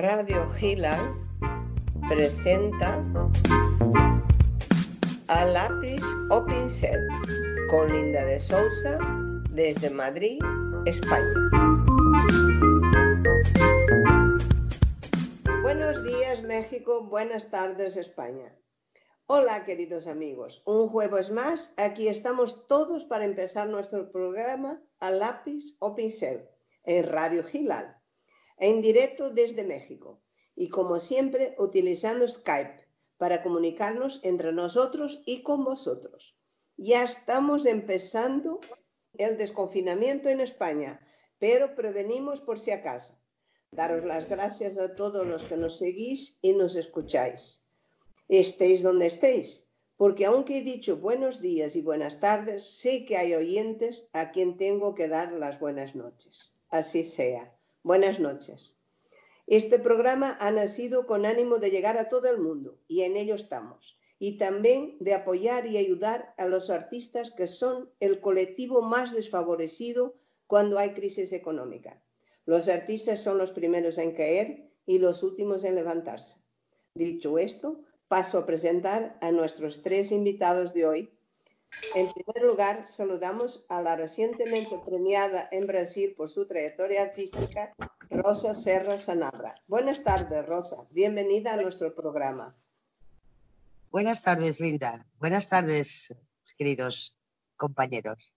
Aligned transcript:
Radio 0.00 0.48
Gila 0.54 0.96
presenta 2.08 3.04
a 5.28 5.44
lápiz 5.44 6.00
o 6.30 6.42
pincel 6.46 7.06
con 7.68 7.92
Linda 7.92 8.24
de 8.24 8.40
Sousa 8.40 8.98
desde 9.50 9.90
Madrid, 9.90 10.38
España. 10.86 11.34
Buenos 15.60 16.02
días 16.02 16.42
México, 16.44 17.02
buenas 17.02 17.50
tardes 17.50 17.98
España. 17.98 18.56
Hola 19.26 19.66
queridos 19.66 20.06
amigos, 20.06 20.62
un 20.64 20.88
jueves 20.88 21.30
más, 21.30 21.74
aquí 21.76 22.08
estamos 22.08 22.66
todos 22.68 23.04
para 23.04 23.26
empezar 23.26 23.68
nuestro 23.68 24.10
programa 24.10 24.80
a 24.98 25.10
lápiz 25.10 25.76
o 25.78 25.94
pincel 25.94 26.48
en 26.84 27.06
Radio 27.06 27.44
Gilal 27.44 27.99
en 28.60 28.82
directo 28.82 29.30
desde 29.30 29.64
México 29.64 30.22
y 30.54 30.68
como 30.68 31.00
siempre 31.00 31.56
utilizando 31.58 32.28
Skype 32.28 32.86
para 33.16 33.42
comunicarnos 33.42 34.20
entre 34.22 34.52
nosotros 34.52 35.22
y 35.26 35.42
con 35.42 35.64
vosotros. 35.64 36.38
Ya 36.76 37.02
estamos 37.02 37.66
empezando 37.66 38.60
el 39.14 39.36
desconfinamiento 39.36 40.28
en 40.28 40.40
España, 40.40 41.00
pero 41.38 41.74
prevenimos 41.74 42.40
por 42.40 42.58
si 42.58 42.70
acaso. 42.70 43.18
Daros 43.72 44.04
las 44.04 44.28
gracias 44.28 44.78
a 44.78 44.94
todos 44.94 45.26
los 45.26 45.44
que 45.44 45.56
nos 45.56 45.78
seguís 45.78 46.38
y 46.42 46.52
nos 46.52 46.76
escucháis. 46.76 47.62
Estéis 48.28 48.82
donde 48.82 49.06
estéis, 49.06 49.68
porque 49.96 50.26
aunque 50.26 50.58
he 50.58 50.62
dicho 50.62 50.96
buenos 50.96 51.40
días 51.40 51.76
y 51.76 51.82
buenas 51.82 52.20
tardes, 52.20 52.64
sé 52.64 53.04
que 53.04 53.16
hay 53.16 53.34
oyentes 53.34 54.08
a 54.12 54.30
quien 54.30 54.56
tengo 54.56 54.94
que 54.94 55.08
dar 55.08 55.32
las 55.32 55.60
buenas 55.60 55.94
noches. 55.94 56.54
Así 56.68 57.04
sea. 57.04 57.54
Buenas 57.82 58.20
noches. 58.20 58.76
Este 59.46 59.78
programa 59.78 60.36
ha 60.38 60.50
nacido 60.50 61.06
con 61.06 61.24
ánimo 61.24 61.56
de 61.56 61.70
llegar 61.70 61.96
a 61.96 62.10
todo 62.10 62.28
el 62.28 62.38
mundo 62.38 62.78
y 62.88 63.02
en 63.02 63.16
ello 63.16 63.34
estamos. 63.34 63.98
Y 64.18 64.36
también 64.36 64.98
de 65.00 65.14
apoyar 65.14 65.66
y 65.66 65.78
ayudar 65.78 66.34
a 66.36 66.44
los 66.44 66.68
artistas 66.68 67.30
que 67.30 67.46
son 67.46 67.90
el 67.98 68.20
colectivo 68.20 68.82
más 68.82 69.14
desfavorecido 69.14 70.14
cuando 70.46 70.78
hay 70.78 70.92
crisis 70.92 71.32
económica. 71.32 72.02
Los 72.44 72.68
artistas 72.68 73.22
son 73.22 73.38
los 73.38 73.50
primeros 73.50 73.96
en 73.96 74.14
caer 74.14 74.70
y 74.84 74.98
los 74.98 75.22
últimos 75.22 75.64
en 75.64 75.74
levantarse. 75.74 76.42
Dicho 76.92 77.38
esto, 77.38 77.80
paso 78.08 78.36
a 78.36 78.44
presentar 78.44 79.16
a 79.22 79.32
nuestros 79.32 79.82
tres 79.82 80.12
invitados 80.12 80.74
de 80.74 80.84
hoy 80.84 81.18
en 81.94 82.12
primer 82.12 82.42
lugar, 82.44 82.86
saludamos 82.86 83.64
a 83.68 83.82
la 83.82 83.96
recientemente 83.96 84.78
premiada 84.84 85.48
en 85.50 85.66
Brasil 85.66 86.14
por 86.16 86.28
su 86.28 86.46
trayectoria 86.46 87.02
artística, 87.02 87.74
Rosa 88.10 88.54
Serra 88.54 88.98
Sanabra. 88.98 89.54
Buenas 89.66 90.02
tardes, 90.02 90.46
Rosa. 90.46 90.86
Bienvenida 90.92 91.54
a 91.54 91.56
nuestro 91.56 91.94
programa. 91.94 92.56
Buenas 93.90 94.22
tardes, 94.22 94.60
Linda. 94.60 95.04
Buenas 95.18 95.48
tardes, 95.48 96.14
queridos 96.56 97.16
compañeros. 97.56 98.34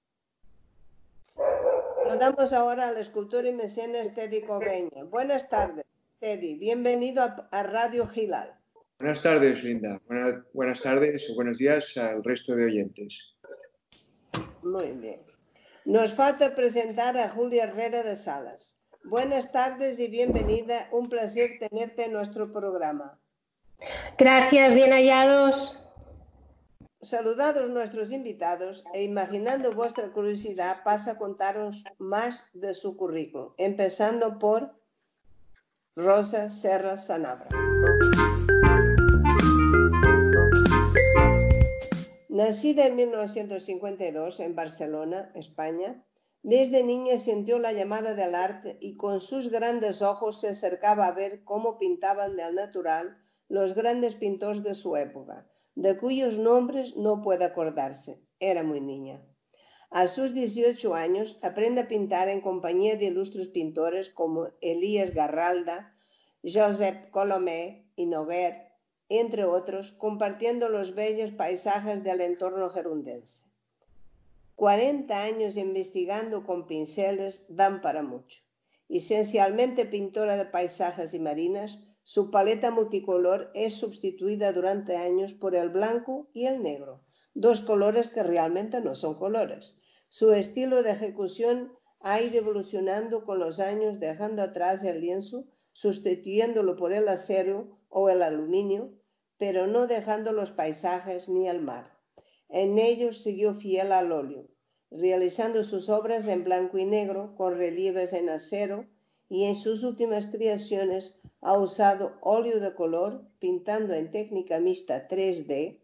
Saludamos 2.08 2.54
ahora 2.54 2.90
al 2.90 2.98
escultor 2.98 3.46
y 3.46 3.52
mecenas 3.52 4.14
Teddy 4.14 4.42
Cobeña. 4.42 5.04
Buenas 5.06 5.50
tardes, 5.50 5.86
Teddy. 6.20 6.56
Bienvenido 6.56 7.24
a, 7.52 7.64
Radio 7.64 8.08
Gilal. 8.08 8.60
Buenas 9.04 9.22
tardes, 9.22 9.62
Linda. 9.62 10.02
Buenas, 10.54 10.80
tardes 10.80 11.30
o 11.30 11.36
buenos 11.36 11.58
días 11.58 11.98
al 11.98 12.24
resto 12.24 12.56
de 12.56 12.64
oyentes. 12.64 13.36
Muy 14.62 14.94
bien. 14.94 15.20
Nos 15.84 16.14
falta 16.14 16.56
presentar 16.56 17.18
a 17.18 17.28
Julia 17.28 17.66
Herrera 17.66 18.02
de 18.02 18.16
Salas. 18.16 18.80
Buenas 19.04 19.52
tardes 19.52 20.00
y 20.00 20.08
bienvenida. 20.08 20.88
Un 20.94 21.10
placer 21.10 21.60
tenerte 21.60 22.06
en 22.06 22.14
nuestro 22.14 22.54
programa. 22.54 23.20
Gracias, 24.18 24.74
bien 24.74 24.94
hallados. 24.94 25.86
Saludados 27.02 27.70
nuestros 27.72 28.10
invitados 28.10 28.86
e 28.94 29.04
imaginando 29.04 29.74
vuestra 29.74 30.14
curiosidad, 30.14 30.82
pasa 30.86 31.12
a 31.12 31.18
contaros 31.18 31.84
más 31.98 32.46
de 32.54 32.74
su 32.74 32.96
currículum, 32.96 33.52
empezando 33.58 34.40
por 34.40 34.74
Rosa 35.94 36.50
Serra 36.50 36.96
Sanabra. 36.96 37.50
Nacida 42.34 42.88
en 42.88 42.96
1952 42.96 44.40
en 44.40 44.56
Barcelona, 44.56 45.32
España, 45.36 46.04
desde 46.42 46.84
niña 46.84 47.20
sintió 47.20 47.60
la 47.60 47.74
llamada 47.74 48.16
del 48.16 48.34
arte 48.34 48.76
y 48.82 48.98
con 48.98 49.22
sus 49.22 49.52
grandes 49.52 50.02
ojos 50.02 50.42
se 50.42 50.48
acercaba 50.48 51.06
a 51.06 51.12
ver 51.12 51.44
cómo 51.44 51.78
pintaban 51.78 52.36
de 52.36 52.42
al 52.42 52.56
natural 52.56 53.20
los 53.50 53.76
grandes 53.76 54.16
pintores 54.16 54.64
de 54.64 54.74
su 54.74 54.98
época, 54.98 55.48
de 55.76 55.96
cuyos 55.96 56.40
nombres 56.40 56.98
no 56.98 57.22
puede 57.22 57.46
acordarse. 57.46 58.20
Era 58.40 58.64
muy 58.64 58.82
niña. 58.82 59.24
A 59.92 60.08
sus 60.08 60.34
18 60.34 60.96
años 60.96 61.38
aprende 61.44 61.82
a 61.82 61.88
pintar 61.88 62.30
en 62.30 62.42
compañía 62.42 62.96
de 62.96 63.06
ilustres 63.06 63.50
pintores 63.50 64.10
como 64.10 64.48
Elías 64.60 65.14
Garralda, 65.14 65.94
Josep 66.42 67.12
Colomé 67.12 67.92
y 67.96 68.08
Noguer, 68.08 68.73
entre 69.20 69.46
otros, 69.46 69.92
compartiendo 69.92 70.70
los 70.70 70.96
bellos 70.96 71.32
paisajes 71.32 72.04
del 72.04 72.22
entorno 72.22 72.70
gerundense. 72.70 73.46
40 74.56 75.16
años 75.22 75.58
investigando 75.58 76.46
con 76.46 76.68
pinceles 76.68 77.46
dan 77.50 77.82
para 77.82 78.02
mucho. 78.04 78.42
Esencialmente 78.90 79.86
pintora 79.86 80.38
de 80.38 80.46
paisajes 80.46 81.14
y 81.14 81.20
marinas, 81.20 81.80
su 82.04 82.32
paleta 82.32 82.70
multicolor 82.70 83.52
es 83.54 83.76
sustituida 83.76 84.52
durante 84.52 84.98
años 84.98 85.34
por 85.34 85.56
el 85.56 85.70
blanco 85.70 86.28
y 86.34 86.46
el 86.46 86.62
negro, 86.62 87.02
dos 87.34 87.62
colores 87.62 88.10
que 88.10 88.24
realmente 88.24 88.82
no 88.82 88.94
son 88.94 89.16
colores. 89.16 89.76
Su 90.10 90.34
estilo 90.34 90.84
de 90.84 90.92
ejecución 90.92 91.74
ha 92.02 92.22
ido 92.22 92.38
evolucionando 92.38 93.26
con 93.26 93.40
los 93.40 93.60
años, 93.60 94.00
dejando 94.00 94.42
atrás 94.42 94.84
el 94.84 95.02
lienzo, 95.02 95.46
sustituyéndolo 95.72 96.76
por 96.76 96.94
el 96.94 97.08
acero 97.08 97.80
o 97.90 98.10
el 98.10 98.22
aluminio, 98.22 98.92
pero 99.46 99.68
no 99.68 99.88
dejando 99.88 100.32
los 100.32 100.54
paisajes 100.54 101.28
ni 101.28 101.50
el 101.50 101.60
mar. 101.60 101.92
En 102.48 102.80
ellos 102.80 103.24
siguió 103.24 103.54
fiel 103.54 103.92
al 103.92 104.14
óleo, 104.14 104.48
realizando 104.90 105.66
sus 105.66 105.90
obras 105.90 106.28
en 106.28 106.46
blanco 106.46 106.78
y 106.78 106.86
negro 106.86 107.36
con 107.36 107.58
relieves 107.58 108.14
en 108.14 108.30
acero 108.30 108.86
y 109.28 109.44
en 109.44 109.58
sus 109.58 109.84
últimas 109.84 110.28
creaciones 110.28 111.20
ha 111.42 111.58
usado 111.58 112.18
óleo 112.22 112.62
de 112.62 112.74
color 112.74 113.28
pintando 113.40 113.94
en 113.94 114.12
técnica 114.12 114.62
mixta 114.62 115.10
3D. 115.10 115.82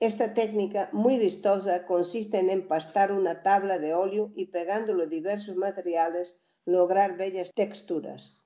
Esta 0.00 0.32
técnica 0.32 0.88
muy 0.94 1.18
vistosa 1.18 1.84
consiste 1.84 2.38
en 2.38 2.48
empastar 2.48 3.12
una 3.12 3.42
tabla 3.42 3.78
de 3.78 3.92
óleo 3.92 4.32
y 4.34 4.46
pegándolo 4.46 5.06
diversos 5.06 5.56
materiales 5.56 6.40
lograr 6.64 7.18
bellas 7.18 7.52
texturas. 7.52 8.40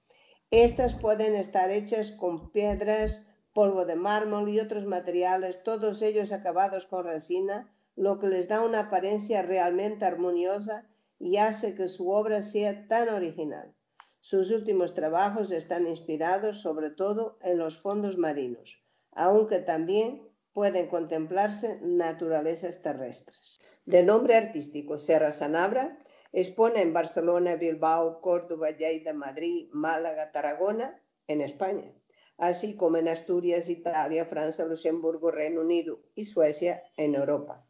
Estas 0.50 0.96
pueden 0.96 1.36
estar 1.36 1.70
hechas 1.70 2.10
con 2.10 2.50
piedras, 2.50 3.28
polvo 3.52 3.84
de 3.84 3.96
mármol 3.96 4.48
y 4.48 4.60
otros 4.60 4.86
materiales, 4.86 5.62
todos 5.62 6.00
ellos 6.02 6.32
acabados 6.32 6.86
con 6.86 7.04
resina, 7.04 7.70
lo 7.96 8.18
que 8.18 8.28
les 8.28 8.48
da 8.48 8.62
una 8.62 8.80
apariencia 8.80 9.42
realmente 9.42 10.04
armoniosa 10.04 10.86
y 11.18 11.36
hace 11.36 11.74
que 11.74 11.88
su 11.88 12.10
obra 12.10 12.42
sea 12.42 12.86
tan 12.88 13.10
original. 13.10 13.74
Sus 14.20 14.50
últimos 14.50 14.94
trabajos 14.94 15.50
están 15.50 15.86
inspirados 15.86 16.62
sobre 16.62 16.90
todo 16.90 17.38
en 17.42 17.58
los 17.58 17.76
fondos 17.76 18.16
marinos, 18.16 18.82
aunque 19.10 19.58
también 19.58 20.22
pueden 20.54 20.86
contemplarse 20.88 21.78
naturalezas 21.82 22.80
terrestres. 22.80 23.60
De 23.84 24.02
nombre 24.02 24.36
artístico 24.36 24.96
Serra 24.96 25.32
Sanabra, 25.32 25.98
expone 26.32 26.80
en 26.80 26.92
Barcelona, 26.92 27.56
Bilbao, 27.56 28.20
Córdoba, 28.20 28.70
Lleida, 28.70 29.12
Madrid, 29.12 29.68
Málaga, 29.72 30.32
Tarragona, 30.32 31.02
en 31.26 31.40
España 31.40 31.92
así 32.38 32.76
como 32.76 32.96
en 32.96 33.08
Asturias, 33.08 33.68
Italia, 33.68 34.24
Francia, 34.24 34.64
Luxemburgo, 34.64 35.30
Reino 35.30 35.60
Unido 35.60 36.00
y 36.14 36.24
Suecia 36.24 36.82
en 36.96 37.14
Europa, 37.14 37.66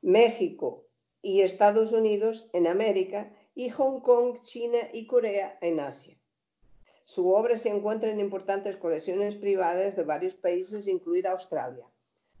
México 0.00 0.86
y 1.20 1.42
Estados 1.42 1.92
Unidos 1.92 2.48
en 2.52 2.66
América 2.66 3.32
y 3.54 3.70
Hong 3.70 4.00
Kong, 4.00 4.40
China 4.42 4.78
y 4.92 5.06
Corea 5.06 5.58
en 5.60 5.80
Asia. 5.80 6.18
Su 7.04 7.30
obra 7.30 7.56
se 7.56 7.68
encuentra 7.68 8.10
en 8.10 8.20
importantes 8.20 8.76
colecciones 8.76 9.36
privadas 9.36 9.96
de 9.96 10.04
varios 10.04 10.34
países, 10.34 10.88
incluida 10.88 11.32
Australia. 11.32 11.86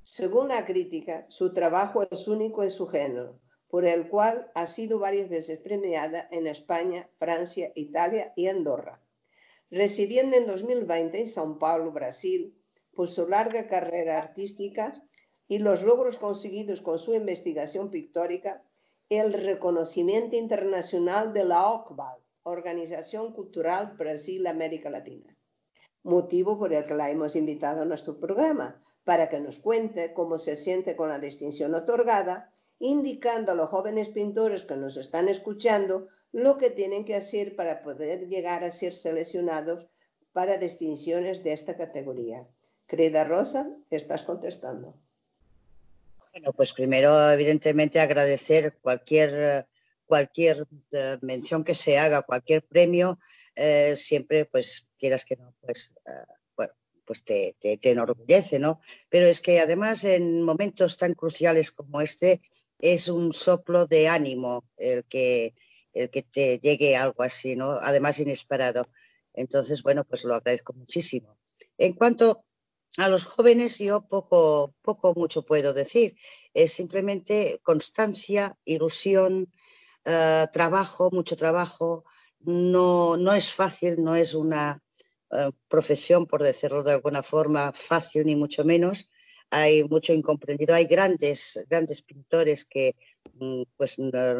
Según 0.02 0.48
la 0.48 0.64
crítica, 0.64 1.26
su 1.28 1.52
trabajo 1.52 2.02
es 2.10 2.26
único 2.26 2.62
en 2.62 2.70
su 2.70 2.86
género, 2.86 3.38
por 3.68 3.84
el 3.84 4.08
cual 4.08 4.50
ha 4.54 4.66
sido 4.66 4.98
varias 4.98 5.28
veces 5.28 5.58
premiada 5.60 6.28
en 6.30 6.46
España, 6.46 7.08
Francia, 7.18 7.72
Italia 7.74 8.32
y 8.36 8.46
Andorra 8.46 9.01
recibiendo 9.72 10.36
en 10.36 10.46
2020 10.46 11.18
en 11.18 11.26
São 11.26 11.58
Paulo, 11.58 11.92
Brasil, 11.92 12.54
por 12.94 13.08
su 13.08 13.26
larga 13.26 13.66
carrera 13.66 14.18
artística 14.18 14.92
y 15.48 15.58
los 15.58 15.82
logros 15.82 16.18
conseguidos 16.18 16.82
con 16.82 16.98
su 16.98 17.14
investigación 17.14 17.90
pictórica, 17.90 18.62
el 19.08 19.32
reconocimiento 19.32 20.36
internacional 20.36 21.32
de 21.32 21.44
la 21.44 21.68
OCBAL, 21.68 22.18
Organización 22.42 23.32
Cultural 23.32 23.96
Brasil-América 23.96 24.90
Latina. 24.90 25.36
motivo 26.04 26.58
por 26.58 26.72
el 26.72 26.84
que 26.84 26.94
la 26.94 27.10
hemos 27.10 27.36
invitado 27.36 27.82
a 27.82 27.84
nuestro 27.84 28.18
programa, 28.18 28.82
para 29.04 29.28
que 29.28 29.40
nos 29.40 29.60
cuente 29.60 30.12
cómo 30.12 30.38
se 30.38 30.56
siente 30.56 30.96
con 30.96 31.08
la 31.08 31.20
distinción 31.20 31.74
otorgada, 31.74 32.52
indicando 32.80 33.52
a 33.52 33.54
los 33.54 33.70
jóvenes 33.70 34.08
pintores 34.08 34.64
que 34.64 34.76
nos 34.76 34.96
están 34.96 35.28
escuchando 35.28 36.08
lo 36.32 36.56
que 36.56 36.70
tienen 36.70 37.04
que 37.04 37.14
hacer 37.14 37.54
para 37.54 37.82
poder 37.82 38.26
llegar 38.28 38.64
a 38.64 38.70
ser 38.70 38.92
seleccionados 38.92 39.86
para 40.32 40.56
distinciones 40.56 41.44
de 41.44 41.52
esta 41.52 41.76
categoría. 41.76 42.46
Querida 42.86 43.24
Rosa, 43.24 43.70
estás 43.90 44.22
contestando. 44.22 44.94
Bueno, 46.32 46.52
pues 46.54 46.72
primero, 46.72 47.30
evidentemente, 47.30 48.00
agradecer 48.00 48.78
cualquier, 48.80 49.66
cualquier 50.06 50.66
eh, 50.92 51.18
mención 51.20 51.62
que 51.62 51.74
se 51.74 51.98
haga, 51.98 52.22
cualquier 52.22 52.62
premio, 52.62 53.18
eh, 53.54 53.94
siempre, 53.96 54.46
pues, 54.46 54.86
quieras 54.98 55.26
que 55.26 55.36
no, 55.36 55.54
pues, 55.60 55.94
eh, 56.06 56.32
bueno, 56.56 56.72
pues 57.04 57.22
te, 57.22 57.54
te, 57.60 57.76
te, 57.76 57.90
enorgullece, 57.90 58.58
¿no? 58.58 58.80
Pero 59.10 59.26
es 59.26 59.42
que 59.42 59.60
además 59.60 60.04
en 60.04 60.40
momentos 60.40 60.96
tan 60.96 61.12
cruciales 61.12 61.70
como 61.70 62.00
este, 62.00 62.40
es 62.78 63.08
un 63.08 63.34
soplo 63.34 63.86
de 63.86 64.08
ánimo 64.08 64.64
el 64.78 65.04
que, 65.04 65.54
el 65.92 66.10
que 66.10 66.22
te 66.22 66.58
llegue 66.58 66.96
algo 66.96 67.22
así, 67.22 67.56
¿no? 67.56 67.72
Además 67.72 68.18
inesperado. 68.18 68.88
Entonces, 69.34 69.82
bueno, 69.82 70.04
pues 70.04 70.24
lo 70.24 70.34
agradezco 70.34 70.72
muchísimo. 70.72 71.38
En 71.78 71.94
cuanto 71.94 72.44
a 72.98 73.08
los 73.08 73.24
jóvenes, 73.24 73.78
yo 73.78 74.06
poco, 74.06 74.74
poco 74.82 75.14
mucho 75.14 75.44
puedo 75.44 75.72
decir. 75.72 76.14
Es 76.52 76.72
simplemente 76.72 77.60
constancia, 77.62 78.56
ilusión, 78.64 79.50
uh, 80.04 80.46
trabajo, 80.52 81.10
mucho 81.10 81.36
trabajo. 81.36 82.04
No, 82.40 83.16
no 83.16 83.32
es 83.32 83.50
fácil, 83.50 84.02
no 84.02 84.14
es 84.16 84.34
una 84.34 84.82
uh, 85.30 85.52
profesión, 85.68 86.26
por 86.26 86.42
decirlo 86.42 86.82
de 86.82 86.92
alguna 86.92 87.22
forma, 87.22 87.72
fácil 87.72 88.26
ni 88.26 88.36
mucho 88.36 88.64
menos. 88.64 89.08
Hay 89.48 89.84
mucho 89.84 90.12
incomprendido. 90.12 90.74
Hay 90.74 90.84
grandes, 90.84 91.64
grandes 91.68 92.02
pintores 92.02 92.64
que 92.64 92.96
pues 93.76 93.96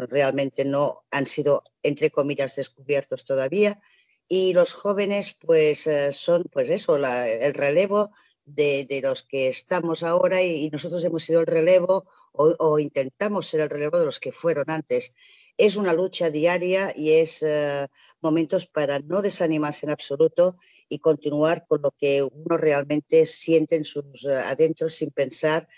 realmente 0.08 0.64
no 0.64 1.05
han 1.11 1.26
sido, 1.26 1.62
entre 1.82 2.11
comillas, 2.11 2.56
descubiertos 2.56 3.25
todavía. 3.25 3.81
Y 4.29 4.55
los 4.55 4.73
jóvenes, 4.73 5.37
pues 5.40 5.87
uh, 5.87 6.12
son, 6.12 6.44
pues 6.44 6.69
eso, 6.70 6.99
la, 6.99 7.29
el 7.29 7.55
relevo 7.55 8.11
de, 8.44 9.00
los 9.02 9.23
que 9.23 9.49
estamos 9.49 10.02
ahora 10.02 10.43
y, 10.43 10.70
nosotros 10.70 11.05
hemos 11.05 11.25
sido 11.25 11.40
el 11.40 11.46
relevo 11.46 12.06
o, 12.32 12.79
intentamos 12.79 13.46
ser 13.46 13.61
el 13.61 13.70
relevo 13.70 13.99
de 13.99 14.06
los 14.06 14.20
que 14.20 14.32
fueron 14.32 14.70
antes. 14.70 15.14
Es 15.56 15.76
una 15.76 15.93
lucha 15.93 16.31
diaria 16.31 16.93
y 16.96 17.12
es 17.12 17.43
uh, 17.43 17.87
momentos 18.20 18.67
para 18.67 19.00
no 19.00 19.20
desanimarse 19.20 19.87
en 19.87 19.93
absoluto 19.93 20.56
y 20.88 20.99
continuar 20.99 21.67
con 21.67 21.82
lo 21.82 21.90
que 21.90 22.23
uno 22.23 22.56
realmente 22.56 23.26
siente 23.26 23.76
en 23.76 23.85
sus 23.85 24.25
uh, 24.25 24.31
adentros 24.46 24.94
sin 24.94 25.11
pensar 25.11 25.69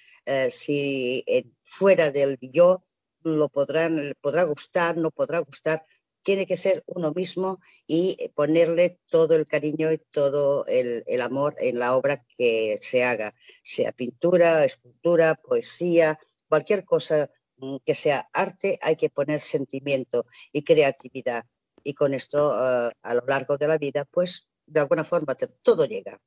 si 0.49 1.23
fuera 1.65 2.11
del 2.11 2.39
yo 2.41 2.83
lo 3.25 3.49
podrán, 3.49 4.15
podrá 4.21 4.44
gustar, 4.44 4.97
no 4.97 5.11
podrá 5.11 5.41
gustar, 5.41 5.85
tiene 6.23 6.47
que 6.47 6.56
ser 6.56 6.82
uno 6.87 7.12
mismo 7.12 7.61
y 7.87 8.31
ponerle 8.35 8.99
todo 9.09 9.35
el 9.35 9.47
cariño 9.47 9.93
y 9.93 9.99
todo 9.99 10.65
el, 10.67 11.05
amor 11.21 11.55
en 11.59 11.79
la 11.79 11.94
obra 11.97 12.25
que 12.37 12.79
se 12.81 13.05
haga, 13.05 13.35
sea 13.62 13.93
pintura, 13.93 14.65
escultura, 14.65 15.35
poesía, 15.37 16.19
cualquier 16.49 16.85
cosa 16.85 17.31
mm, 17.59 17.76
que 17.85 17.94
sea 17.94 18.29
arte, 18.32 18.79
hay 18.82 18.97
que 18.97 19.11
poner 19.11 19.41
sentimiento 19.41 20.26
y 20.53 20.65
creatividad. 20.65 21.44
Y 21.82 21.93
con 21.94 22.15
esto, 22.15 22.49
uh, 22.49 22.91
a 23.03 23.15
lo 23.15 23.25
largo 23.26 23.59
de 23.59 23.69
la 23.69 23.79
vida, 23.79 24.06
pues 24.06 24.49
de 24.67 24.81
alguna 24.81 25.05
forma 25.05 25.35
todo 25.62 25.85
llega. 25.85 26.21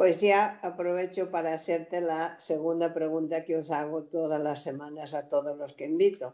Pues 0.00 0.18
ya 0.22 0.58
aprovecho 0.62 1.30
para 1.30 1.52
hacerte 1.52 2.00
la 2.00 2.40
segunda 2.40 2.94
pregunta 2.94 3.44
que 3.44 3.58
os 3.58 3.70
hago 3.70 4.04
todas 4.04 4.40
las 4.40 4.62
semanas 4.62 5.12
a 5.12 5.28
todos 5.28 5.58
los 5.58 5.74
que 5.74 5.84
invito. 5.84 6.32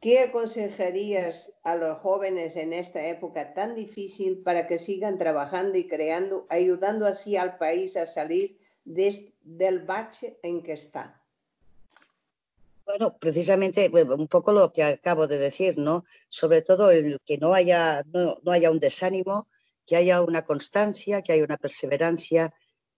¿Qué 0.00 0.20
aconsejarías 0.20 1.54
a 1.64 1.74
los 1.74 1.98
jóvenes 1.98 2.54
en 2.54 2.72
esta 2.72 3.04
época 3.08 3.52
tan 3.52 3.74
difícil 3.74 4.38
para 4.44 4.68
que 4.68 4.78
sigan 4.78 5.18
trabajando 5.18 5.76
y 5.76 5.88
creando, 5.88 6.46
ayudando 6.48 7.04
así 7.04 7.36
al 7.36 7.58
país 7.58 7.96
a 7.96 8.06
salir 8.06 8.60
de, 8.84 9.32
del 9.42 9.80
bache 9.80 10.38
en 10.44 10.62
que 10.62 10.74
está? 10.74 11.20
Bueno, 12.86 13.16
precisamente 13.18 13.90
un 13.92 14.28
poco 14.28 14.52
lo 14.52 14.72
que 14.72 14.84
acabo 14.84 15.26
de 15.26 15.38
decir, 15.38 15.78
¿no? 15.78 16.04
Sobre 16.28 16.62
todo 16.62 16.92
el 16.92 17.18
que 17.26 17.38
no 17.38 17.54
haya, 17.54 18.04
no, 18.12 18.38
no 18.44 18.52
haya 18.52 18.70
un 18.70 18.78
desánimo, 18.78 19.48
que 19.84 19.96
haya 19.96 20.22
una 20.22 20.46
constancia, 20.46 21.22
que 21.22 21.32
haya 21.32 21.42
una 21.42 21.56
perseverancia, 21.56 22.54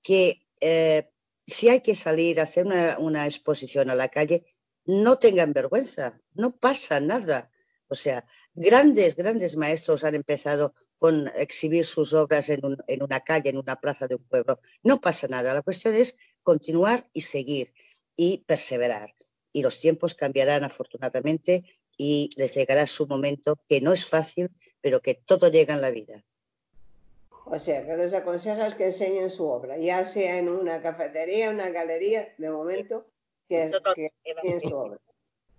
que 0.06 0.46
eh, 0.60 1.10
si 1.48 1.68
hay 1.68 1.80
que 1.80 1.96
salir 1.96 2.38
a 2.38 2.44
hacer 2.44 2.64
una, 2.98 3.26
exposición 3.26 3.90
a 3.90 3.96
la 3.96 4.08
calle, 4.08 4.44
no 4.84 5.18
tengan 5.18 5.52
vergüenza, 5.52 6.20
no 6.32 6.56
pasa 6.56 7.00
nada. 7.00 7.50
O 7.88 7.96
sea, 7.96 8.24
grandes, 8.54 9.16
grandes 9.16 9.56
maestros 9.56 10.04
han 10.04 10.14
empezado 10.14 10.74
con 10.98 11.28
exhibir 11.34 11.84
sus 11.84 12.12
obras 12.14 12.48
en, 12.50 12.60
en, 12.86 13.02
una 13.02 13.20
calle, 13.20 13.50
en 13.50 13.58
una 13.58 13.80
plaza 13.80 14.06
de 14.06 14.14
un 14.14 14.24
pueblo. 14.28 14.60
No 14.84 15.00
pasa 15.00 15.26
nada. 15.26 15.54
La 15.54 15.62
cuestión 15.62 15.94
es 15.94 16.16
continuar 16.44 17.10
y 17.12 17.22
seguir 17.22 17.74
y 18.14 18.44
perseverar. 18.46 19.16
Y 19.50 19.62
los 19.62 19.80
tiempos 19.80 20.14
cambiarán 20.14 20.62
afortunadamente 20.62 21.64
y 21.98 22.30
les 22.36 22.54
llegará 22.54 22.86
su 22.86 23.08
momento, 23.08 23.58
que 23.68 23.80
no 23.80 23.92
es 23.92 24.04
fácil, 24.04 24.50
pero 24.80 25.02
que 25.02 25.14
todo 25.14 25.50
llega 25.50 25.74
en 25.74 25.80
la 25.80 25.90
vida. 25.90 26.24
O 27.48 27.58
sea, 27.60 27.86
que 27.86 27.96
les 27.96 28.12
aconsejas 28.12 28.74
que 28.74 28.86
enseñen 28.86 29.30
su 29.30 29.46
obra, 29.46 29.78
ya 29.78 30.04
sea 30.04 30.38
en 30.38 30.48
una 30.48 30.82
cafetería, 30.82 31.50
una 31.50 31.70
galería, 31.70 32.34
de 32.38 32.50
momento, 32.50 33.06
que, 33.48 33.70
que, 33.94 34.10
que 34.42 34.60
su 34.60 34.74
obra. 34.74 34.98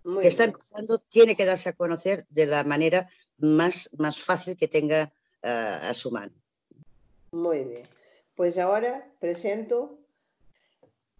Muy 0.03 0.21
que 0.21 0.27
está 0.27 0.43
empezando, 0.43 0.99
tiene 0.99 1.35
que 1.37 1.45
darse 1.45 1.69
a 1.69 1.73
conocer 1.73 2.25
de 2.29 2.45
la 2.45 2.65
manera 2.65 3.09
más, 3.37 3.89
más 3.97 4.21
fácil 4.21 4.57
que 4.57 4.67
tenga 4.67 5.13
uh, 5.43 5.87
a 5.89 5.93
su 5.93 6.11
mano. 6.11 6.33
Muy 7.31 7.63
bien. 7.63 7.83
Pues 8.35 8.57
ahora 8.57 9.09
presento 9.19 9.97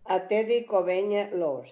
a 0.04 0.28
Teddy 0.28 0.66
Coveña 0.66 1.30
Lord. 1.32 1.70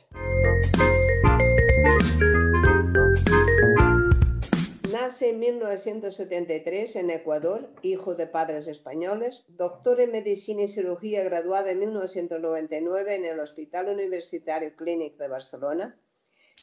Nace 5.05 5.29
en 5.29 5.39
1973 5.39 6.95
en 6.95 7.11
Ecuador, 7.11 7.69
hijo 7.83 8.15
de 8.15 8.25
padres 8.25 8.65
españoles, 8.65 9.45
doctor 9.49 10.01
en 10.01 10.11
medicina 10.11 10.63
y 10.63 10.67
cirugía 10.67 11.23
graduada 11.23 11.69
en 11.69 11.77
1999 11.77 13.13
en 13.13 13.25
el 13.25 13.39
Hospital 13.39 13.89
Universitario 13.89 14.75
Clínic 14.75 15.15
de 15.17 15.27
Barcelona, 15.27 16.01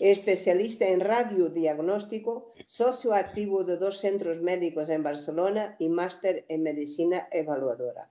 especialista 0.01 0.89
en 0.89 0.99
radiodiagnóstico, 0.99 2.51
socio 2.67 3.15
activo 3.15 3.63
de 3.63 3.77
dos 3.77 3.99
centros 3.99 4.41
médicos 4.41 4.89
en 4.89 5.05
Barcelona 5.05 5.77
y 5.79 5.89
máster 5.89 6.45
en 6.49 6.65
medicina 6.65 7.29
evaluadora. 7.31 8.11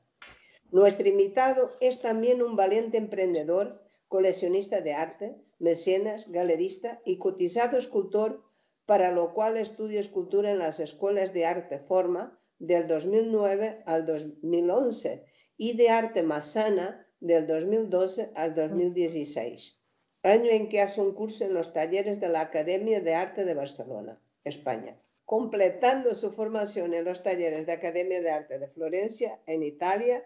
Nuestro 0.72 1.10
invitado 1.10 1.74
es 1.82 2.00
también 2.00 2.42
un 2.42 2.56
valiente 2.56 2.96
emprendedor, 2.98 3.74
coleccionista 4.08 4.80
de 4.80 4.94
arte, 4.94 5.36
mecenas, 5.60 6.32
galerista 6.32 7.02
y 7.04 7.18
cotizado 7.18 7.78
escultor 7.78 8.50
para 8.86 9.12
lo 9.12 9.34
cual 9.34 9.58
estudió 9.58 10.00
escultura 10.00 10.52
en 10.52 10.60
las 10.60 10.80
escuelas 10.80 11.34
de 11.34 11.46
arte 11.46 11.80
Forma 11.80 12.40
del 12.60 12.88
2009 12.88 13.84
al 13.86 14.06
2011 14.06 15.26
y 15.58 15.78
de 15.78 15.90
arte 15.90 16.24
Masana 16.24 17.08
del 17.20 17.48
2012 17.48 18.32
al 18.36 18.56
2016, 18.56 19.80
año 20.24 20.50
en 20.50 20.70
que 20.70 20.82
hace 20.82 21.02
un 21.02 21.14
curso 21.14 21.46
en 21.46 21.54
los 21.54 21.74
talleres 21.74 22.20
de 22.20 22.30
la 22.30 22.42
Academia 22.42 23.00
de 23.02 23.16
Arte 23.16 23.46
de 23.46 23.54
Barcelona, 23.54 24.20
España, 24.44 25.00
completando 25.26 26.16
su 26.16 26.32
formación 26.32 26.94
en 26.94 27.06
los 27.06 27.24
talleres 27.24 27.66
de 27.66 27.74
Academia 27.74 28.22
de 28.22 28.32
Arte 28.32 28.60
de 28.60 28.68
Florencia, 28.68 29.40
en 29.46 29.64
Italia, 29.64 30.24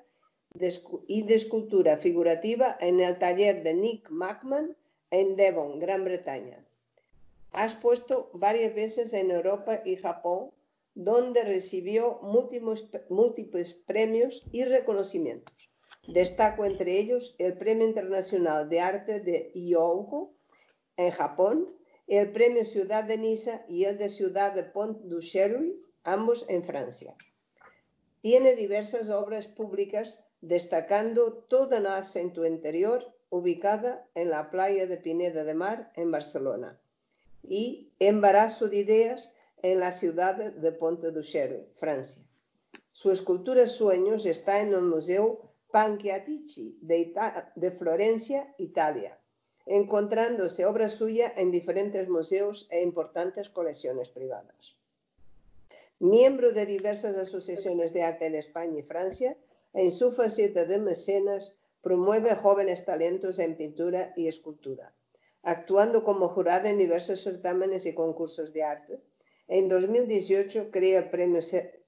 y 1.07 1.23
de 1.23 1.35
escultura 1.35 1.97
figurativa 1.97 2.77
en 2.79 3.01
el 3.01 3.19
taller 3.19 3.63
de 3.63 3.73
Nick 3.73 4.09
Mackman 4.09 4.77
en 5.11 5.35
Devon, 5.35 5.79
Gran 5.79 6.05
Bretaña. 6.05 6.64
Ha 7.57 7.63
expuesto 7.63 8.29
varias 8.33 8.75
veces 8.75 9.13
en 9.13 9.31
Europa 9.31 9.81
y 9.85 9.95
Japón, 9.95 10.51
donde 10.93 11.41
recibió 11.41 12.19
múltiples, 12.21 13.75
premios 13.87 14.45
y 14.51 14.65
reconocimientos. 14.65 15.71
Destaco 16.05 16.65
entre 16.65 16.99
ellos 16.99 17.33
el 17.39 17.57
Premio 17.57 17.87
Internacional 17.87 18.67
de 18.67 18.81
Arte 18.81 19.21
de 19.21 19.53
Hyōgo 19.53 20.33
en 20.97 21.11
Japón, 21.11 21.73
el 22.07 22.33
Premio 22.33 22.65
Ciudad 22.65 23.05
de 23.05 23.17
Niza 23.17 23.63
y 23.69 23.85
el 23.85 23.97
de 23.97 24.09
Ciudad 24.09 24.51
de 24.51 24.63
Pont 24.63 24.99
du 25.03 25.21
Cherry, 25.21 25.81
ambos 26.03 26.49
en 26.49 26.61
Francia. 26.61 27.15
Tiene 28.19 28.55
diversas 28.55 29.09
obras 29.09 29.47
públicas, 29.47 30.21
destacando 30.41 31.31
toda 31.47 31.79
Nasa 31.79 32.19
en 32.19 32.33
tu 32.33 32.43
interior, 32.43 33.15
ubicada 33.29 34.05
en 34.13 34.29
la 34.29 34.49
playa 34.49 34.87
de 34.87 34.97
Pineda 34.97 35.45
de 35.45 35.53
Mar, 35.53 35.93
en 35.95 36.11
Barcelona 36.11 36.81
y 37.49 37.91
Embarazo 37.99 38.67
de 38.67 38.77
Ideas 38.77 39.33
en 39.61 39.79
la 39.79 39.91
ciudad 39.91 40.35
de 40.35 40.71
Ponte 40.71 41.11
du 41.11 41.21
Cherry, 41.21 41.65
Francia. 41.73 42.23
Su 42.91 43.11
escultura 43.11 43.67
Sueños 43.67 44.25
está 44.25 44.61
en 44.61 44.73
el 44.73 44.81
Museo 44.81 45.51
Pancchiatici 45.71 46.77
de, 46.81 47.13
de 47.55 47.71
Florencia, 47.71 48.53
Italia, 48.57 49.19
encontrándose 49.65 50.65
obra 50.65 50.89
suya 50.89 51.33
en 51.35 51.51
diferentes 51.51 52.07
museos 52.07 52.67
e 52.69 52.81
importantes 52.81 53.49
colecciones 53.49 54.09
privadas. 54.09 54.77
Miembro 55.99 56.51
de 56.51 56.65
diversas 56.65 57.17
asociaciones 57.17 57.91
de 57.91 58.03
arte 58.03 58.25
en 58.27 58.35
España 58.35 58.79
y 58.79 58.83
Francia, 58.83 59.37
en 59.73 59.91
su 59.91 60.11
faceta 60.11 60.63
de 60.65 60.79
mecenas 60.79 61.57
promueve 61.81 62.33
jóvenes 62.35 62.85
talentos 62.85 63.39
en 63.39 63.57
pintura 63.57 64.13
y 64.15 64.27
escultura, 64.27 64.94
actuando 65.45 66.03
como 66.03 66.27
jurada 66.29 66.71
en 66.71 66.79
diversos 66.79 67.21
certámenes 67.21 67.85
y 67.85 67.93
concursos 67.93 68.51
de 68.51 68.63
arte. 68.63 68.99
En 69.47 69.69
2018 69.69 70.71
crea 70.71 70.99
el 70.99 71.09
Premio 71.11 71.39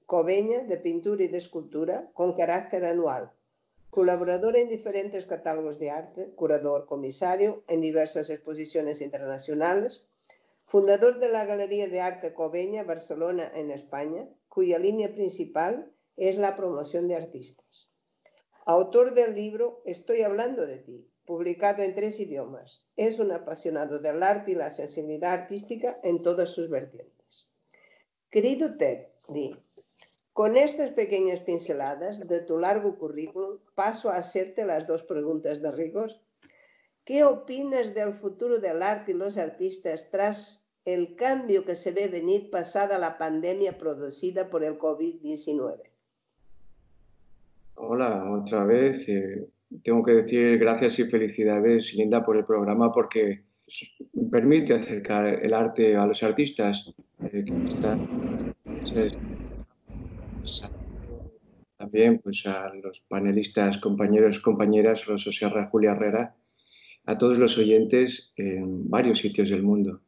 Coveña 0.06 0.60
de 0.60 0.76
Pintura 0.76 1.24
y 1.24 1.28
de 1.28 1.38
Escultura 1.38 2.08
con 2.14 2.34
carácter 2.34 2.84
anual. 2.84 3.32
Colaborador 3.90 4.56
en 4.56 4.68
diferentes 4.68 5.26
catálogos 5.26 5.80
de 5.80 5.90
arte, 5.90 6.30
curador 6.36 6.86
comisario 6.86 7.64
en 7.66 7.80
diversas 7.80 8.30
exposiciones 8.30 9.00
internacionales, 9.00 10.06
fundador 10.62 11.18
de 11.18 11.28
la 11.28 11.44
Galería 11.44 11.88
de 11.88 12.00
Arte 12.00 12.32
Coveña, 12.32 12.84
Barcelona, 12.84 13.50
en 13.52 13.72
España, 13.72 14.28
cuya 14.48 14.78
línea 14.78 15.12
principal 15.12 15.90
es 16.16 16.38
la 16.38 16.54
promoción 16.54 17.08
de 17.08 17.16
artistas. 17.16 17.90
Autor 18.66 19.14
del 19.14 19.34
libro 19.34 19.82
Estoy 19.84 20.22
hablando 20.22 20.64
de 20.64 20.78
ti, 20.78 21.07
publicado 21.28 21.82
en 21.82 21.94
tres 21.94 22.18
idiomas. 22.18 22.88
Es 22.96 23.20
un 23.20 23.30
apasionado 23.32 24.00
del 24.00 24.22
arte 24.22 24.52
y 24.52 24.54
la 24.54 24.70
sensibilidad 24.70 25.32
artística 25.32 26.00
en 26.02 26.22
todas 26.22 26.50
sus 26.50 26.70
vertientes. 26.70 27.52
Querido 28.30 28.78
Ted, 28.78 29.08
con 30.32 30.56
estas 30.56 30.90
pequeñas 30.92 31.42
pinceladas 31.42 32.26
de 32.26 32.40
tu 32.40 32.58
largo 32.58 32.96
currículum 32.96 33.58
paso 33.74 34.08
a 34.08 34.16
hacerte 34.16 34.64
las 34.64 34.86
dos 34.86 35.02
preguntas 35.02 35.60
de 35.60 35.70
rigor 35.70 36.12
¿Qué 37.08 37.24
opinas 37.24 37.94
del 37.94 38.12
futuro 38.12 38.58
del 38.58 38.82
arte 38.82 39.12
y 39.12 39.14
los 39.14 39.38
artistas 39.38 40.10
tras 40.10 40.68
el 40.84 41.16
cambio 41.16 41.64
que 41.64 41.74
se 41.74 41.90
ve 41.90 42.06
venir 42.06 42.50
pasada 42.50 42.98
la 42.98 43.16
pandemia 43.16 43.78
producida 43.78 44.50
por 44.50 44.62
el 44.62 44.78
COVID-19? 44.78 45.80
Hola, 47.76 48.30
otra 48.30 48.64
vez. 48.64 49.08
Eh, 49.08 49.48
tengo 49.82 50.02
que 50.02 50.12
decir 50.12 50.58
gracias 50.58 50.98
y 50.98 51.04
felicidades, 51.04 51.94
Linda, 51.94 52.24
por 52.24 52.36
el 52.36 52.44
programa 52.44 52.90
porque 52.92 53.44
permite 54.30 54.74
acercar 54.74 55.26
el 55.26 55.52
arte 55.52 55.96
a 55.96 56.06
los 56.06 56.22
artistas 56.22 56.90
eh, 57.20 57.44
también 61.76 62.18
pues 62.18 62.44
a 62.46 62.72
los 62.74 63.00
panelistas, 63.08 63.78
compañeros, 63.78 64.40
compañeras, 64.40 65.06
Rosa 65.06 65.30
Sierra, 65.30 65.68
Julia 65.70 65.92
Herrera, 65.92 66.36
a 67.06 67.16
todos 67.16 67.38
los 67.38 67.56
oyentes 67.56 68.32
en 68.36 68.90
varios 68.90 69.18
sitios 69.18 69.48
del 69.48 69.62
mundo. 69.62 70.02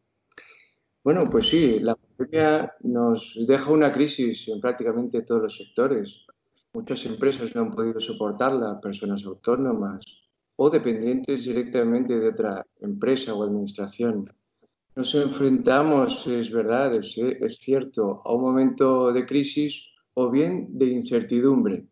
Bueno, 1.02 1.24
pues 1.30 1.48
sí, 1.48 1.78
la 1.78 1.94
pandemia 1.94 2.74
nos 2.80 3.38
deja 3.48 3.72
una 3.72 3.92
crisis 3.92 4.48
en 4.48 4.60
prácticamente 4.60 5.22
todos 5.22 5.42
los 5.42 5.56
sectores. 5.56 6.26
Muchas 6.72 7.04
empresas 7.04 7.54
no 7.56 7.62
han 7.62 7.72
podido 7.72 8.00
soportarla, 8.00 8.80
personas 8.80 9.24
autónomas 9.24 10.04
o 10.54 10.70
dependientes 10.70 11.44
directamente 11.44 12.18
de 12.18 12.28
otra 12.28 12.64
empresa 12.80 13.34
o 13.34 13.42
administración. 13.42 14.32
Nos 14.94 15.14
enfrentamos, 15.16 16.26
es 16.28 16.50
verdad, 16.52 16.94
es, 16.94 17.18
es 17.18 17.58
cierto, 17.58 18.22
a 18.24 18.32
un 18.32 18.42
momento 18.42 19.12
de 19.12 19.26
crisis 19.26 19.90
o 20.14 20.30
bien 20.30 20.78
de 20.78 20.86
incertidumbre, 20.86 21.86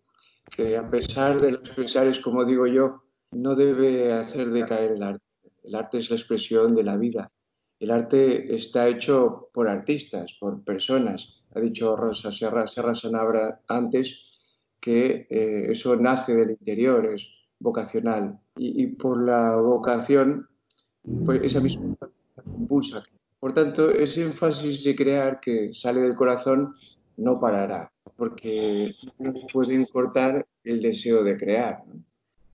que 0.54 0.76
a 0.76 0.86
pesar 0.86 1.40
de 1.40 1.52
los 1.52 1.70
pesares, 1.70 2.20
como 2.20 2.44
digo 2.44 2.66
yo, 2.68 3.02
no 3.32 3.56
debe 3.56 4.12
hacer 4.12 4.50
decaer 4.50 4.92
el 4.92 5.02
arte. 5.02 5.24
El 5.64 5.74
arte 5.74 5.98
es 5.98 6.10
la 6.10 6.16
expresión 6.16 6.74
de 6.74 6.84
la 6.84 6.96
vida. 6.96 7.32
El 7.80 7.90
arte 7.90 8.54
está 8.54 8.86
hecho 8.86 9.50
por 9.52 9.68
artistas, 9.68 10.36
por 10.38 10.62
personas. 10.62 11.42
Ha 11.54 11.60
dicho 11.60 11.96
Rosa 11.96 12.30
Serra, 12.30 12.68
Serra 12.68 12.94
Sanabra 12.94 13.60
antes 13.66 14.27
que 14.80 15.26
eh, 15.30 15.70
eso 15.70 15.96
nace 15.96 16.34
del 16.34 16.50
interior, 16.50 17.06
es 17.06 17.26
vocacional. 17.58 18.38
Y, 18.56 18.86
por 18.86 19.22
la 19.22 19.56
vocación, 19.56 20.48
pues 21.24 21.42
esa 21.42 21.60
misma 21.60 21.96
impulsa. 22.58 23.02
Por 23.40 23.54
tanto, 23.54 23.90
ese 23.90 24.22
énfasis 24.22 24.82
de 24.84 24.96
crear 24.96 25.40
que 25.40 25.72
sale 25.72 26.00
del 26.00 26.16
corazón 26.16 26.74
no 27.16 27.38
parará, 27.38 27.92
porque 28.16 28.94
no 29.18 29.34
se 29.34 29.46
puede 29.52 29.86
cortar 29.88 30.46
el 30.64 30.82
deseo 30.82 31.22
de 31.22 31.36
crear. 31.36 31.84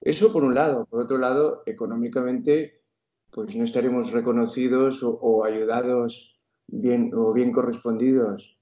Eso 0.00 0.32
por 0.32 0.44
un 0.44 0.54
lado. 0.54 0.84
Por 0.86 1.00
otro 1.00 1.16
lado, 1.16 1.62
económicamente, 1.64 2.82
pues 3.30 3.56
no 3.56 3.64
estaremos 3.64 4.12
reconocidos 4.12 5.00
o, 5.02 5.44
ayudados 5.44 6.38
bien, 6.66 7.10
o 7.14 7.32
bien 7.32 7.52
correspondidos. 7.52 8.53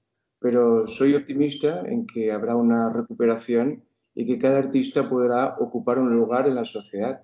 Pero 0.43 0.85
soy 0.87 1.15
optimista 1.15 1.81
en 1.87 2.05
que 2.05 2.31
habrá 2.31 2.55
una 2.55 2.91
recuperación 2.91 3.83
y 4.13 4.27
que 4.27 4.37
cada 4.37 4.59
artista 4.59 5.09
podrá 5.09 5.55
ocupar 5.59 5.97
un 5.97 6.13
lugar 6.13 6.47
en 6.47 6.55
la 6.55 6.65
sociedad. 6.65 7.23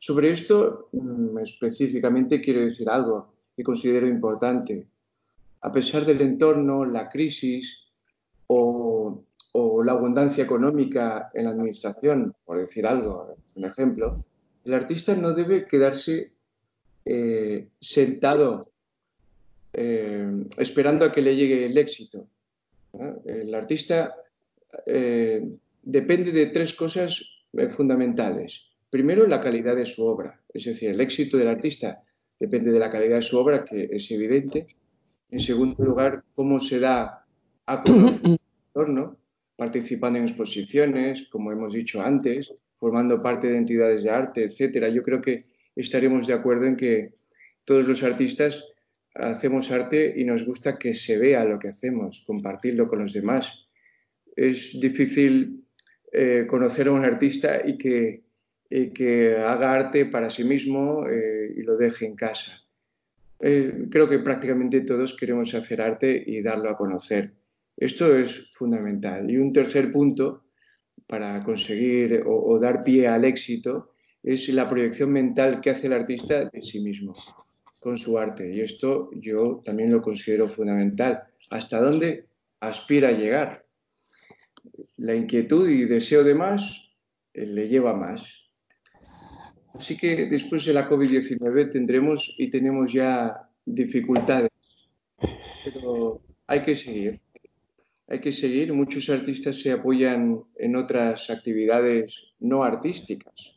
Sobre 0.00 0.30
esto 0.30 0.88
mm, 0.92 1.38
específicamente 1.38 2.42
quiero 2.42 2.60
decir 2.60 2.90
algo 2.90 3.32
que 3.56 3.62
considero 3.62 4.06
importante. 4.06 4.86
A 5.62 5.70
pesar 5.70 6.04
del 6.04 6.20
entorno, 6.20 6.84
la 6.84 7.08
crisis 7.08 7.86
o 8.48 9.24
o 9.52 9.82
la 9.82 9.92
abundancia 9.92 10.44
económica 10.44 11.30
en 11.34 11.44
la 11.44 11.50
administración, 11.50 12.34
por 12.44 12.58
decir 12.58 12.86
algo, 12.86 13.36
un 13.56 13.64
ejemplo, 13.64 14.24
el 14.64 14.74
artista 14.74 15.16
no 15.16 15.32
debe 15.32 15.66
quedarse 15.66 16.32
eh, 17.04 17.68
sentado 17.80 18.70
eh, 19.72 20.44
esperando 20.58 21.04
a 21.04 21.12
que 21.12 21.22
le 21.22 21.34
llegue 21.34 21.66
el 21.66 21.78
éxito. 21.78 22.26
El 23.24 23.54
artista 23.54 24.14
eh, 24.86 25.42
depende 25.82 26.32
de 26.32 26.46
tres 26.46 26.74
cosas 26.74 27.24
fundamentales. 27.70 28.66
Primero, 28.90 29.26
la 29.26 29.40
calidad 29.40 29.76
de 29.76 29.86
su 29.86 30.04
obra, 30.04 30.40
es 30.52 30.64
decir, 30.64 30.90
el 30.90 31.00
éxito 31.00 31.36
del 31.36 31.48
artista 31.48 32.02
depende 32.38 32.72
de 32.72 32.78
la 32.78 32.90
calidad 32.90 33.16
de 33.16 33.22
su 33.22 33.38
obra, 33.38 33.64
que 33.64 33.88
es 33.92 34.10
evidente. 34.10 34.66
En 35.30 35.40
segundo 35.40 35.84
lugar, 35.84 36.24
cómo 36.34 36.58
se 36.58 36.80
da 36.80 37.24
a 37.66 37.82
conocer 37.82 38.26
el 38.30 38.38
entorno 38.68 39.16
participando 39.56 40.18
en 40.18 40.24
exposiciones, 40.24 41.28
como 41.30 41.52
hemos 41.52 41.74
dicho 41.74 42.00
antes, 42.00 42.52
formando 42.78 43.22
parte 43.22 43.48
de 43.48 43.58
entidades 43.58 44.02
de 44.02 44.10
arte, 44.10 44.44
etcétera. 44.44 44.88
Yo 44.88 45.02
creo 45.02 45.20
que 45.20 45.44
estaremos 45.76 46.26
de 46.26 46.32
acuerdo 46.32 46.64
en 46.64 46.76
que 46.76 47.12
todos 47.64 47.86
los 47.86 48.02
artistas 48.02 48.64
hacemos 49.14 49.70
arte 49.70 50.12
y 50.16 50.24
nos 50.24 50.44
gusta 50.44 50.78
que 50.78 50.94
se 50.94 51.18
vea 51.18 51.44
lo 51.44 51.58
que 51.58 51.68
hacemos, 51.68 52.24
compartirlo 52.26 52.88
con 52.88 53.00
los 53.00 53.12
demás. 53.12 53.68
Es 54.36 54.78
difícil 54.80 55.64
eh, 56.12 56.46
conocer 56.48 56.88
a 56.88 56.92
un 56.92 57.04
artista 57.04 57.60
y 57.66 57.76
que, 57.76 58.24
que, 58.94 59.36
haga 59.36 59.74
arte 59.74 60.06
para 60.06 60.30
sí 60.30 60.44
mismo 60.44 61.06
eh, 61.08 61.52
y 61.56 61.62
lo 61.62 61.76
deje 61.76 62.06
en 62.06 62.16
casa. 62.16 62.52
Eh, 63.40 63.86
creo 63.90 64.08
que 64.08 64.18
prácticamente 64.18 64.82
todos 64.82 65.16
queremos 65.16 65.54
hacer 65.54 65.80
arte 65.80 66.22
y 66.26 66.42
darlo 66.42 66.70
a 66.70 66.76
conocer. 66.76 67.32
Esto 67.76 68.16
es 68.16 68.50
fundamental. 68.52 69.30
Y 69.30 69.38
un 69.38 69.52
tercer 69.52 69.90
punto 69.90 70.44
para 71.06 71.42
conseguir 71.42 72.22
o, 72.26 72.58
dar 72.60 72.82
pie 72.82 73.08
al 73.08 73.24
éxito 73.24 73.94
es 74.22 74.48
la 74.50 74.68
proyección 74.68 75.10
mental 75.10 75.60
que 75.60 75.70
hace 75.70 75.86
el 75.86 75.94
artista 75.94 76.44
de 76.44 76.62
sí 76.62 76.80
mismo 76.80 77.16
con 77.80 77.98
su 77.98 78.18
arte. 78.18 78.54
Y 78.54 78.60
esto 78.60 79.10
yo 79.14 79.62
también 79.64 79.90
lo 79.90 80.00
considero 80.00 80.48
fundamental. 80.48 81.24
¿Hasta 81.50 81.80
dónde 81.80 82.26
aspira 82.60 83.08
a 83.08 83.12
llegar? 83.12 83.66
La 84.96 85.14
inquietud 85.14 85.68
y 85.68 85.86
deseo 85.86 86.22
de 86.22 86.34
más 86.34 86.90
eh, 87.34 87.46
le 87.46 87.68
lleva 87.68 87.94
más. 87.94 88.22
Así 89.74 89.96
que 89.96 90.26
después 90.26 90.64
de 90.66 90.74
la 90.74 90.88
COVID-19 90.88 91.70
tendremos 91.70 92.34
y 92.38 92.50
tenemos 92.50 92.92
ya 92.92 93.48
dificultades, 93.64 94.50
pero 95.64 96.20
hay 96.46 96.62
que 96.62 96.74
seguir 96.74 97.20
hay 98.10 98.20
que 98.20 98.32
seguir. 98.32 98.72
Muchos 98.74 99.08
artistas 99.08 99.60
se 99.60 99.70
apoyan 99.70 100.42
en 100.56 100.76
otras 100.76 101.30
actividades 101.30 102.34
no 102.40 102.64
artísticas. 102.64 103.56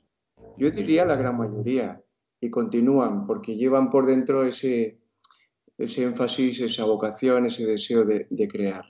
Yo 0.58 0.70
diría 0.70 1.04
la 1.06 1.16
gran 1.16 1.38
mayoría 1.38 2.00
y 2.44 2.50
continúan 2.50 3.26
porque 3.26 3.56
llevan 3.56 3.90
por 3.90 4.06
dentro 4.06 4.44
ese, 4.44 5.00
ese 5.78 6.04
énfasis, 6.04 6.60
esa 6.60 6.84
vocación, 6.84 7.46
ese 7.46 7.66
deseo 7.66 8.04
de, 8.04 8.28
de 8.30 8.48
crear. 8.50 8.84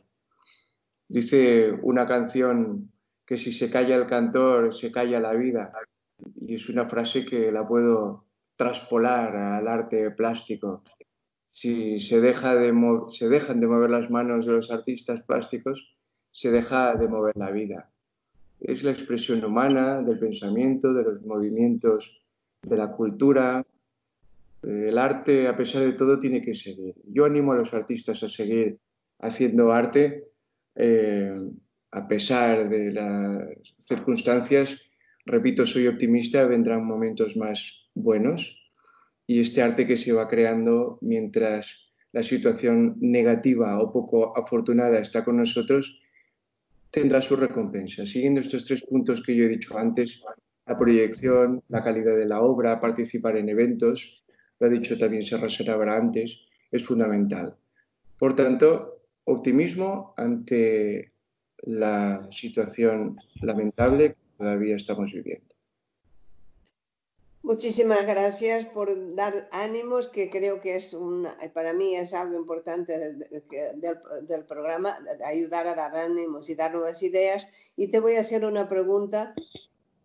Dice 1.08 1.72
una 1.84 2.08
canción 2.08 2.92
que 3.26 3.38
si 3.38 3.54
se 3.54 3.70
calla 3.70 3.96
el 3.96 4.08
cantor, 4.08 4.74
se 4.74 4.92
calla 4.92 5.20
la 5.20 5.34
vida. 5.34 5.72
Y 6.42 6.56
es 6.56 6.68
una 6.68 6.90
frase 6.90 7.26
que 7.26 7.52
la 7.52 7.68
puedo 7.68 8.26
traspolar 8.56 9.36
al 9.36 9.68
arte 9.68 10.10
plástico 10.12 10.84
si 11.52 12.00
se, 12.00 12.20
deja 12.20 12.56
de 12.56 12.74
se 13.10 13.30
dejan 13.30 13.60
de 13.60 13.68
mover 13.68 13.92
las 13.92 14.10
manos 14.10 14.48
de 14.48 14.54
los 14.54 14.72
artistas 14.72 15.22
plásticos, 15.22 15.96
se 16.32 16.50
deja 16.50 16.96
de 16.96 17.08
mover 17.08 17.38
la 17.38 17.52
vida. 17.52 17.92
Es 18.60 18.84
la 18.84 18.90
expresión 18.90 19.46
humana 19.46 20.02
del 20.02 20.18
pensamiento, 20.18 20.92
de 20.94 21.04
los 21.04 21.24
movimientos 21.24 22.23
de 22.64 22.78
la 22.78 22.92
cultura. 22.92 23.66
El 24.62 24.98
arte, 24.98 25.48
a 25.48 25.58
pesar 25.58 25.84
de 25.84 25.94
todo, 25.94 26.18
tiene 26.18 26.42
que 26.42 26.56
seguir. 26.56 26.96
Yo 27.06 27.26
animo 27.26 27.52
a 27.52 27.58
los 27.58 27.74
artistas 27.74 28.24
a 28.24 28.30
seguir 28.30 28.80
haciendo 29.20 29.72
arte 29.72 30.30
eh, 30.76 31.36
a 31.92 32.08
pesar 32.08 32.70
de 32.70 32.92
las 32.92 33.44
circunstancias. 33.80 34.80
Repito, 35.26 35.66
soy 35.66 35.88
optimista, 35.88 36.46
vendrán 36.46 36.86
momentos 36.86 37.38
más 37.38 37.90
buenos 37.94 38.60
y 39.28 39.40
este 39.40 39.62
arte 39.62 39.88
que 39.88 39.98
se 39.98 40.12
va 40.12 40.28
creando 40.28 40.98
mientras 41.02 41.92
la 42.12 42.24
situación 42.24 42.98
negativa 43.00 43.80
o 43.80 43.92
poco 43.92 44.38
afortunada 44.38 45.00
está 45.00 45.24
con 45.24 45.38
nosotros, 45.38 46.00
tendrá 46.92 47.22
su 47.22 47.36
recompensa. 47.36 48.06
Siguiendo 48.06 48.40
estos 48.40 48.66
tres 48.66 48.84
puntos 48.84 49.24
que 49.24 49.36
yo 49.36 49.46
he 49.46 49.50
dicho 49.50 49.78
antes, 49.78 50.22
la 50.66 50.78
proyección, 50.78 51.64
la 51.68 51.84
calidad 51.84 52.16
de 52.16 52.26
la 52.26 52.42
obra, 52.42 52.80
participar 52.80 53.38
en 53.38 53.50
eventos, 53.50 54.24
lo 54.60 54.68
ha 54.68 54.70
dicho 54.70 54.98
también 54.98 55.24
Serra 55.24 55.50
Serabra 55.50 55.98
antes, 55.98 56.40
es 56.72 56.86
fundamental. 56.86 57.58
Por 58.18 58.36
tanto, 58.36 59.02
optimismo 59.26 60.14
ante 60.18 61.14
la 61.58 62.28
situación 62.32 63.18
lamentable 63.42 64.14
que 64.14 64.38
todavía 64.38 64.76
estamos 64.76 65.12
viviendo. 65.12 65.54
Muchísimas 67.42 68.08
gracias 68.08 68.66
por 68.66 69.16
dar 69.16 69.50
ánimos, 69.52 70.08
que 70.08 70.30
creo 70.30 70.62
que 70.62 70.78
es 70.78 70.94
un, 70.94 71.28
para 71.54 71.74
mí 71.74 71.94
es 71.94 72.14
algo 72.14 72.38
importante 72.38 72.98
del, 72.98 74.46
programa, 74.48 74.98
ayudar 75.26 75.68
a 75.68 75.76
dar 75.76 75.94
ánimos 75.94 76.50
y 76.50 76.56
dar 76.56 76.74
nuevas 76.74 77.04
ideas. 77.04 77.74
Y 77.76 77.90
te 77.90 78.00
voy 78.00 78.16
a 78.16 78.22
hacer 78.22 78.46
una 78.46 78.70
pregunta 78.70 79.36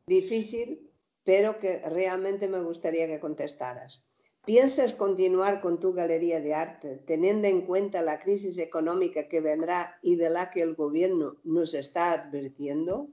difícil, 0.09 0.91
pero 1.25 1.59
que 1.59 1.81
realmente 1.81 2.49
me 2.49 2.61
gustaría 2.61 3.07
que 3.07 3.21
contestaras. 3.21 4.05
¿Piensas 4.45 4.95
continuar 4.95 5.61
con 5.61 5.79
tu 5.79 5.93
galería 5.93 6.41
de 6.41 6.55
arte 6.55 7.03
teniendo 7.07 7.49
en 7.49 7.67
cuenta 7.67 8.00
la 8.00 8.19
crisis 8.19 8.59
económica 8.59 9.29
que 9.29 9.43
vendrá 9.43 9.99
y 10.03 10.17
de 10.17 10.31
la 10.31 10.50
que 10.50 10.62
el 10.62 10.75
gobierno 10.75 11.37
nos 11.45 11.75
está 11.75 12.12
advirtiendo? 12.12 13.09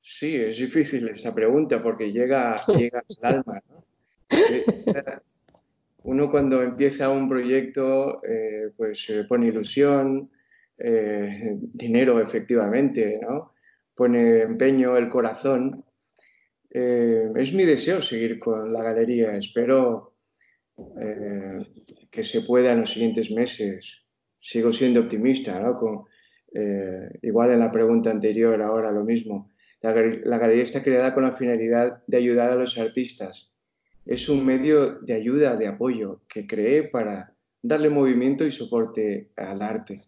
Sí, 0.00 0.36
es 0.36 0.58
difícil 0.58 1.08
esta 1.08 1.34
pregunta 1.34 1.82
porque 1.82 2.12
llega, 2.12 2.54
llega 2.78 3.02
al 3.20 3.34
alma. 3.34 3.62
Uno 6.04 6.30
cuando 6.30 6.62
empieza 6.62 7.10
un 7.10 7.28
proyecto, 7.28 8.22
eh, 8.22 8.70
pues 8.76 9.12
pone 9.28 9.48
ilusión, 9.48 10.30
eh, 10.78 11.56
dinero 11.60 12.20
efectivamente, 12.20 13.18
¿no? 13.20 13.55
Pone 13.96 14.42
empeño, 14.42 14.96
el 14.96 15.08
corazón. 15.08 15.84
Eh, 16.70 17.30
es 17.34 17.52
mi 17.52 17.64
deseo 17.64 18.00
seguir 18.00 18.38
con 18.38 18.72
la 18.72 18.82
galería. 18.82 19.36
Espero 19.36 20.12
que 22.10 22.22
se 22.22 22.42
pueda 22.42 22.72
en 22.72 22.80
los 22.80 22.90
siguientes 22.90 23.30
meses. 23.30 24.02
Sigo 24.38 24.72
siendo 24.72 25.00
optimista, 25.00 25.58
¿no? 25.58 25.78
Con, 25.78 26.04
igual 27.22 27.50
en 27.50 27.60
la 27.60 27.72
pregunta 27.72 28.10
anterior, 28.10 28.60
ahora 28.60 28.92
lo 28.92 29.02
mismo 29.02 29.50
la, 29.82 30.38
galería 30.38 30.64
está 30.64 30.82
creada 30.82 31.14
con 31.14 31.24
la 31.24 31.32
finalidad 31.32 32.02
de 32.06 32.16
ayudar 32.16 32.50
a 32.50 32.56
los 32.56 32.76
artistas. 32.78 33.52
Es 34.04 34.28
un 34.28 34.44
medio 34.44 34.98
de 35.00 35.14
ayuda, 35.14 35.56
de 35.56 35.66
apoyo, 35.66 36.22
que 36.28 36.46
creé 36.46 36.84
para 36.84 37.34
darle 37.62 37.90
movimiento 37.90 38.44
y 38.44 38.52
soporte 38.52 39.30
al 39.36 39.62
arte. 39.62 40.02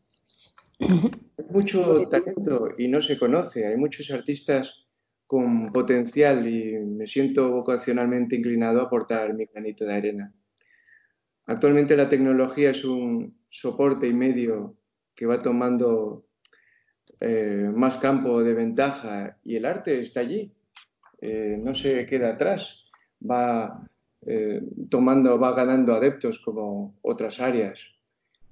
Hay 0.80 1.44
mucho 1.50 2.08
talento 2.08 2.68
y 2.78 2.88
no 2.88 3.00
se 3.00 3.18
conoce. 3.18 3.66
Hay 3.66 3.76
muchos 3.76 4.10
artistas 4.10 4.86
con 5.26 5.70
potencial 5.72 6.48
y 6.48 6.78
me 6.78 7.06
siento 7.06 7.50
vocacionalmente 7.50 8.36
inclinado 8.36 8.80
a 8.80 8.84
aportar 8.84 9.34
mi 9.34 9.44
granito 9.44 9.84
de 9.84 9.94
arena. 9.94 10.34
Actualmente 11.46 11.96
la 11.96 12.08
tecnología 12.08 12.70
es 12.70 12.84
un 12.84 13.38
soporte 13.48 14.06
y 14.06 14.14
medio 14.14 14.76
que 15.14 15.26
va 15.26 15.42
tomando 15.42 16.26
eh, 17.20 17.70
más 17.74 17.96
campo 17.96 18.42
de 18.42 18.54
ventaja 18.54 19.38
y 19.42 19.56
el 19.56 19.64
arte 19.64 20.00
está 20.00 20.20
allí, 20.20 20.52
eh, 21.20 21.58
no 21.60 21.74
se 21.74 22.06
queda 22.06 22.30
atrás, 22.30 22.84
va 23.20 23.84
eh, 24.26 24.62
tomando, 24.88 25.38
va 25.38 25.54
ganando 25.54 25.94
adeptos 25.94 26.38
como 26.38 26.96
otras 27.02 27.40
áreas. 27.40 27.80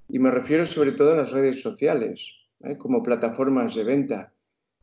Y 0.09 0.19
me 0.19 0.31
refiero 0.31 0.65
sobre 0.65 0.93
todo 0.93 1.11
a 1.11 1.17
las 1.17 1.31
redes 1.31 1.61
sociales, 1.61 2.33
como 2.77 3.03
plataformas 3.03 3.75
de 3.75 3.83
venta. 3.83 4.33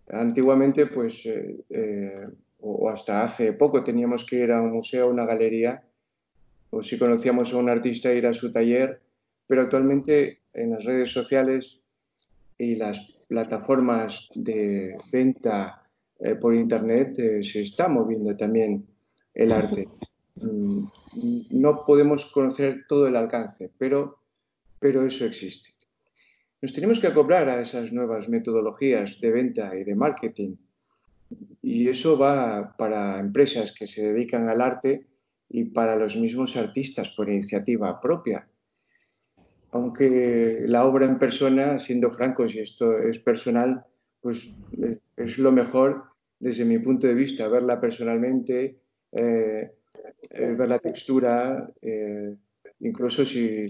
Antiguamente, 0.09 0.87
pues, 0.87 1.27
o 2.61 2.89
hasta 2.91 3.23
hace 3.23 3.53
poco, 3.53 3.83
teníamos 3.83 4.25
que 4.25 4.37
ir 4.37 4.53
a 4.53 4.61
un 4.61 4.73
museo, 4.73 5.07
a 5.07 5.11
una 5.11 5.27
galería, 5.27 5.83
o 6.71 6.83
si 6.83 6.99
conocíamos 6.99 7.53
a 7.53 7.59
un 7.59 7.71
artista, 7.71 8.13
ir 8.13 8.27
a 8.27 8.33
su 8.33 8.51
taller, 8.51 9.01
pero 9.47 9.63
actualmente 9.63 10.41
en 10.53 10.71
las 10.71 10.85
redes 10.85 11.11
sociales 11.11 11.81
y 12.59 12.77
las 12.77 13.15
plataformas 13.29 14.29
de 14.35 14.97
venta 15.13 15.83
eh, 16.21 16.37
por 16.37 16.55
Internet 16.55 17.19
eh, 17.19 17.43
se 17.43 17.63
está 17.63 17.89
moviendo 17.89 18.37
también 18.37 18.87
el 19.35 19.53
arte. 19.53 19.89
Mm, 20.37 20.89
no 21.51 21.85
podemos 21.87 22.33
conocer 22.33 22.87
todo 22.89 23.07
el 23.07 23.15
alcance, 23.15 23.71
pero, 23.79 24.19
pero 24.85 25.03
eso 25.07 25.25
existe. 25.25 25.71
Nos 26.61 26.75
tenemos 26.75 27.01
que 27.01 27.07
acoplar 27.07 27.49
a 27.49 27.63
esas 27.63 27.91
nuevas 27.91 28.29
metodologías 28.29 29.19
de 29.19 29.31
venta 29.33 29.75
y 29.75 29.83
de 29.83 29.95
marketing. 29.95 30.57
Y 31.63 31.89
eso 31.89 32.19
va 32.19 32.77
para 32.77 33.19
empresas 33.19 33.73
que 33.73 33.87
se 33.87 34.13
dedican 34.13 34.51
al 34.51 34.61
arte 34.61 35.07
y 35.49 35.65
para 35.65 35.97
los 35.97 36.19
mismos 36.19 36.55
artistas 36.59 37.13
por 37.13 37.31
iniciativa 37.31 37.99
propia 37.99 38.47
aunque 39.71 40.63
la 40.67 40.85
obra 40.85 41.07
en 41.07 41.19
persona, 41.19 41.81
siendo 41.81 42.13
francos, 42.13 42.55
y 42.55 42.61
esto 42.61 42.97
es 42.97 43.19
personal, 43.19 43.85
pues 44.21 44.49
es 45.17 45.39
lo 45.39 45.51
mejor 45.51 46.05
desde 46.39 46.65
mi 46.65 46.79
punto 46.79 47.09
de 47.09 47.15
vista, 47.15 47.49
verla 47.49 47.81
personalmente, 47.81 48.79
eh, 49.11 49.73
eh, 50.31 50.55
ver 50.57 50.69
la 50.69 50.79
textura, 50.79 51.69
eh, 51.83 52.37
incluso 52.85 53.25
si, 53.25 53.67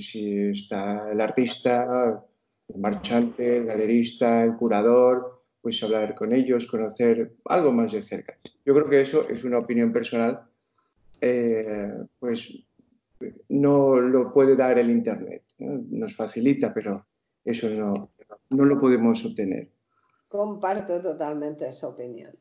está 0.51 1.11
el 1.11 1.21
artista, 1.21 2.23
el 2.69 2.81
marchante, 2.81 3.59
el 3.59 3.65
galerista, 3.65 4.45
el 4.45 4.57
curador, 4.57 5.43
pues 5.63 5.83
hablar 5.83 6.15
con 6.15 6.33
ellos, 6.33 6.67
conocer 6.67 7.37
algo 7.47 7.73
más 7.73 7.93
de 7.93 8.03
cerca. 8.03 8.37
Yo 8.67 8.75
creo 8.75 8.89
que 8.89 9.01
eso 9.01 9.27
es 9.29 9.45
una 9.45 9.59
opinión 9.59 9.93
personal, 9.93 10.43
pues 12.19 12.65
no 13.49 14.01
lo 14.01 14.33
puede 14.33 14.57
dar 14.57 14.79
el 14.79 14.91
Internet. 14.91 15.43
Nos 15.59 16.15
facilita, 16.15 16.75
pero 16.75 17.07
eso 17.45 17.71
no, 17.71 18.11
no 18.51 18.65
lo 18.65 18.79
podemos 18.81 19.25
obtener. 19.25 19.71
Comparto 20.29 21.01
totalmente 21.01 21.69
esa 21.69 21.89
opinión. 21.89 22.35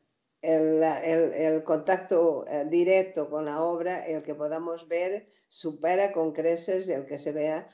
El, 0.44 0.82
el, 0.82 1.64
contacto 1.64 2.44
eh, 2.46 2.66
directo 2.68 3.30
con 3.30 3.46
la 3.46 3.62
obra, 3.62 4.06
el 4.06 4.22
que 4.22 4.34
podamos 4.34 4.88
ver, 4.88 5.26
supera 5.48 6.12
con 6.12 6.32
creces 6.32 6.88
el 6.90 7.06
que 7.06 7.18
se 7.18 7.32
vea 7.32 7.66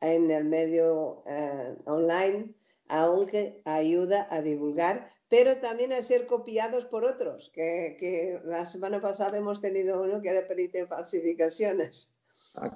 en 0.00 0.30
el 0.30 0.44
medio 0.44 1.22
eh, 1.26 1.76
online, 1.84 2.54
aunque 2.88 3.62
ayuda 3.64 4.26
a 4.30 4.42
divulgar, 4.42 5.10
pero 5.28 5.58
también 5.58 5.92
a 5.92 6.02
ser 6.02 6.26
copiados 6.26 6.84
por 6.86 7.04
otros, 7.04 7.50
que, 7.54 7.96
que 8.00 8.40
la 8.44 8.66
semana 8.66 9.00
pasada 9.00 9.38
hemos 9.38 9.60
tenido 9.60 10.02
uno 10.02 10.20
que 10.20 10.30
era 10.30 10.48
perito 10.48 10.78
en 10.78 10.88
falsificaciones. 10.88 12.12
Ah, 12.54 12.70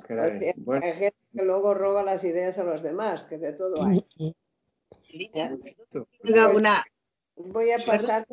Hay 0.83 0.95
gente 0.95 1.17
que 1.35 1.43
luego 1.43 1.75
roba 1.75 2.03
las 2.03 2.23
ideas 2.25 2.59
a 2.59 2.65
los 2.65 2.83
demás, 2.83 3.25
que 3.25 3.39
de 3.39 3.53
todo 3.53 3.83
hay. 3.83 4.07
Voy 7.37 7.71
a 7.71 7.79
pasar, 7.79 8.27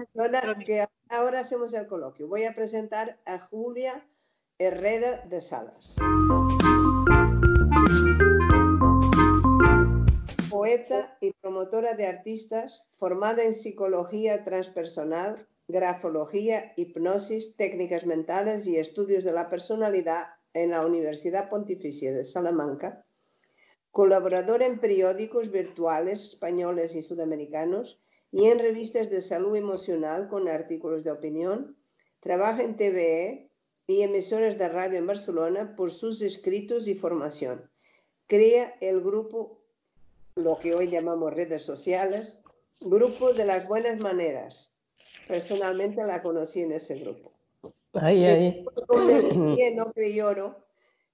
que 0.66 0.86
ahora 1.10 1.40
hacemos 1.40 1.74
el 1.74 1.88
coloquio. 1.88 2.28
Voy 2.28 2.44
a 2.44 2.54
presentar 2.54 3.18
a 3.26 3.40
Julia 3.40 4.06
Herrera 4.58 5.26
de 5.30 5.40
Salas. 5.40 5.96
Poeta 10.50 11.18
y 11.22 11.32
promotora 11.32 11.94
de 11.94 12.08
artistas, 12.08 12.90
formada 12.92 13.44
en 13.44 13.54
psicología 13.54 14.44
transpersonal, 14.44 15.48
grafología, 15.70 16.74
hipnosis, 16.76 17.56
técnicas 17.56 18.06
mentales 18.06 18.68
y 18.68 18.78
estudios 18.78 19.24
de 19.24 19.32
la 19.32 19.50
personalidad 19.50 20.28
en 20.54 20.72
la 20.72 20.86
Universidad 20.86 21.50
Pontificia 21.50 22.12
de 22.12 22.26
Salamanca, 22.26 23.06
colaboradora 23.92 24.66
en 24.66 24.80
periódicos 24.80 25.52
virtuales 25.52 26.34
españoles 26.34 26.96
y 26.96 27.02
sudamericanos 27.02 28.04
y 28.32 28.48
en 28.48 28.60
revistas 28.60 29.10
de 29.10 29.22
salud 29.22 29.56
emocional 29.56 30.28
con 30.28 30.48
artículos 30.48 31.04
de 31.04 31.12
opinión, 31.12 31.78
trabaja 32.20 32.64
en 32.64 32.76
TVE 32.76 33.50
y 33.88 34.02
emisoras 34.04 34.58
de 34.58 34.70
radio 34.70 35.00
en 35.00 35.08
Barcelona 35.08 35.76
por 35.76 35.92
sus 35.92 36.22
escritos 36.22 36.88
y 36.88 36.96
formación. 36.96 37.70
Crea 38.28 38.76
el 38.82 39.02
grupo 39.02 39.60
lo 40.36 40.60
que 40.60 40.76
hoy 40.76 40.88
llamamos 40.90 41.34
redes 41.34 41.64
sociales, 41.64 42.44
Grupo 42.82 43.34
de 43.34 43.46
las 43.46 43.68
Buenas 43.68 44.02
Maneras. 44.02 44.72
Personalmente 45.28 46.02
la 46.04 46.22
conocí 46.22 46.62
en 46.62 46.72
ese 46.72 46.96
grupo. 46.96 47.34
Ahí, 47.94 48.24
ahí. 48.24 48.66
no 49.76 49.92
Crioro 49.92 50.64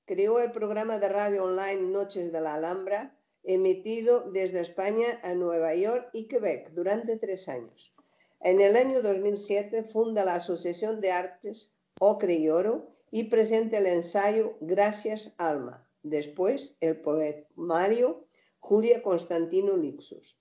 creó 0.05 0.39
el 0.39 0.51
programa 0.51 0.99
de 0.99 1.09
radio 1.09 1.45
online 1.45 1.81
Noches 1.81 2.31
de 2.31 2.41
la 2.41 2.55
Alhambra, 2.55 3.17
emitido 3.45 4.31
desde 4.31 4.61
España 4.61 5.19
a 5.23 5.33
Nueva 5.33 5.73
York 5.75 6.09
y 6.13 6.27
Quebec 6.27 6.71
durante 6.71 7.17
tres 7.17 7.47
años. 7.47 7.95
En 8.41 8.61
el 8.61 8.75
año 8.75 9.01
2007 9.01 9.83
funda 9.83 10.25
la 10.25 10.35
Asociación 10.35 11.01
de 11.01 11.11
Artes 11.11 11.75
Ocre 11.99 12.35
y 12.35 12.49
Oro 12.49 12.91
y 13.11 13.25
presenta 13.25 13.77
el 13.77 13.87
ensayo 13.87 14.57
Gracias 14.61 15.33
Alma. 15.37 15.89
Después, 16.03 16.77
el 16.81 17.01
poemario 17.01 18.25
Julia 18.59 19.01
Constantino 19.01 19.77
Lixus 19.77 20.39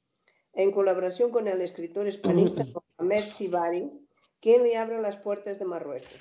en 0.55 0.71
colaboración 0.71 1.31
con 1.31 1.49
el 1.49 1.61
escritor 1.61 2.07
hispanista 2.07 2.65
Mohamed 2.99 3.27
Sibari, 3.27 3.93
quien 4.41 4.63
le 4.63 4.77
abre 4.77 5.01
las 5.01 5.17
puertas 5.17 5.59
de 5.59 5.65
Marruecos. 5.65 6.21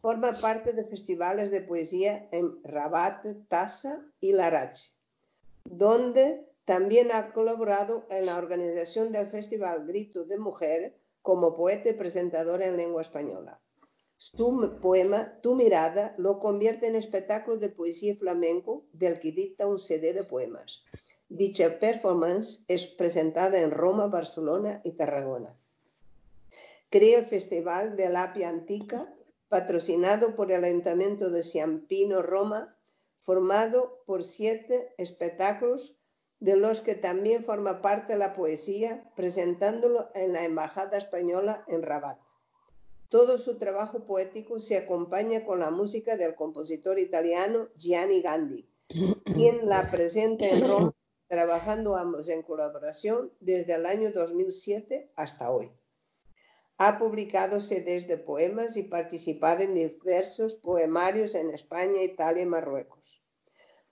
Forma 0.00 0.34
parte 0.34 0.72
de 0.72 0.84
festivales 0.84 1.50
de 1.50 1.60
poesía 1.60 2.28
en 2.32 2.62
Rabat, 2.62 3.24
Tassa 3.48 4.04
y 4.20 4.32
Larache, 4.32 4.90
donde 5.70 6.46
también 6.64 7.12
ha 7.12 7.32
colaborado 7.32 8.06
en 8.10 8.26
la 8.26 8.36
organización 8.36 9.12
del 9.12 9.28
Festival 9.28 9.86
Grito 9.86 10.24
de 10.24 10.38
Mujer 10.38 10.96
como 11.22 11.56
poeta 11.56 11.90
y 11.90 11.94
presentadora 11.94 12.66
en 12.66 12.76
lengua 12.76 13.02
española. 13.02 13.60
Su 14.16 14.78
poema 14.80 15.38
Tu 15.42 15.54
mirada 15.54 16.14
lo 16.16 16.38
convierte 16.38 16.86
en 16.86 16.96
espectáculo 16.96 17.58
de 17.58 17.68
poesía 17.68 18.16
flamenco 18.16 18.84
del 18.92 19.20
que 19.20 19.32
dicta 19.32 19.66
un 19.66 19.78
CD 19.78 20.12
de 20.12 20.24
poemas. 20.24 20.84
Dicha 21.28 21.78
performance 21.80 22.64
es 22.68 22.86
presentada 22.86 23.60
en 23.60 23.72
Roma, 23.72 24.06
Barcelona 24.06 24.80
y 24.84 24.92
Tarragona. 24.92 25.54
Crea 26.88 27.18
el 27.18 27.26
Festival 27.26 27.96
de 27.96 28.06
Apia 28.16 28.48
Antica, 28.48 29.12
patrocinado 29.48 30.36
por 30.36 30.52
el 30.52 30.64
Ayuntamiento 30.64 31.30
de 31.30 31.42
Ciampino, 31.42 32.22
Roma, 32.22 32.75
formado 33.26 34.04
por 34.06 34.22
siete 34.22 34.94
espectáculos 34.98 35.98
de 36.38 36.56
los 36.56 36.80
que 36.80 36.94
también 36.94 37.42
forma 37.42 37.82
parte 37.82 38.16
la 38.16 38.34
poesía, 38.34 39.10
presentándolo 39.16 40.10
en 40.14 40.32
la 40.32 40.44
Embajada 40.44 40.96
Española 40.96 41.64
en 41.66 41.82
Rabat. 41.82 42.20
Todo 43.08 43.36
su 43.38 43.58
trabajo 43.58 44.04
poético 44.06 44.60
se 44.60 44.76
acompaña 44.76 45.44
con 45.44 45.58
la 45.58 45.72
música 45.72 46.16
del 46.16 46.36
compositor 46.36 47.00
italiano 47.00 47.68
Gianni 47.76 48.22
Gandhi, 48.22 48.70
quien 49.34 49.68
la 49.68 49.90
presenta 49.90 50.48
en 50.48 50.68
Roma 50.68 50.92
trabajando 51.26 51.96
ambos 51.96 52.28
en 52.28 52.42
colaboración 52.42 53.32
desde 53.40 53.74
el 53.74 53.86
año 53.86 54.12
2007 54.12 55.10
hasta 55.16 55.50
hoy. 55.50 55.72
Ha 56.78 56.98
publicado 56.98 57.62
CDs 57.62 58.06
de 58.06 58.18
poemas 58.18 58.76
y 58.76 58.82
participado 58.82 59.62
en 59.62 59.74
diversos 59.74 60.56
poemarios 60.56 61.34
en 61.34 61.48
España, 61.50 62.02
Italia 62.02 62.42
y 62.42 62.46
Marruecos. 62.46 63.22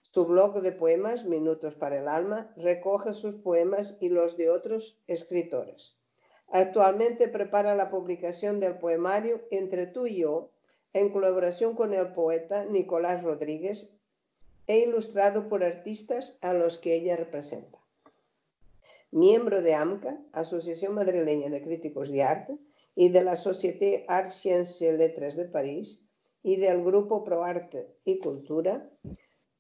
Su 0.03 0.27
blog 0.27 0.61
de 0.61 0.73
poemas, 0.73 1.25
Minutos 1.25 1.77
para 1.77 1.97
el 1.97 2.09
Alma, 2.09 2.53
recoge 2.59 3.15
sus 3.15 3.37
poemas 3.37 3.97
y 4.03 4.11
los 4.11 4.37
de 4.37 4.51
otros 4.51 5.01
escritores. 5.07 5.97
Actualmente 6.49 7.27
prepara 7.29 7.75
la 7.75 7.89
publicación 7.89 8.61
del 8.61 8.77
poemario 8.77 9.41
Entre 9.51 9.87
tú 9.87 10.07
y 10.07 10.17
yo, 10.17 10.51
en 10.93 11.09
colaboración 11.09 11.75
con 11.75 11.95
el 11.95 12.13
poeta 12.13 12.67
Nicolás 12.67 13.23
Rodríguez 13.23 13.97
e 14.67 14.81
ilustrado 14.81 15.49
por 15.49 15.65
artistas 15.65 16.37
a 16.43 16.53
los 16.53 16.77
que 16.77 16.95
ella 16.95 17.17
representa. 17.17 17.79
Miembro 19.11 19.63
de 19.63 19.75
AMCA, 19.75 20.19
Asociación 20.33 20.95
Madrileña 20.95 21.49
de 21.49 21.63
Críticos 21.63 22.11
de 22.11 22.23
Arte, 22.23 22.59
y 22.95 23.09
de 23.11 23.25
la 23.25 23.37
Société 23.37 24.05
Arts 24.09 24.35
Sciences 24.35 24.83
et 24.83 24.97
Lettres 24.97 25.37
de 25.37 25.47
París 25.47 26.05
y 26.43 26.57
del 26.57 26.85
Grupo 26.85 27.25
Pro 27.25 27.43
Arte 27.43 27.97
y 28.05 28.19
Cultura, 28.19 28.91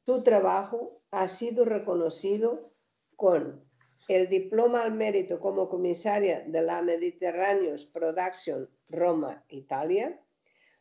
su 0.05 0.23
trabajo 0.23 1.03
ha 1.11 1.29
sido 1.29 1.65
reconocido 1.65 2.73
con 3.17 3.65
el 4.09 4.29
diploma 4.29 4.83
al 4.83 4.93
mérito 4.93 5.41
como 5.41 5.69
comisaria 5.69 6.45
de 6.47 6.61
la 6.61 6.83
Mediterraneous 6.83 7.87
Production 7.87 8.69
Roma, 8.89 9.45
Italia, 9.49 10.21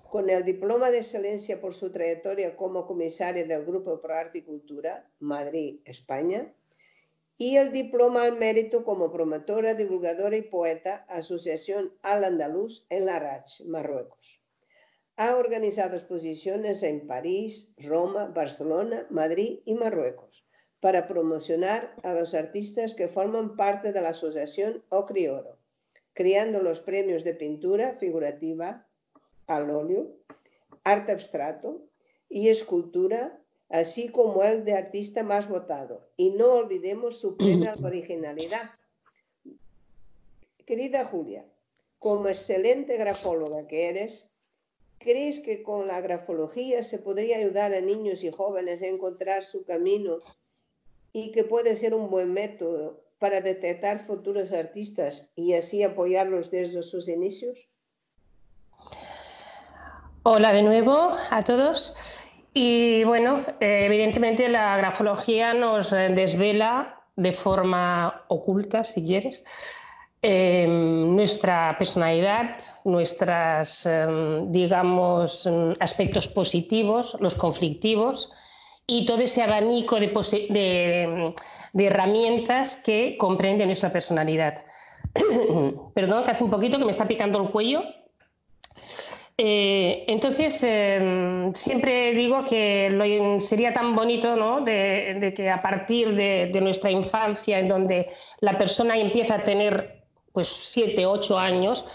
con 0.10 0.30
el 0.30 0.44
diploma 0.44 0.92
de 0.92 0.98
excelencia 0.98 1.60
por 1.60 1.74
su 1.74 1.92
trayectoria 1.92 2.56
como 2.56 2.86
comisaria 2.86 3.46
del 3.46 3.66
Grupo 3.66 4.00
Pro 4.02 4.14
Arte 4.14 4.40
y 4.40 4.42
Cultura, 4.44 5.10
Madrid, 5.20 5.80
España, 5.86 6.54
y 7.38 7.58
el 7.58 7.72
diploma 7.72 8.24
al 8.24 8.38
mérito 8.38 8.84
como 8.84 9.12
promotora, 9.12 9.74
divulgadora 9.74 10.38
y 10.38 10.44
poeta, 10.44 11.06
Asociación 11.10 11.94
Al 12.02 12.24
Andaluz 12.24 12.86
en 12.90 13.06
Larach, 13.06 13.62
Marruecos. 13.66 14.42
Ha 15.16 15.36
organizado 15.36 15.96
exposiciones 15.96 16.84
en 16.84 17.06
París, 17.06 17.74
Roma, 17.78 18.26
Barcelona, 18.26 19.06
Madrid 19.10 19.60
y 19.66 19.76
Marruecos 19.76 20.46
para 20.80 21.08
promocionar 21.08 21.96
a 22.04 22.14
los 22.14 22.34
artistas 22.34 22.94
que 22.94 23.08
forman 23.08 23.56
parte 23.56 23.94
de 23.94 24.02
la 24.02 24.10
Asociación 24.10 24.84
Ocrioro, 24.90 25.58
creando 26.14 26.62
los 26.62 26.82
premios 26.82 27.24
de 27.24 27.34
pintura 27.34 27.94
figurativa, 27.94 28.88
al 29.48 29.70
óleo, 29.70 30.18
arte 30.84 31.12
abstrato 31.12 31.88
y 32.28 32.50
escultura, 32.50 33.43
así 33.74 34.10
como 34.10 34.44
el 34.44 34.64
de 34.66 34.74
artista 34.74 35.24
más 35.24 35.50
votado. 35.50 36.08
Y 36.16 36.30
no 36.30 36.54
olvidemos 36.54 37.20
su 37.20 37.36
plena 37.36 37.74
originalidad. 37.84 38.70
Querida 40.68 41.04
Julia, 41.04 41.46
como 41.98 42.28
excelente 42.28 42.98
grafóloga 42.98 43.68
que 43.68 43.90
eres, 43.90 44.30
¿crees 45.00 45.40
que 45.40 45.64
con 45.64 45.88
la 45.88 46.02
grafología 46.02 46.84
se 46.84 47.00
podría 47.00 47.38
ayudar 47.38 47.74
a 47.74 47.82
niños 47.82 48.24
y 48.24 48.32
jóvenes 48.32 48.84
a 48.84 48.88
encontrar 48.88 49.44
su 49.44 49.66
camino 49.66 50.20
y 51.12 51.32
que 51.32 51.44
puede 51.44 51.76
ser 51.76 51.96
un 51.96 52.12
buen 52.12 52.32
método 52.32 53.04
para 53.18 53.42
detectar 53.42 53.98
futuros 53.98 54.54
artistas 54.54 55.32
y 55.36 55.54
así 55.54 55.82
apoyarlos 55.82 56.52
desde 56.52 56.84
sus 56.84 57.10
inicios? 57.10 57.68
Hola 60.22 60.54
de 60.54 60.62
nuevo 60.62 61.12
a 61.32 61.42
todos. 61.44 61.96
Y 62.54 63.04
bueno, 63.04 63.42
eh, 63.60 63.86
evidentemente 63.86 64.48
la 64.48 64.78
grafología 64.78 65.54
nos 65.54 65.92
eh, 65.92 66.10
desvela 66.10 67.02
de 67.16 67.34
forma 67.34 68.24
oculta, 68.28 68.84
si 68.84 69.02
quieres, 69.02 69.44
em, 70.22 71.16
nuestra 71.16 71.76
personalidad, 71.78 72.60
nuestros, 72.86 73.88
digamos, 74.48 75.50
aspectos 75.80 76.28
positivos, 76.28 77.18
los 77.20 77.36
conflictivos 77.36 78.32
y 78.88 79.06
todo 79.06 79.22
ese 79.22 79.42
abanico 79.44 80.00
de, 80.00 81.34
de 81.74 81.86
herramientas 81.86 82.78
que 82.78 83.18
comprende 83.18 83.66
nuestra 83.66 83.92
personalidad. 83.92 84.64
Perdón, 85.94 86.24
que 86.24 86.32
hace 86.32 86.44
un 86.44 86.50
poquito 86.50 86.78
que 86.78 86.86
me 86.86 86.92
está 86.92 87.08
picando 87.08 87.42
el 87.42 87.50
cuello. 87.50 87.84
Eh, 89.38 90.06
entonces, 90.08 90.62
em, 90.62 91.54
siempre 91.56 92.14
digo 92.14 92.44
que 92.44 93.38
sería 93.40 93.74
tan 93.74 93.96
bonito 93.96 94.36
¿no? 94.36 94.62
de, 94.62 95.34
que 95.36 95.50
a 95.50 95.62
partir 95.62 96.14
de, 96.14 96.60
nuestra 96.62 96.92
infancia, 96.92 97.60
en 97.60 97.68
donde 97.68 98.06
la 98.42 98.58
persona 98.58 98.96
empieza 98.98 99.36
a 99.36 99.44
tener 99.44 100.04
pues 100.32 100.48
siete, 100.48 101.06
ocho 101.06 101.38
años, 101.38 101.86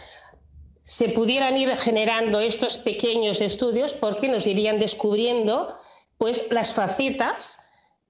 se 0.83 1.11
pudieran 1.11 1.57
ir 1.57 1.77
generando 1.77 2.40
estos 2.40 2.79
pequeños 2.79 3.40
estudios 3.40 3.94
porque 3.94 4.29
nos 4.29 4.46
irían 4.46 4.79
descubriendo 4.79 5.74
pues 6.16 6.46
las 6.51 6.72
facetas 6.72 7.59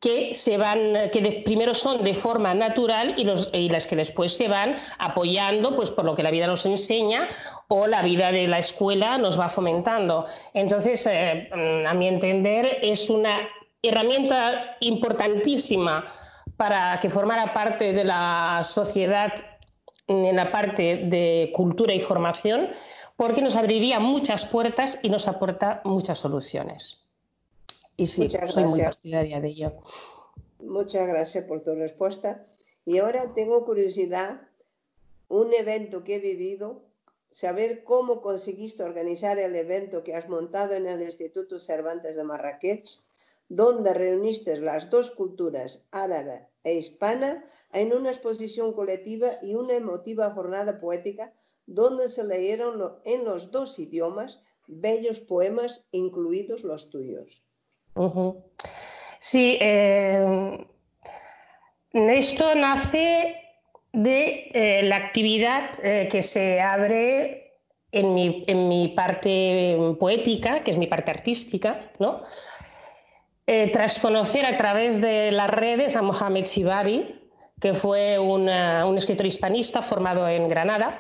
que 0.01 0.33
se 0.33 0.57
van, 0.59 1.11
que 1.13 1.43
primero 1.45 1.75
son 1.75 2.05
de 2.05 2.15
forma 2.15 2.55
natural 2.55 3.15
y, 3.17 3.25
los, 3.25 3.51
y, 3.53 3.69
las 3.69 3.87
que 3.87 3.97
después 3.97 4.37
se 4.37 4.47
van 4.47 4.77
apoyando, 4.99 5.75
pues 5.75 5.91
por 5.91 6.05
lo 6.05 6.15
que 6.15 6.23
la 6.23 6.31
vida 6.31 6.47
nos 6.47 6.67
enseña 6.67 7.29
o 7.67 7.87
la 7.87 8.03
vida 8.03 8.31
de 8.31 8.47
la 8.47 8.61
escuela 8.61 9.19
nos 9.19 9.39
va 9.39 9.49
fomentando. 9.49 10.25
Entonces, 10.55 11.05
eh, 11.07 11.49
a 11.87 11.95
mi 11.95 12.07
entender, 12.07 12.79
es 12.81 13.11
una 13.11 13.41
herramienta 13.83 14.77
importantísima 14.81 16.05
para 16.57 16.99
que 17.01 17.11
formara 17.11 17.53
parte 17.53 17.93
de 17.93 18.05
la 18.05 18.63
sociedad 18.65 19.33
en 20.07 20.35
la 20.37 20.51
parte 20.51 21.03
de 21.05 21.51
cultura 21.55 21.93
y 21.93 22.01
formación, 22.01 22.71
porque 23.17 23.43
nos 23.43 23.57
abriría 23.57 24.01
muchas 24.01 24.45
puertas 24.47 24.99
y 25.03 25.11
nos 25.11 25.29
aporta 25.29 25.83
muchas 25.85 26.19
soluciones. 26.19 27.08
Y 27.99 28.07
sí, 28.07 28.23
Muchas 28.23 28.53
soy 28.53 28.63
gracias. 28.63 28.71
muy 28.71 28.81
partidaria 28.81 29.41
de 29.43 29.49
ello. 29.49 29.73
Muchas 30.61 31.07
gracias 31.07 31.45
por 31.45 31.63
tu 31.63 31.75
respuesta. 31.75 32.47
Y 32.87 32.99
ahora 32.99 33.35
tengo 33.35 33.67
curiosidad, 33.67 34.41
un 35.29 35.53
evento 35.53 36.05
que 36.05 36.15
he 36.15 36.19
vivido, 36.21 36.85
saber 37.31 37.85
cómo 37.85 38.23
conseguiste 38.23 38.83
organizar 38.83 39.39
el 39.39 39.55
evento 39.55 40.03
que 40.05 40.15
has 40.15 40.31
montado 40.31 40.75
en 40.75 40.87
el 40.87 41.03
Instituto 41.03 41.59
Cervantes 41.59 42.17
de 42.17 42.25
Marrakech 42.25 43.03
donde 43.49 43.95
reuniste 43.95 44.59
las 44.61 44.91
dos 44.91 45.11
culturas, 45.11 45.87
árabe 45.91 46.47
e 46.65 46.75
hispana, 46.75 47.45
en 47.73 47.93
una 47.93 48.11
exposición 48.11 48.73
colectiva 48.73 49.39
y 49.43 49.55
una 49.55 49.75
emotiva 49.75 50.31
jornada 50.33 50.81
poética 50.81 51.33
donde 51.67 52.09
se 52.09 52.25
leyeron 52.25 52.95
en 53.05 53.25
los 53.25 53.51
dos 53.51 53.79
idiomas 53.79 54.43
bellos 54.67 55.21
poemas, 55.21 55.89
incluidos 55.93 56.63
los 56.63 56.91
tuyos. 56.91 57.43
Sí, 59.19 59.59
eh, 59.61 60.67
esto 61.93 62.55
nace 62.55 63.35
de 63.93 64.51
eh, 64.55 64.83
la 64.85 64.97
actividad 64.97 65.71
eh, 65.83 66.09
que 66.11 66.23
se 66.23 66.61
abre 66.61 67.57
en 67.91 68.15
mi, 68.15 68.45
en 68.47 68.69
mi, 68.69 68.89
parte 68.89 69.77
poética, 69.99 70.63
que 70.63 70.71
es 70.71 70.77
mi 70.77 70.87
parte 70.87 71.11
artística, 71.11 71.81
¿no? 71.99 72.23
tras 73.73 73.99
conocer 73.99 74.45
a 74.45 74.59
través 74.59 75.01
de 75.01 75.33
las 75.33 75.49
redes 75.49 75.97
a 75.97 76.03
Mohamed 76.03 76.45
Sibari, 76.45 77.19
que 77.59 77.73
fue 77.73 78.19
un 78.19 78.47
escritor 78.99 79.25
hispanista 79.25 79.81
formado 79.81 80.29
en 80.29 80.49
Granada, 80.49 80.99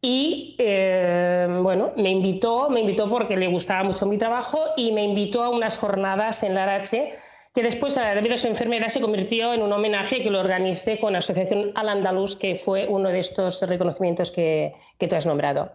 y 0.00 0.56
eh, 0.58 1.48
bueno, 1.62 1.92
me 1.96 2.10
invitó, 2.10 2.68
me 2.70 2.80
invitó 2.80 3.08
porque 3.08 3.36
le 3.36 3.48
gustaba 3.48 3.82
mucho 3.82 4.06
mi 4.06 4.18
trabajo 4.18 4.60
y 4.76 4.92
me 4.92 5.02
invitó 5.02 5.42
a 5.42 5.48
unas 5.48 5.78
jornadas 5.78 6.42
en 6.42 6.54
Larache 6.54 7.12
que 7.56 7.62
después, 7.62 7.96
a 7.96 8.36
su 8.36 8.48
enfermedad, 8.48 8.88
se 8.88 9.00
convirtió 9.00 9.54
en 9.54 9.62
un 9.62 9.72
homenaje 9.72 10.22
que 10.22 10.30
lo 10.30 10.40
organicé 10.40 11.00
con 11.00 11.14
la 11.14 11.20
Asociación 11.20 11.72
Al 11.74 11.88
Andaluz, 11.88 12.36
que 12.36 12.54
fue 12.54 12.86
uno 12.86 13.08
de 13.08 13.20
estos 13.20 13.62
reconocimientos 13.62 14.30
que, 14.30 14.74
que 14.98 15.08
tú 15.08 15.16
has 15.16 15.24
nombrado. 15.24 15.72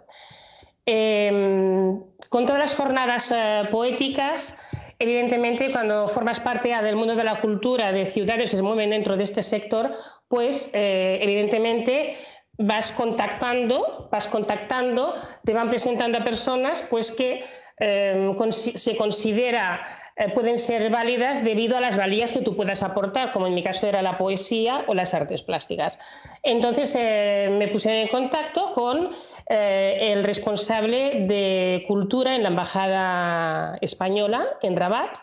Em, 0.85 1.99
con 2.29 2.45
todas 2.45 2.61
las 2.61 2.75
jornadas 2.75 3.31
eh, 3.35 3.63
poéticas, 3.71 4.69
evidentemente, 4.99 5.71
cuando 5.71 6.07
formas 6.07 6.39
parte 6.39 6.69
del 6.69 6.95
mundo 6.95 7.15
de 7.15 7.23
la 7.23 7.41
cultura, 7.41 7.91
de 7.91 8.05
ciudades 8.05 8.51
que 8.51 8.57
se 8.57 8.61
mueven 8.61 8.91
dentro 8.91 9.17
de 9.17 9.23
este 9.23 9.41
sector, 9.41 9.91
pues 10.27 10.69
eh, 10.73 11.17
evidentemente 11.21 12.15
vas 12.61 12.91
contactando, 12.91 14.07
vas 14.11 14.27
contactando, 14.27 15.13
te 15.43 15.53
van 15.53 15.69
presentando 15.69 16.17
a 16.17 16.23
personas 16.23 16.85
pues 16.89 17.11
que 17.11 17.43
eh, 17.79 18.35
se 18.51 18.95
considera 18.95 19.81
eh, 20.15 20.29
pueden 20.33 20.59
ser 20.59 20.91
válidas 20.91 21.43
debido 21.43 21.77
a 21.77 21.79
las 21.79 21.97
valías 21.97 22.31
que 22.31 22.41
tú 22.41 22.55
puedas 22.55 22.83
aportar, 22.83 23.31
como 23.31 23.47
en 23.47 23.55
mi 23.55 23.63
caso 23.63 23.87
era 23.87 24.01
la 24.01 24.17
poesía 24.17 24.85
o 24.87 24.93
las 24.93 25.13
artes 25.13 25.41
plásticas. 25.41 25.97
Entonces 26.43 26.95
eh, 26.99 27.49
me 27.57 27.67
puse 27.69 28.01
en 28.01 28.07
contacto 28.07 28.71
con 28.73 29.09
el 29.47 30.23
responsable 30.23 31.25
de 31.27 31.83
cultura 31.87 32.35
en 32.35 32.43
la 32.43 32.49
Embajada 32.49 33.77
Española 33.81 34.45
en 34.61 34.77
Rabat, 34.77 35.17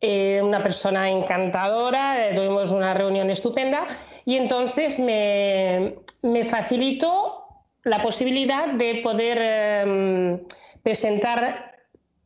eh, 0.00 0.40
una 0.44 0.62
persona 0.62 1.10
encantadora, 1.10 2.28
eh, 2.28 2.32
tuvimos 2.32 2.70
una 2.70 2.94
reunión 2.94 3.30
estupenda 3.30 3.84
y 4.24 4.36
entonces 4.36 5.00
me, 5.00 5.96
facilitó 6.46 7.46
la 7.84 8.02
posibilidad 8.02 8.68
de 8.68 8.96
poder 9.02 9.38
em, 9.40 10.40
presentar 10.82 11.76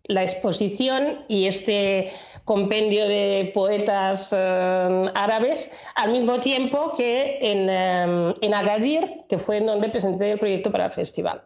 la 0.04 0.22
exposición 0.22 1.24
y 1.28 1.46
este 1.46 2.10
compendio 2.44 3.06
de 3.06 3.52
poetas 3.54 4.32
em, 4.32 5.08
árabes 5.14 5.70
al 5.94 6.10
mismo 6.10 6.40
tiempo 6.40 6.92
que 6.96 7.38
en, 7.40 7.68
em, 7.68 8.34
en, 8.40 8.54
Agadir, 8.54 9.24
que 9.28 9.38
fue 9.38 9.58
en 9.58 9.66
donde 9.66 9.88
presenté 9.88 10.32
el 10.32 10.38
proyecto 10.38 10.72
para 10.72 10.86
el 10.86 10.92
festival. 10.92 11.42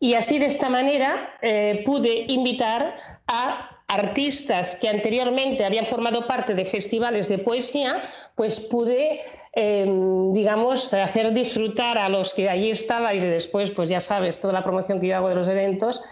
Y 0.00 0.14
así 0.14 0.38
de 0.38 0.46
esta 0.46 0.68
manera 0.68 1.34
eh, 1.42 1.82
pude 1.84 2.24
invitar 2.28 2.94
a 3.26 3.77
artistas 3.88 4.76
que 4.76 4.88
anteriormente 4.88 5.64
habían 5.64 5.86
formado 5.86 6.26
parte 6.26 6.54
de 6.54 6.66
festivales 6.66 7.28
de 7.28 7.38
poesía, 7.38 8.02
pues 8.34 8.60
pude, 8.60 9.20
em, 9.54 10.32
digamos, 10.34 10.92
hacer 10.92 11.32
disfrutar 11.32 11.96
a 11.96 12.08
los 12.10 12.34
que 12.34 12.50
allí 12.50 12.70
estabais 12.70 13.24
y 13.24 13.28
después, 13.28 13.70
pues 13.70 13.88
ya 13.88 14.00
sabes, 14.00 14.38
toda 14.38 14.52
la 14.52 14.62
promoción 14.62 15.00
que 15.00 15.08
yo 15.08 15.16
hago 15.16 15.30
de 15.30 15.34
los 15.34 15.48
eventos, 15.48 16.02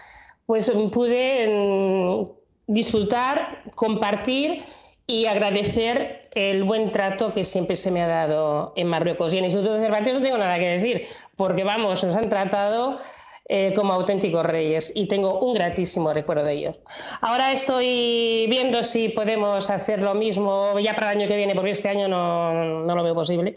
pues 0.46 0.70
pude 0.90 1.44
em, 1.44 2.24
disfrutar, 2.66 3.62
compartir 3.74 4.62
y 5.06 5.26
agradecer 5.26 6.22
el 6.34 6.64
buen 6.64 6.90
trato 6.92 7.30
que 7.30 7.44
siempre 7.44 7.76
se 7.76 7.90
me 7.90 8.02
ha 8.02 8.08
dado 8.08 8.72
en 8.76 8.88
Marruecos. 8.88 9.32
Y 9.32 9.38
en 9.38 9.44
el 9.44 9.50
Instituto 9.50 9.74
de 9.74 9.80
Cervantes 9.80 10.14
no 10.14 10.22
tengo 10.22 10.38
nada 10.38 10.58
que 10.58 10.68
decir, 10.78 11.06
porque 11.36 11.62
vamos, 11.62 12.02
nos 12.02 12.16
han 12.16 12.28
tratado 12.28 12.98
eh, 13.48 13.72
como 13.74 13.92
auténticos 13.92 14.44
reyes 14.44 14.92
y 14.94 15.06
tengo 15.06 15.38
un 15.40 15.54
gratísimo 15.54 16.12
recuerdo 16.12 16.44
de 16.44 16.52
ellos. 16.52 16.80
Ahora 17.20 17.52
estoy 17.52 18.46
viendo 18.48 18.82
si 18.82 19.09
podemos 19.09 19.70
hacer 19.70 20.00
lo 20.00 20.14
mismo 20.14 20.78
ya 20.80 20.94
para 20.94 21.12
el 21.12 21.18
año 21.18 21.28
que 21.28 21.37
viene, 21.37 21.54
porque 21.54 21.70
este 21.70 21.88
año 21.88 22.09
no, 22.09 22.85
no 22.85 22.94
lo 22.94 23.04
veo 23.04 23.14
posible. 23.14 23.56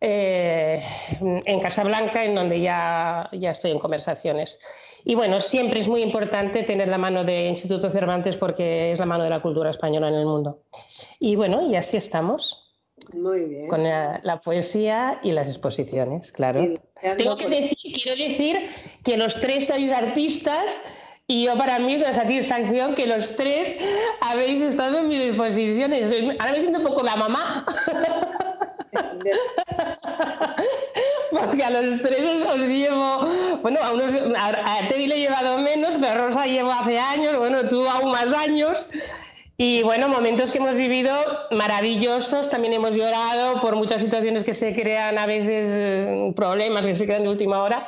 Eh, 0.00 0.80
en 1.20 1.58
Casablanca, 1.58 2.24
en 2.24 2.36
donde 2.36 2.60
ya, 2.60 3.28
ya 3.32 3.50
estoy 3.50 3.72
en 3.72 3.80
conversaciones. 3.80 4.60
Y 5.04 5.16
bueno, 5.16 5.40
siempre 5.40 5.80
es 5.80 5.88
muy 5.88 6.02
importante 6.02 6.62
tener 6.62 6.86
la 6.86 6.98
mano 6.98 7.24
de 7.24 7.46
Instituto 7.46 7.88
Cervantes 7.88 8.36
porque 8.36 8.90
es 8.90 9.00
la 9.00 9.06
mano 9.06 9.24
de 9.24 9.30
la 9.30 9.40
cultura 9.40 9.70
española 9.70 10.08
en 10.08 10.14
el 10.14 10.26
mundo. 10.26 10.62
Y 11.18 11.34
bueno, 11.34 11.68
y 11.68 11.74
así 11.74 11.96
estamos. 11.96 12.64
Muy 13.12 13.48
bien. 13.48 13.68
Con 13.68 13.82
la, 13.82 14.40
poesía 14.44 15.18
y 15.22 15.32
las 15.32 15.48
exposiciones, 15.48 16.30
claro. 16.30 16.60
Tengo 17.16 17.36
que 17.36 17.48
decir, 17.48 17.76
quiero 17.94 18.16
decir 18.16 18.70
que 19.04 19.16
los 19.16 19.40
tres 19.40 19.68
sois 19.68 19.92
artistas 19.92 20.82
y 21.26 21.44
yo 21.44 21.58
para 21.58 21.78
mí 21.78 21.92
es 21.94 22.00
una 22.00 22.14
satisfacción 22.14 22.94
que 22.94 23.06
los 23.06 23.36
tres 23.36 23.76
habéis 24.20 24.62
estado 24.62 25.00
en 25.00 25.08
mis 25.08 25.20
exposiciones. 25.28 26.10
Ahora 26.38 26.52
me 26.52 26.60
siento 26.60 26.78
un 26.78 26.86
poco 26.86 27.02
la 27.02 27.16
mamá. 27.16 27.66
Porque 31.30 31.62
a 31.62 31.68
los 31.68 32.00
tres 32.00 32.20
os, 32.46 32.60
llevo, 32.60 33.28
bueno, 33.60 33.78
a, 33.82 33.92
unos, 33.92 34.10
a, 34.38 34.78
a 34.78 34.88
Teddy 34.88 35.06
le 35.06 35.16
he 35.16 35.20
llevado 35.20 35.58
menos, 35.58 35.98
pero 36.00 36.26
Rosa 36.26 36.46
lleva 36.46 36.80
hace 36.80 36.98
años, 36.98 37.36
bueno, 37.36 37.68
tú 37.68 37.86
aún 37.86 38.10
más 38.10 38.32
años. 38.32 38.86
Y 39.58 39.82
bueno, 39.82 40.08
momentos 40.08 40.52
que 40.52 40.58
hemos 40.58 40.76
vivido 40.76 41.12
maravillosos, 41.50 42.48
también 42.48 42.72
hemos 42.74 42.94
llorado 42.94 43.60
por 43.60 43.76
muchas 43.76 44.00
situaciones 44.00 44.44
que 44.44 44.54
se 44.54 44.72
crean 44.72 45.18
a 45.18 45.26
veces, 45.26 45.66
eh, 45.70 46.32
problemas 46.34 46.86
que 46.86 46.96
se 46.96 47.04
crean 47.04 47.24
de 47.24 47.28
última 47.28 47.62
hora. 47.62 47.86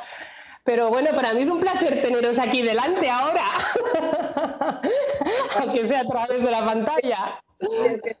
Pero 0.63 0.89
bueno, 0.89 1.09
para 1.15 1.33
mí 1.33 1.41
es 1.41 1.49
un 1.49 1.59
placer 1.59 2.01
teneros 2.01 2.37
aquí 2.37 2.61
delante 2.61 3.09
ahora, 3.09 3.45
aunque 5.59 5.85
sea 5.85 6.01
a 6.01 6.07
través 6.07 6.43
de 6.43 6.51
la 6.51 6.63
pantalla. 6.63 7.43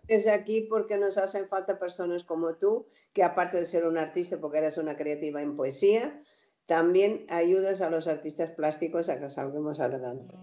Desde 0.07 0.31
aquí 0.31 0.61
porque 0.61 0.97
nos 0.97 1.17
hacen 1.17 1.47
falta 1.47 1.79
personas 1.79 2.23
como 2.23 2.55
tú, 2.55 2.85
que 3.13 3.23
aparte 3.23 3.57
de 3.57 3.65
ser 3.65 3.85
un 3.85 3.97
artista, 3.97 4.39
porque 4.39 4.59
eres 4.59 4.77
una 4.77 4.97
creativa 4.97 5.41
en 5.41 5.55
poesía, 5.55 6.19
también 6.65 7.25
ayudas 7.29 7.81
a 7.81 7.89
los 7.89 8.07
artistas 8.07 8.51
plásticos 8.51 9.09
a 9.09 9.19
que 9.19 9.29
salgamos 9.29 9.79
adelante. 9.79 10.35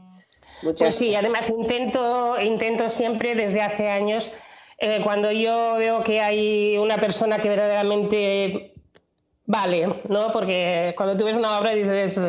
Pues 0.62 0.94
sí, 0.94 1.14
además 1.14 1.48
intento, 1.50 2.40
intento 2.40 2.88
siempre 2.88 3.34
desde 3.34 3.60
hace 3.62 3.88
años, 3.88 4.32
eh, 4.78 5.00
cuando 5.02 5.32
yo 5.32 5.74
veo 5.78 6.02
que 6.02 6.20
hay 6.20 6.76
una 6.78 7.00
persona 7.00 7.38
que 7.38 7.48
verdaderamente 7.48 8.74
vale, 9.48 10.02
¿no? 10.08 10.30
Porque 10.30 10.94
cuando 10.96 11.16
tú 11.16 11.24
ves 11.24 11.36
una 11.36 11.58
obra 11.58 11.72
dices, 11.72 12.20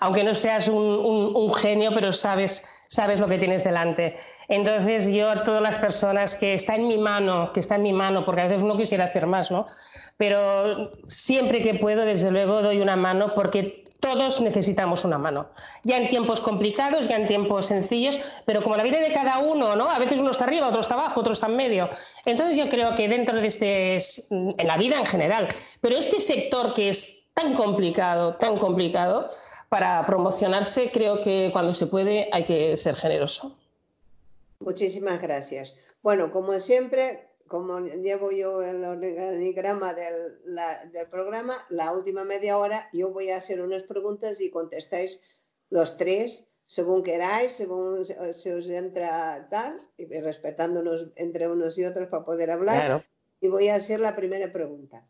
aunque 0.00 0.24
no 0.24 0.34
seas 0.34 0.68
un, 0.68 1.54
genio, 1.54 1.92
pero 1.94 2.12
sabes, 2.12 2.66
sabes 2.88 3.20
lo 3.20 3.28
que 3.28 3.38
tienes 3.38 3.62
delante. 3.62 4.16
Entonces 4.48 5.06
yo 5.08 5.30
a 5.30 5.44
todas 5.44 5.62
las 5.62 5.78
personas 5.78 6.34
que 6.34 6.54
está 6.54 6.74
en 6.74 6.88
mi 6.88 6.96
mano, 6.96 7.52
que 7.52 7.60
está 7.60 7.76
en 7.76 7.82
mi 7.82 7.92
mano, 7.92 8.24
porque 8.24 8.40
a 8.40 8.46
veces 8.46 8.62
uno 8.62 8.76
quisiera 8.76 9.04
hacer 9.04 9.26
más, 9.26 9.50
¿no? 9.50 9.66
Pero 10.16 10.90
siempre 11.06 11.60
que 11.60 11.74
puedo, 11.74 12.06
desde 12.06 12.30
luego, 12.30 12.62
doy 12.62 12.80
una 12.80 12.96
mano 12.96 13.34
porque 13.34 13.81
todos 14.02 14.40
necesitamos 14.40 15.04
una 15.04 15.16
mano, 15.16 15.48
ya 15.84 15.96
en 15.96 16.08
tiempos 16.08 16.40
complicados, 16.40 17.06
ya 17.06 17.14
en 17.14 17.28
tiempos 17.28 17.66
sencillos, 17.66 18.18
pero 18.44 18.60
como 18.60 18.76
la 18.76 18.82
vida 18.82 18.98
de 18.98 19.12
cada 19.12 19.38
uno, 19.38 19.76
¿no? 19.76 19.88
A 19.88 19.98
veces 20.00 20.18
uno 20.18 20.32
está 20.32 20.42
arriba, 20.42 20.66
otro 20.66 20.80
está 20.80 20.94
abajo, 20.94 21.20
otro 21.20 21.32
está 21.32 21.46
en 21.46 21.54
medio. 21.54 21.88
Entonces 22.26 22.56
yo 22.56 22.68
creo 22.68 22.96
que 22.96 23.06
dentro 23.06 23.40
de 23.40 23.46
este, 23.46 23.96
en 24.30 24.66
la 24.66 24.76
vida 24.76 24.98
en 24.98 25.06
general, 25.06 25.46
pero 25.80 25.96
este 25.96 26.20
sector 26.20 26.74
que 26.74 26.88
es 26.88 27.28
tan 27.32 27.54
complicado, 27.54 28.34
tan 28.34 28.56
complicado, 28.56 29.28
para 29.68 30.04
promocionarse, 30.04 30.90
creo 30.90 31.20
que 31.20 31.50
cuando 31.52 31.72
se 31.72 31.86
puede 31.86 32.28
hay 32.32 32.42
que 32.42 32.76
ser 32.76 32.96
generoso. 32.96 33.56
Muchísimas 34.58 35.22
gracias. 35.22 35.74
Bueno, 36.02 36.32
como 36.32 36.58
siempre, 36.58 37.28
como 37.52 37.80
llevo 37.80 38.32
yo 38.32 38.62
el 38.62 38.82
organigrama 38.82 39.92
del, 39.92 40.40
del, 40.90 41.06
programa, 41.06 41.54
la 41.68 41.92
última 41.92 42.24
media 42.24 42.56
hora 42.56 42.88
yo 42.94 43.10
voy 43.10 43.28
a 43.28 43.36
hacer 43.36 43.60
unas 43.60 43.82
preguntas 43.82 44.40
y 44.40 44.50
contestáis 44.50 45.20
los 45.68 45.98
tres 45.98 46.48
según 46.64 47.02
queráis, 47.02 47.52
según 47.52 48.06
se 48.06 48.54
os 48.54 48.70
entra 48.70 49.48
tal, 49.50 49.76
y 49.98 50.06
respetándonos 50.20 51.08
entre 51.16 51.46
unos 51.46 51.76
y 51.76 51.84
otros 51.84 52.08
para 52.08 52.24
poder 52.24 52.50
hablar. 52.50 53.02
Y 53.42 53.48
voy 53.48 53.68
a 53.68 53.74
hacer 53.74 54.00
la 54.00 54.16
primera 54.16 54.50
pregunta. 54.50 55.06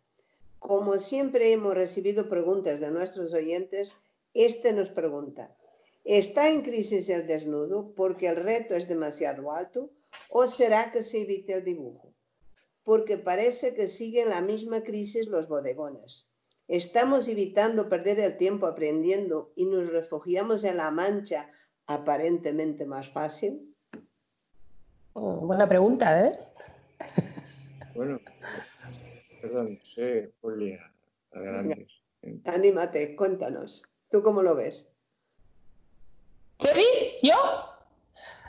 Como 0.59 0.99
siempre 0.99 1.53
hemos 1.53 1.75
recibido 1.75 2.29
preguntas 2.29 2.81
de 2.81 2.91
nuestros 2.91 3.35
oyentes, 3.35 3.97
este 4.35 4.73
nos 4.73 4.91
pregunta, 4.91 5.55
¿está 6.05 6.51
en 6.51 6.63
crisis 6.63 7.09
el 7.09 7.29
desnudo 7.29 7.93
porque 7.95 8.27
el 8.27 8.37
reto 8.37 8.75
es 8.75 8.89
demasiado 8.89 9.53
alto 9.53 9.91
¿O 10.29 10.47
será 10.47 10.91
que 10.93 11.03
se 11.03 11.23
evite 11.23 11.53
el 11.55 11.65
dibujo? 11.65 12.12
Porque 12.85 13.17
parece 13.19 13.75
que 13.75 13.87
siguen 13.87 14.29
la 14.31 14.41
misma 14.41 14.83
crisis 14.83 15.29
los 15.29 15.49
bodegones. 15.49 16.29
¿Estamos 16.69 17.29
evitando 17.29 17.89
perder 17.89 18.19
el 18.21 18.37
tiempo 18.37 18.67
aprendiendo 18.67 19.53
y 19.57 19.67
nos 19.67 19.91
refugiamos 19.93 20.65
en 20.65 20.79
la 20.79 20.91
mancha 20.91 21.49
aparentemente 21.87 22.87
más 22.87 23.09
fácil? 23.09 23.75
Oh, 25.13 25.37
buena 25.47 25.69
pregunta, 25.69 26.27
¿eh? 26.27 26.39
Bueno, 27.95 28.19
perdón, 29.43 29.79
sí, 29.85 30.33
Julia, 30.41 30.81
adelante. 31.33 31.87
Anímate, 32.45 33.15
cuéntanos. 33.15 33.85
¿Tú 34.09 34.23
cómo 34.23 34.43
lo 34.43 34.55
ves? 34.55 34.89
¿Teddy? 36.59 37.19
¿Yo? 37.23 37.35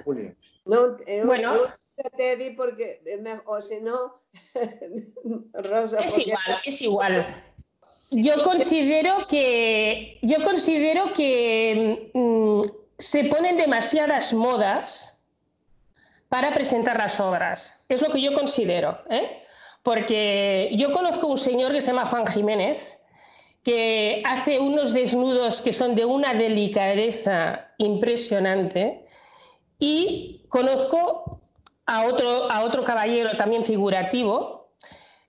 Julia. 0.06 0.34
No, 0.64 0.98
eh, 1.06 1.24
Bueno. 1.26 1.66
eh, 1.66 1.70
Teddy 2.18 2.52
porque, 2.52 3.02
me- 3.22 3.42
o 3.46 3.62
si 3.62 3.80
no, 3.82 4.22
Rosa. 5.54 6.00
Es 6.02 6.12
porque- 6.12 6.22
igual, 6.30 6.62
es 6.66 6.82
igual. 6.82 7.28
Yo 8.12 8.34
considero 8.44 9.28
que, 9.28 10.20
yo 10.22 10.44
considero 10.44 11.14
que 11.14 12.12
mm, 12.14 12.62
se 12.98 13.26
ponen 13.26 13.58
demasiadas 13.58 14.34
modas 14.34 15.24
para 16.30 16.54
presentar 16.54 16.98
las 16.98 17.20
obras. 17.20 17.84
Es 17.90 18.02
lo 18.02 18.10
que 18.10 18.22
yo 18.22 18.34
considero. 18.34 19.00
¿eh? 19.10 19.44
Porque 19.84 20.72
yo 20.74 20.92
conozco 20.92 21.28
un 21.28 21.38
señor 21.38 21.72
que 21.74 21.82
se 21.82 21.88
llama 21.88 22.06
Juan 22.08 22.26
Jiménez, 22.26 22.98
que 23.64 24.22
hace 24.26 24.60
unos 24.60 24.94
desnudos 24.94 25.62
que 25.62 25.72
son 25.72 25.96
de 25.96 26.06
una 26.06 26.34
delicadeza 26.34 27.68
impresionante, 27.78 29.06
y 29.80 30.46
conozco 30.50 31.40
a 31.86 32.06
otro, 32.06 32.52
a 32.52 32.64
otro 32.64 32.84
caballero 32.84 33.36
también 33.38 33.64
figurativo, 33.64 34.70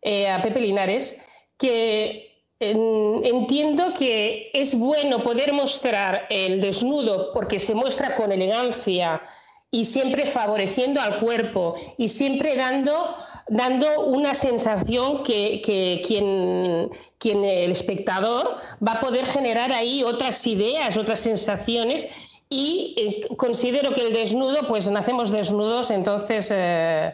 eh, 0.03 0.29
a 0.29 0.43
Pepe 0.43 0.61
Linares, 0.61 1.17
que 1.59 2.43
en- 2.61 3.21
entiendo 3.25 3.93
que 3.95 4.51
es 4.53 4.79
bueno 4.79 5.23
poder 5.23 5.53
mostrar 5.53 6.27
el 6.31 6.61
desnudo 6.61 7.33
porque 7.33 7.59
se 7.59 7.75
muestra 7.75 8.15
con 8.15 8.31
elegancia 8.33 9.23
y 9.71 9.87
siempre 9.87 10.25
favoreciendo 10.27 11.01
al 11.01 11.19
cuerpo 11.19 11.75
y 11.99 12.09
siempre 12.09 12.55
dando, 12.55 13.13
dando 13.49 14.03
una 14.07 14.33
sensación 14.35 15.25
que, 15.25 15.61
que 15.63 16.01
quien, 16.07 16.91
quien 17.19 17.45
el 17.45 17.73
espectador 17.73 18.55
va 18.87 18.93
a 18.93 19.01
poder 19.01 19.27
generar 19.27 19.73
ahí 19.73 20.05
otras 20.05 20.47
ideas, 20.47 20.97
otras 20.97 21.19
sensaciones 21.19 22.07
y 22.55 22.95
eh, 22.97 23.37
considero 23.37 23.93
que 23.93 24.03
el 24.03 24.13
desnudo, 24.13 24.69
pues 24.69 24.89
nacemos 24.89 25.33
desnudos, 25.33 25.91
entonces 25.91 26.53
eh, 26.55 27.13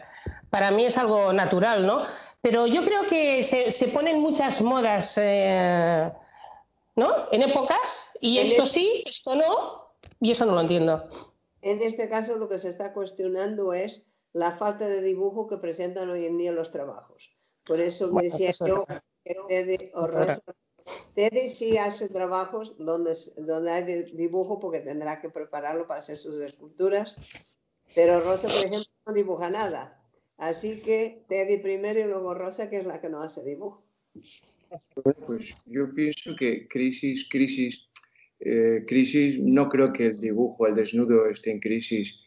para 0.51 0.69
mí 0.69 0.85
es 0.85 0.97
algo 0.99 1.33
natural, 1.33 1.87
¿no? 1.87 2.03
Pero 2.41 2.67
yo 2.67 2.83
creo 2.83 3.07
que 3.07 3.41
se, 3.41 3.71
se 3.71 3.87
ponen 3.87 4.19
muchas 4.19 4.61
modas, 4.61 5.17
eh, 5.19 6.11
¿no? 6.95 7.31
En 7.31 7.41
épocas, 7.41 8.11
y 8.19 8.37
En 8.37 8.45
esto 8.45 8.67
sí, 8.67 9.03
esto 9.07 9.35
no, 9.35 9.95
y 10.19 10.29
eso 10.29 10.45
no 10.45 10.53
lo 10.53 10.61
entiendo. 10.61 11.09
En 11.63 11.81
este 11.81 12.07
caso 12.07 12.37
lo 12.37 12.47
que 12.47 12.59
se 12.59 12.69
está 12.69 12.93
cuestionando 12.93 13.73
es 13.73 14.05
la 14.33 14.51
falta 14.51 14.87
de 14.87 15.01
dibujo 15.01 15.47
que 15.47 15.57
presentan 15.57 16.09
hoy 16.11 16.27
en 16.27 16.37
día 16.37 16.51
los 16.51 16.71
trabajos. 16.71 17.33
Por 17.65 17.81
eso 17.81 18.07
me 18.07 18.13
Bueno, 18.13 18.29
decía 18.29 18.51
eso 18.51 18.65
es 18.65 18.69
yo 18.69 18.85
que. 19.23 19.91
Rosa, 19.93 20.41
Teddy 21.15 21.49
sí 21.49 21.77
hace 21.77 22.09
trabajos 22.09 22.75
donde, 22.77 23.13
donde 23.37 23.71
hay 23.71 24.03
dibujo 24.13 24.59
porque 24.59 24.79
tendrá 24.79 25.21
que 25.21 25.29
prepararlo 25.29 25.87
para 25.87 25.99
hacer 25.99 26.17
sus 26.17 26.39
esculturas, 26.41 27.17
pero 27.93 28.21
Rosa, 28.21 28.47
por 28.47 28.57
ejemplo, 28.57 28.89
no 29.05 29.13
dibuja 29.13 29.49
nada. 29.49 30.01
Así 30.37 30.81
que 30.81 31.23
Teddy 31.27 31.57
primero 31.57 31.99
y 31.99 32.05
luego 32.05 32.33
Rosa, 32.33 32.69
que 32.69 32.77
es 32.77 32.85
la 32.85 32.99
que 32.99 33.09
no 33.09 33.21
hace 33.21 33.43
dibujo. 33.43 33.83
Pues 35.27 35.53
yo 35.65 35.93
pienso 35.93 36.35
que 36.35 36.67
crisis, 36.67 37.27
crisis, 37.29 37.89
eh, 38.39 38.85
crisis, 38.87 39.37
no 39.39 39.67
creo 39.69 39.91
que 39.91 40.07
el 40.07 40.19
dibujo, 40.19 40.65
el 40.65 40.75
desnudo 40.75 41.25
esté 41.25 41.51
en 41.51 41.59
crisis. 41.59 42.19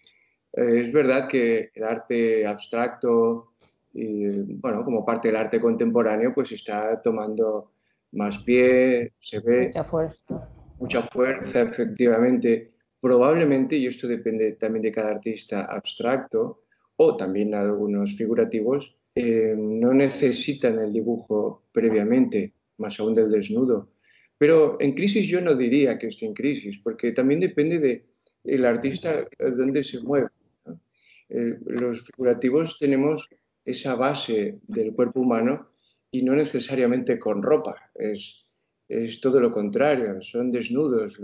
Eh, 0.53 0.83
es 0.83 0.93
verdad 0.93 1.27
que 1.27 1.71
el 1.75 1.83
arte 1.83 2.47
abstracto, 2.47 3.55
bueno, 3.93 4.85
como 4.85 5.05
parte 5.05 5.29
del 5.29 5.37
arte 5.37 5.61
contemporáneo, 5.61 6.33
pues 6.35 6.53
está 6.53 7.01
tomando 7.01 7.74
más 8.15 8.39
pie, 8.45 9.13
se 9.21 9.41
ve 9.41 9.67
Mucha 9.67 9.85
fuerza. 9.85 10.49
mucha 10.79 11.03
fuerza, 11.03 11.63
efectivamente. 11.63 12.73
Probablemente, 13.01 13.77
y 13.77 13.87
esto 13.87 14.09
depende 14.09 14.53
también 14.53 14.83
de 14.83 14.93
cada 14.93 15.11
artista 15.11 15.65
abstracto 15.67 16.63
o 16.97 17.17
también 17.17 17.55
algunos 17.55 18.17
figurativos, 18.17 18.97
eh, 19.15 19.55
no 19.57 19.93
necesitan 19.93 20.79
el 20.81 20.93
dibujo 20.93 21.65
previamente, 21.73 22.55
más 22.79 22.99
aún 22.99 23.15
del 23.15 23.31
desnudo. 23.31 23.91
Pero 24.39 24.77
en 24.81 24.95
crisis 24.95 25.27
yo 25.27 25.41
no 25.41 25.55
diría 25.55 25.99
que 25.99 26.09
esté 26.09 26.27
en 26.27 26.35
crisis, 26.35 26.79
porque 26.83 27.13
también 27.13 27.41
depende 27.41 27.79
de 27.79 28.07
el 28.45 28.65
artista 28.65 29.27
dónde 29.39 29.85
se 29.85 30.01
mueve. 30.01 30.29
¿no? 30.67 30.81
Eh, 31.29 31.59
los 31.67 32.05
figurativos 32.05 32.79
tenemos 32.79 33.29
esa 33.65 33.95
base 33.95 34.59
del 34.67 34.93
cuerpo 34.93 35.21
humano 35.21 35.69
y 36.15 36.23
no 36.23 36.35
necesariamente 36.37 37.19
con 37.19 37.43
ropa. 37.43 37.91
Es, 37.95 38.47
es 38.89 39.21
todo 39.21 39.41
lo 39.41 39.51
contrario, 39.51 40.21
son 40.23 40.51
desnudos. 40.53 41.21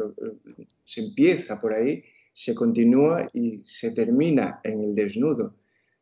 se 0.85 1.01
empieza 1.01 1.61
por 1.61 1.73
ahí, 1.75 2.03
se 2.33 2.55
continúa 2.55 3.29
y 3.33 3.63
se 3.65 3.93
termina 3.93 4.61
en 4.65 4.81
el 4.83 4.95
desnudo. 4.95 5.55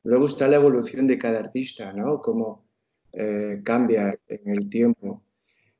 Luego 0.04 0.24
está 0.26 0.48
la 0.48 0.56
evolución 0.56 1.06
de 1.06 1.18
cada 1.18 1.38
artista, 1.40 1.92
¿no? 1.92 2.20
Cómo 2.22 2.66
eh, 3.12 3.60
cambia 3.62 4.18
en 4.26 4.48
el 4.50 4.70
tiempo. 4.70 5.22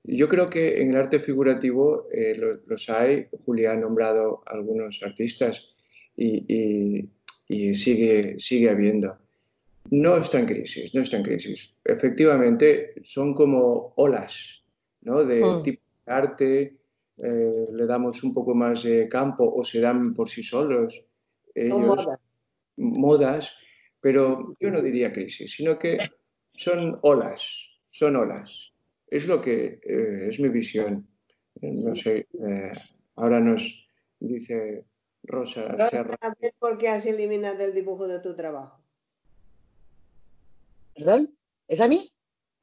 Yo 0.04 0.28
creo 0.28 0.50
que 0.50 0.82
en 0.82 0.90
el 0.90 0.96
arte 0.96 1.18
figurativo 1.18 2.08
eh, 2.12 2.34
lo- 2.36 2.60
los 2.66 2.88
hay. 2.90 3.26
Julia 3.44 3.72
ha 3.72 3.76
nombrado 3.76 4.42
algunos 4.46 5.02
artistas 5.02 5.74
y, 6.16 6.44
y- 6.48 7.08
y 7.48 7.72
sigue, 7.74 8.36
sigue 8.38 8.68
habiendo. 8.68 9.16
No 9.90 10.16
está 10.16 10.38
en 10.40 10.46
crisis, 10.46 10.94
no 10.94 11.00
está 11.02 11.16
en 11.16 11.22
crisis. 11.22 11.74
Efectivamente, 11.84 12.94
son 13.02 13.34
como 13.34 13.92
olas, 13.96 14.62
¿no? 15.02 15.24
De 15.24 15.42
Mm. 15.42 15.62
tipo 15.62 15.82
de 16.06 16.12
arte, 16.12 16.76
eh, 17.18 17.66
le 17.72 17.86
damos 17.86 18.22
un 18.22 18.32
poco 18.34 18.54
más 18.54 18.82
de 18.82 19.08
campo 19.08 19.44
o 19.52 19.64
se 19.64 19.80
dan 19.80 20.14
por 20.14 20.28
sí 20.28 20.42
solos 20.42 21.04
ellos, 21.54 21.80
modas. 21.96 22.18
modas, 22.76 23.52
pero 24.00 24.54
yo 24.60 24.70
no 24.70 24.80
diría 24.82 25.12
crisis, 25.12 25.52
sino 25.54 25.78
que 25.78 25.96
son 26.54 26.98
olas, 27.02 27.42
son 27.90 28.16
olas. 28.16 28.72
Es 29.08 29.26
lo 29.26 29.40
que 29.40 29.80
eh, 29.82 30.28
es 30.28 30.38
mi 30.38 30.48
visión. 30.50 31.08
Eh, 31.60 31.72
No 31.72 31.94
sé, 31.94 32.28
eh, 32.46 32.72
ahora 33.16 33.40
nos 33.40 33.88
dice 34.20 34.84
Rosa 35.24 35.62
Serra. 35.90 36.16
¿por 36.60 36.78
qué 36.78 36.88
has 36.88 37.06
eliminado 37.06 37.64
el 37.64 37.74
dibujo 37.74 38.06
de 38.06 38.20
tu 38.20 38.36
trabajo? 38.36 38.77
¿Perdón? 40.98 41.38
¿Es 41.68 41.80
a 41.80 41.86
mí? 41.86 42.10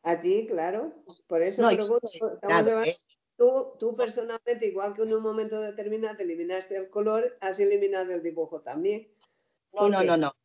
A 0.03 0.19
ti, 0.19 0.45
claro. 0.47 0.93
Por 1.27 1.41
eso 1.41 1.61
No, 1.61 1.69
pregunto. 1.69 2.07
¿eh? 2.83 2.93
Tú, 3.37 3.73
tú 3.79 3.95
personalmente, 3.95 4.67
igual 4.67 4.93
que 4.93 5.03
en 5.03 5.13
un 5.13 5.23
momento 5.23 5.59
determinado 5.61 6.17
eliminaste 6.19 6.75
el 6.75 6.89
color, 6.89 7.37
has 7.39 7.59
eliminado 7.59 8.13
el 8.13 8.21
dibujo 8.21 8.61
también. 8.61 9.07
No, 9.73 9.79
¿Por 9.79 9.91
no, 9.91 10.03
no, 10.03 10.17
no. 10.17 10.35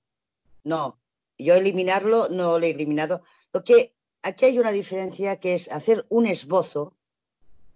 No. 0.63 1.01
Yo 1.37 1.55
eliminarlo 1.55 2.29
no 2.29 2.59
lo 2.59 2.65
he 2.65 2.71
eliminado. 2.71 3.23
Lo 3.53 3.65
que 3.65 3.95
aquí 4.23 4.45
hay 4.45 4.59
una 4.59 4.71
diferencia 4.73 5.41
que 5.41 5.55
es 5.55 5.71
hacer 5.73 6.07
un 6.11 6.27
esbozo, 6.27 6.97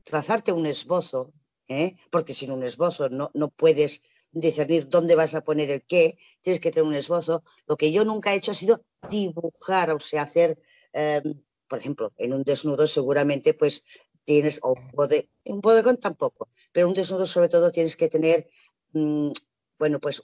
trazarte 0.05 0.53
un 0.53 0.67
esbozo, 0.67 1.33
¿eh? 1.67 1.97
porque 2.11 2.35
sin 2.35 2.53
un 2.53 2.63
esbozo 2.63 3.09
no, 3.09 3.31
no 3.35 3.49
puedes 3.49 4.03
discernir 4.31 4.89
dónde 4.89 5.15
vas 5.15 5.35
a 5.35 5.43
poner 5.43 5.71
el 5.71 5.83
qué, 5.83 6.19
tienes 6.41 6.61
que 6.61 6.71
tener 6.71 6.87
un 6.87 6.95
esbozo. 6.95 7.43
Lo 7.67 7.77
que 7.77 7.91
yo 7.91 8.05
nunca 8.05 8.33
he 8.33 8.37
hecho 8.37 8.53
ha 8.53 8.55
sido 8.55 8.85
dibujar, 9.09 9.91
o 9.91 10.01
sea, 10.01 10.23
hacer, 10.23 10.59
eh, 10.93 11.23
por 11.69 11.79
ejemplo, 11.79 12.13
en 12.19 12.33
un 12.35 12.43
desnudo 12.45 12.87
seguramente 12.87 13.55
pues 13.55 13.85
tienes, 14.25 14.59
o 14.63 14.73
un, 14.73 14.91
bode- 14.93 15.29
un 15.45 15.61
bodegón 15.61 15.99
tampoco, 15.99 16.49
pero 16.73 16.89
un 16.89 16.95
desnudo 16.95 17.27
sobre 17.27 17.49
todo 17.49 17.71
tienes 17.73 17.97
que 17.97 18.09
tener, 18.09 18.49
mm, 18.93 19.31
bueno, 19.79 20.01
pues 20.01 20.23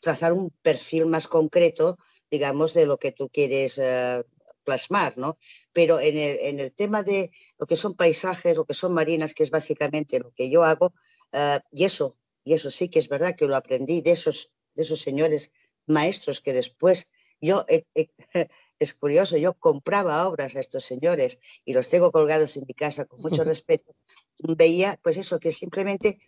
trazar 0.00 0.32
un 0.32 0.50
perfil 0.62 1.06
más 1.06 1.28
concreto, 1.28 1.98
digamos, 2.30 2.74
de 2.74 2.86
lo 2.86 2.98
que 2.98 3.12
tú 3.12 3.28
quieres 3.28 3.78
eh, 3.78 4.24
plasmar, 4.64 5.16
¿no? 5.16 5.38
Pero 5.72 5.98
en 6.00 6.16
el, 6.18 6.38
en 6.40 6.60
el 6.60 6.72
tema 6.72 7.02
de 7.02 7.30
lo 7.58 7.66
que 7.66 7.76
son 7.76 7.94
paisajes, 7.94 8.56
lo 8.56 8.64
que 8.66 8.74
son 8.74 8.92
marinas, 8.92 9.34
que 9.34 9.44
es 9.44 9.50
básicamente 9.50 10.18
lo 10.20 10.32
que 10.32 10.50
yo 10.50 10.64
hago, 10.64 10.92
eh, 11.32 11.60
y 11.72 11.84
eso, 11.84 12.16
y 12.44 12.54
eso 12.54 12.70
sí 12.70 12.88
que 12.90 12.98
es 12.98 13.08
verdad 13.08 13.34
que 13.36 13.46
lo 13.46 13.56
aprendí 13.56 14.02
de 14.02 14.10
esos, 14.12 14.52
de 14.74 14.82
esos 14.82 15.00
señores 15.00 15.52
maestros 15.86 16.40
que 16.40 16.52
después 16.52 17.10
yo, 17.40 17.64
he- 17.68 17.86
he- 17.94 18.10
es 18.78 18.94
curioso, 18.94 19.36
yo 19.36 19.54
compraba 19.54 20.26
obras 20.28 20.54
a 20.56 20.60
estos 20.60 20.84
señores 20.84 21.38
y 21.64 21.72
los 21.72 21.88
tengo 21.88 22.12
colgados 22.12 22.56
en 22.56 22.64
mi 22.66 22.74
casa 22.74 23.04
con 23.06 23.20
mucho 23.20 23.44
respeto, 23.52 23.94
veía 24.38 24.98
pues 25.02 25.16
eso, 25.16 25.38
que 25.40 25.52
simplemente 25.52 26.18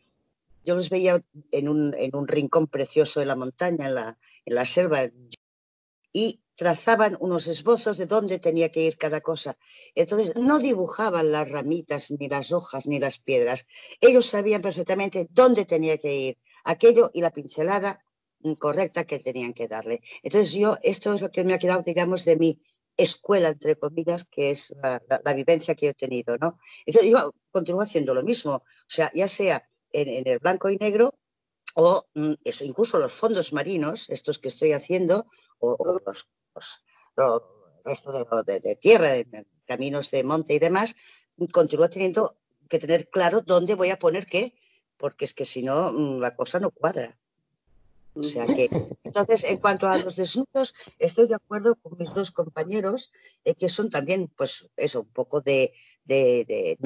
yo 0.65 0.75
los 0.75 0.91
veía 0.91 1.23
en 1.53 1.69
un, 1.69 1.95
en 1.95 2.15
un 2.15 2.29
rincón 2.29 2.67
precioso 2.67 3.21
de 3.21 3.27
la 3.27 3.37
montaña, 3.37 3.87
en 3.87 3.95
la, 3.95 4.19
en 4.45 4.55
la 4.55 4.67
selva, 4.67 5.11
y 6.13 6.43
trazaban 6.55 7.17
unos 7.21 7.47
esbozos 7.47 7.97
de 7.97 8.05
dónde 8.07 8.39
tenía 8.39 8.71
que 8.71 8.85
ir 8.85 8.99
cada 8.99 9.23
cosa. 9.23 9.57
Entonces, 9.95 10.35
no 10.37 10.59
dibujaban 10.59 11.33
las 11.33 11.51
ramitas, 11.51 12.11
ni 12.11 12.29
las 12.29 12.53
hojas, 12.53 12.87
ni 12.87 12.99
las 12.99 13.19
piedras. 13.19 13.67
Ellos 14.01 14.27
sabían 14.27 14.61
perfectamente 14.61 15.27
dónde 15.31 15.65
tenía 15.65 15.97
que 15.99 16.15
ir 16.15 16.39
aquello 16.65 17.11
y 17.15 17.23
la 17.23 17.31
pincelada 17.31 18.05
correcta 18.59 19.05
que 19.05 19.19
tenían 19.19 19.53
que 19.53 19.69
darle. 19.69 20.01
Entonces, 20.23 20.53
yo, 20.53 20.77
esto 20.83 21.15
es 21.15 21.21
lo 21.21 21.31
que 21.31 21.45
me 21.45 21.55
ha 21.55 21.59
quedado, 21.59 21.83
digamos, 21.83 22.25
de 22.25 22.37
mi 22.37 22.63
escuela, 22.97 23.49
entre 23.49 23.77
comillas, 23.77 24.25
que 24.25 24.51
es 24.51 24.75
la, 24.83 25.33
vivencia 25.35 25.75
que 25.75 25.89
he 25.89 25.95
tenido, 25.95 26.37
¿no? 26.39 26.59
Entonces, 26.87 27.11
yo 27.11 27.35
continúo 27.51 27.81
haciendo 27.83 28.15
lo 28.15 28.23
mismo, 28.23 28.53
o 28.53 28.65
sea, 28.89 29.11
ya 29.15 29.29
sea 29.29 29.67
en, 29.93 30.27
el 30.27 30.39
blanco 30.39 30.71
y 30.71 30.77
negro 30.77 31.19
o 31.75 32.07
mm, 32.15 32.35
eso, 32.45 32.65
incluso 32.65 32.99
los 32.99 33.13
fondos 33.13 33.53
marinos, 33.53 34.09
estos 34.11 34.39
que 34.39 34.49
estoy 34.49 34.73
haciendo, 34.73 35.27
o, 35.59 36.01
los, 36.05 36.29
los, 37.17 37.43
resto 37.85 38.43
de, 38.45 38.61
de, 38.61 38.77
tierra, 38.77 39.17
en 39.17 39.47
caminos 39.67 40.11
de 40.11 40.25
monte 40.25 40.55
y 40.55 40.59
demás, 40.59 40.97
continúo 41.53 41.89
teniendo 41.89 42.39
que 42.69 42.79
tener 42.79 43.09
claro 43.09 43.41
dónde 43.41 43.75
voy 43.75 43.91
a 43.91 43.99
poner 43.99 44.27
qué, 44.27 44.55
porque 44.97 45.25
es 45.25 45.35
que 45.35 45.45
si 45.45 45.63
no, 45.63 45.93
mm, 45.93 46.21
la 46.21 46.35
cosa 46.37 46.61
no 46.61 46.71
cuadra. 46.71 47.19
O 48.21 48.23
sea 48.23 48.47
que, 48.47 48.69
entonces, 49.03 49.45
en 49.45 49.59
cuanto 49.59 49.89
a 49.89 49.97
los 49.97 50.17
desnudos, 50.17 50.75
estoy 50.99 51.27
de 51.27 51.35
acuerdo 51.35 51.75
con 51.77 51.97
mis 51.99 52.15
dos 52.15 52.31
compañeros, 52.31 53.11
eh, 53.45 53.55
que 53.55 53.69
son 53.69 53.89
también, 53.89 54.29
pues, 54.37 54.69
eso, 54.77 55.01
un 55.01 55.13
poco 55.13 55.41
de, 55.41 55.73
de, 56.05 56.79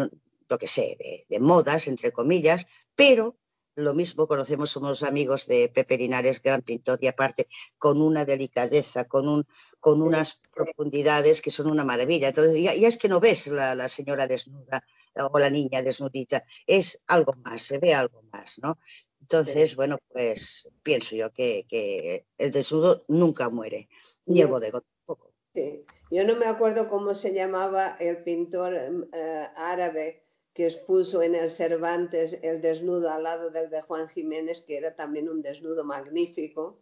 lo 0.48 0.58
que 0.58 0.68
sé, 0.68 0.96
de, 1.28 1.40
modas, 1.40 1.88
entre 1.88 2.12
comillas, 2.12 2.66
pero 2.94 3.36
lo 3.76 3.92
mismo 3.92 4.28
conocemos, 4.28 4.70
somos 4.70 5.02
amigos 5.02 5.48
de 5.48 5.68
Pepe 5.68 5.98
Linares, 5.98 6.40
gran 6.40 6.62
pintor, 6.62 7.00
y 7.02 7.08
aparte 7.08 7.48
con 7.76 8.00
una 8.00 8.24
delicadeza, 8.24 9.04
con, 9.08 9.26
un, 9.28 9.44
con 9.80 10.00
unas 10.00 10.40
profundidades 10.54 11.42
que 11.42 11.50
son 11.50 11.68
una 11.68 11.84
maravilla. 11.84 12.28
Entonces, 12.28 12.62
ya, 12.62 12.72
es 12.72 12.96
que 12.96 13.08
no 13.08 13.18
ves 13.18 13.48
la, 13.48 13.74
la, 13.74 13.88
señora 13.88 14.28
desnuda 14.28 14.84
o 15.32 15.38
la 15.40 15.50
niña 15.50 15.82
desnudita, 15.82 16.44
es 16.66 17.02
algo 17.08 17.34
más, 17.44 17.62
se 17.62 17.78
ve 17.78 17.94
algo 17.94 18.22
más, 18.32 18.60
¿no? 18.62 18.78
Entonces, 19.24 19.74
bueno, 19.74 19.96
pues 20.12 20.68
pienso 20.82 21.16
yo 21.16 21.32
que, 21.32 22.26
el 22.36 22.52
desnudo 22.52 23.04
nunca 23.08 23.48
muere, 23.48 23.88
ni 24.26 24.42
el 24.42 24.48
bodegón 24.48 24.82
tampoco. 24.98 25.32
Sí. 25.54 25.82
Yo 26.10 26.26
no 26.26 26.36
me 26.36 26.44
acuerdo 26.44 26.90
cómo 26.90 27.14
se 27.14 27.32
llamaba 27.32 27.96
el 28.00 28.22
pintor 28.22 28.74
em, 28.74 29.08
eh, 29.14 29.48
árabe 29.56 30.24
que 30.52 30.66
expuso 30.66 31.22
en 31.22 31.34
el 31.34 31.48
Cervantes 31.48 32.38
el 32.42 32.60
desnudo 32.60 33.10
al 33.10 33.22
lado 33.22 33.50
del 33.50 33.70
de 33.70 33.80
Juan 33.80 34.08
Jiménez, 34.08 34.60
que 34.60 34.76
era 34.76 34.94
también 34.94 35.30
un 35.30 35.40
desnudo 35.40 35.84
magnífico. 35.84 36.80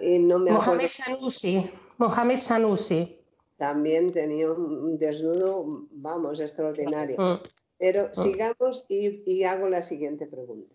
Y 0.00 0.18
no 0.18 0.38
me 0.38 0.50
Mohamed 0.50 0.88
Sanusi. 0.88 1.70
Mohamed 1.98 2.38
Sanusi. 2.38 3.20
También 3.58 4.12
tenía 4.12 4.50
un 4.50 4.96
desnudo, 4.98 5.66
vamos, 5.90 6.40
extraordinario. 6.40 7.18
Mm. 7.18 7.42
Pero 7.76 8.08
mm. 8.08 8.14
sigamos 8.14 8.86
y 8.88 9.44
hago 9.44 9.68
la 9.68 9.82
siguiente 9.82 10.26
pregunta. 10.26 10.74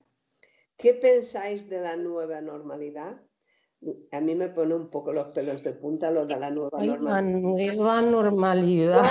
¿Qué 0.80 0.93
pensáis 0.93 1.69
de 1.69 1.82
la 1.82 1.97
nueva 1.97 2.39
normalidad? 2.39 3.21
A 4.13 4.21
mí 4.21 4.34
me 4.34 4.47
pone 4.47 4.75
un 4.75 4.89
poco 4.89 5.11
los 5.11 5.27
pelos 5.27 5.61
de 5.61 5.73
punta 5.73 6.09
lo 6.09 6.25
de 6.25 6.38
la 6.38 6.49
nueva 6.49 6.82
normalidad. 6.82 7.15
La 7.15 7.21
nueva 7.21 8.01
normalidad. 8.01 9.03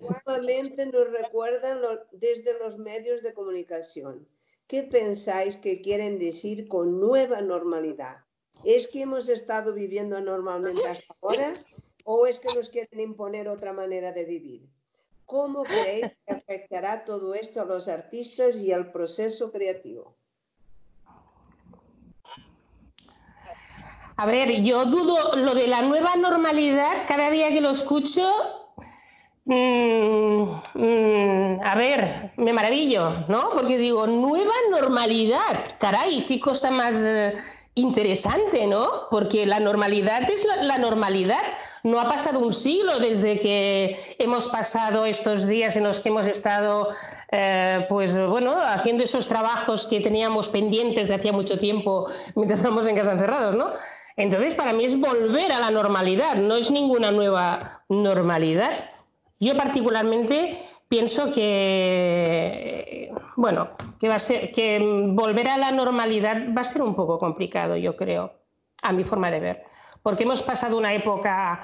Nuevamente 0.00 0.86
nos 0.86 1.10
recuerdan 1.10 1.80
desde 2.12 2.58
los 2.58 2.78
medios 2.78 3.22
de 3.22 3.34
comunicación. 3.34 4.26
¿Qué 4.66 4.82
pensáis 4.82 5.58
que 5.58 5.82
quieren 5.82 6.18
decir 6.18 6.66
con 6.68 6.98
nueva 6.98 7.42
normalidad? 7.42 8.16
¿Es 8.64 8.88
que 8.88 9.02
hemos 9.02 9.28
estado 9.28 9.74
viviendo 9.74 10.22
normalmente 10.22 10.86
hasta 10.86 11.14
ahora 11.20 11.52
o 12.04 12.26
es 12.26 12.38
que 12.38 12.48
nos 12.54 12.70
quieren 12.70 12.98
imponer 12.98 13.46
otra 13.46 13.74
manera 13.74 14.12
de 14.12 14.24
vivir? 14.24 14.70
¿Cómo 15.26 15.64
creéis 15.64 16.12
que 16.26 16.32
afectará 16.32 17.04
todo 17.04 17.34
esto 17.34 17.60
a 17.60 17.66
los 17.66 17.88
artistas 17.88 18.56
y 18.56 18.72
al 18.72 18.90
proceso 18.90 19.52
creativo? 19.52 20.16
A 24.20 24.26
ver, 24.26 24.60
yo 24.60 24.84
dudo 24.84 25.34
lo 25.34 25.54
de 25.54 25.66
la 25.66 25.80
nueva 25.80 26.14
normalidad, 26.14 27.06
cada 27.08 27.30
día 27.30 27.48
que 27.52 27.62
lo 27.62 27.70
escucho, 27.70 28.30
mm, 29.46 30.42
mm, 30.74 31.60
a 31.64 31.74
ver, 31.74 32.30
me 32.36 32.52
maravillo, 32.52 33.24
¿no? 33.28 33.48
Porque 33.54 33.78
digo, 33.78 34.06
nueva 34.06 34.52
normalidad, 34.70 35.78
caray, 35.78 36.26
qué 36.26 36.38
cosa 36.38 36.70
más... 36.70 36.96
Eh, 37.02 37.32
interesante, 37.76 38.66
¿no? 38.66 39.06
Porque 39.10 39.46
la 39.46 39.60
normalidad 39.60 40.28
es 40.28 40.46
la, 40.60 40.76
normalidad. 40.76 41.40
No 41.84 42.00
ha 42.00 42.08
pasado 42.08 42.40
un 42.40 42.52
siglo 42.52 42.98
desde 42.98 43.38
que 43.38 43.96
hemos 44.18 44.48
pasado 44.48 45.06
estos 45.06 45.46
días 45.46 45.76
en 45.76 45.84
los 45.84 46.00
que 46.00 46.08
hemos 46.08 46.26
estado, 46.26 46.88
eh, 47.30 47.86
pues 47.88 48.18
bueno, 48.18 48.56
haciendo 48.60 49.04
esos 49.04 49.28
trabajos 49.28 49.86
que 49.86 50.00
teníamos 50.00 50.50
pendientes 50.50 51.08
de 51.08 51.14
hacía 51.14 51.32
mucho 51.32 51.56
tiempo 51.56 52.10
mientras 52.34 52.58
estábamos 52.58 52.86
en 52.86 52.96
casa 52.96 53.12
encerrados, 53.12 53.54
¿no? 53.54 53.70
Entonces, 54.16 54.54
para 54.54 54.72
mí 54.72 54.84
es 54.84 54.98
volver 54.98 55.52
a 55.52 55.60
la 55.60 55.70
normalidad, 55.70 56.36
no 56.36 56.56
es 56.56 56.70
ninguna 56.70 57.10
nueva 57.10 57.58
normalidad. 57.88 58.90
Yo 59.38 59.56
particularmente 59.56 60.58
pienso 60.88 61.30
que, 61.30 63.12
bueno, 63.36 63.68
que, 63.98 64.08
va 64.08 64.16
a 64.16 65.14
volver 65.14 65.48
a 65.48 65.56
la 65.56 65.70
normalidad 65.70 66.52
va 66.54 66.62
a 66.62 66.64
ser 66.64 66.82
un 66.82 66.94
poco 66.94 67.18
complicado, 67.18 67.76
yo 67.76 67.96
creo, 67.96 68.34
a 68.82 68.92
mi 68.92 69.04
forma 69.04 69.30
de 69.30 69.40
ver, 69.40 69.64
porque 70.02 70.24
hemos 70.24 70.42
pasado 70.42 70.76
una 70.76 70.92
época 70.92 71.60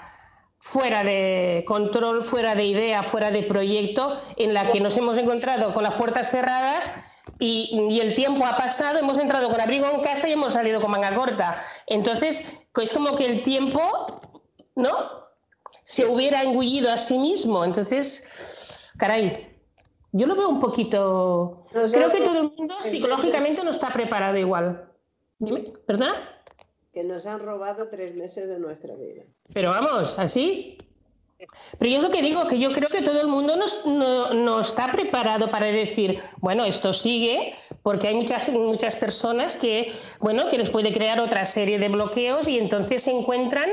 fuera 0.58 1.04
de 1.04 1.64
control, 1.66 2.22
fuera 2.22 2.54
de 2.54 2.64
idea, 2.64 3.02
fuera 3.02 3.30
de 3.30 3.42
proyecto, 3.42 4.14
en 4.36 4.54
la 4.54 4.68
que 4.68 4.80
nos 4.80 4.96
hemos 4.96 5.18
encontrado 5.18 5.74
con 5.74 5.82
las 5.82 5.94
puertas 5.94 6.30
cerradas 6.30 6.92
y, 7.38 7.98
el 8.00 8.14
tiempo 8.14 8.46
ha 8.46 8.56
pasado, 8.56 8.98
hemos 8.98 9.18
entrado 9.18 9.50
con 9.50 9.60
abrigo 9.60 9.86
en 9.90 10.00
casa 10.00 10.28
y 10.28 10.32
hemos 10.32 10.54
salido 10.54 10.80
con 10.80 10.90
manga 10.90 11.14
corta. 11.14 11.62
Entonces, 11.86 12.66
es 12.80 12.92
como 12.92 13.16
que 13.16 13.26
el 13.26 13.42
tiempo, 13.42 14.06
¿no? 14.74 15.26
Se 15.84 16.06
hubiera 16.06 16.42
engullido 16.42 16.90
a 16.90 16.96
sí 16.96 17.18
mismo. 17.18 17.64
Entonces, 17.64 18.92
caray, 18.98 19.54
yo 20.12 20.26
lo 20.26 20.36
veo 20.36 20.48
un 20.48 20.60
poquito... 20.60 21.62
Creo 21.92 22.10
que 22.10 22.22
todo 22.22 22.38
el 22.38 22.52
mundo 22.56 22.76
psicológicamente 22.80 23.62
no 23.62 23.70
está 23.70 23.92
preparado 23.92 24.36
igual. 24.36 24.90
Dime, 25.38 25.72
¿perdona? 25.86 26.42
Que 26.92 27.04
nos 27.04 27.26
han 27.26 27.40
robado 27.40 27.90
tres 27.90 28.14
meses 28.14 28.48
de 28.48 28.58
nuestra 28.58 28.94
vida. 28.94 29.24
Pero 29.52 29.70
vamos, 29.72 30.18
así. 30.18 30.78
Pero 31.78 31.90
yo 31.90 31.98
es 31.98 32.02
lo 32.02 32.10
que 32.10 32.22
digo, 32.22 32.46
que 32.46 32.58
yo 32.58 32.72
creo 32.72 32.88
que 32.88 33.02
todo 33.02 33.20
el 33.20 33.26
mundo 33.26 33.56
no, 33.84 34.60
está 34.60 34.90
preparado 34.90 35.50
para 35.50 35.66
decir, 35.66 36.18
bueno, 36.38 36.64
esto 36.64 36.92
sigue, 36.92 37.54
porque 37.82 38.08
hay 38.08 38.14
muchas, 38.14 38.48
muchas 38.48 38.96
personas 38.96 39.56
que, 39.56 39.92
bueno, 40.20 40.48
que 40.48 40.56
les 40.56 40.70
puede 40.70 40.92
crear 40.92 41.20
otra 41.20 41.44
serie 41.44 41.78
de 41.78 41.88
bloqueos 41.88 42.48
y 42.48 42.58
entonces 42.58 43.02
se 43.02 43.10
encuentran 43.10 43.68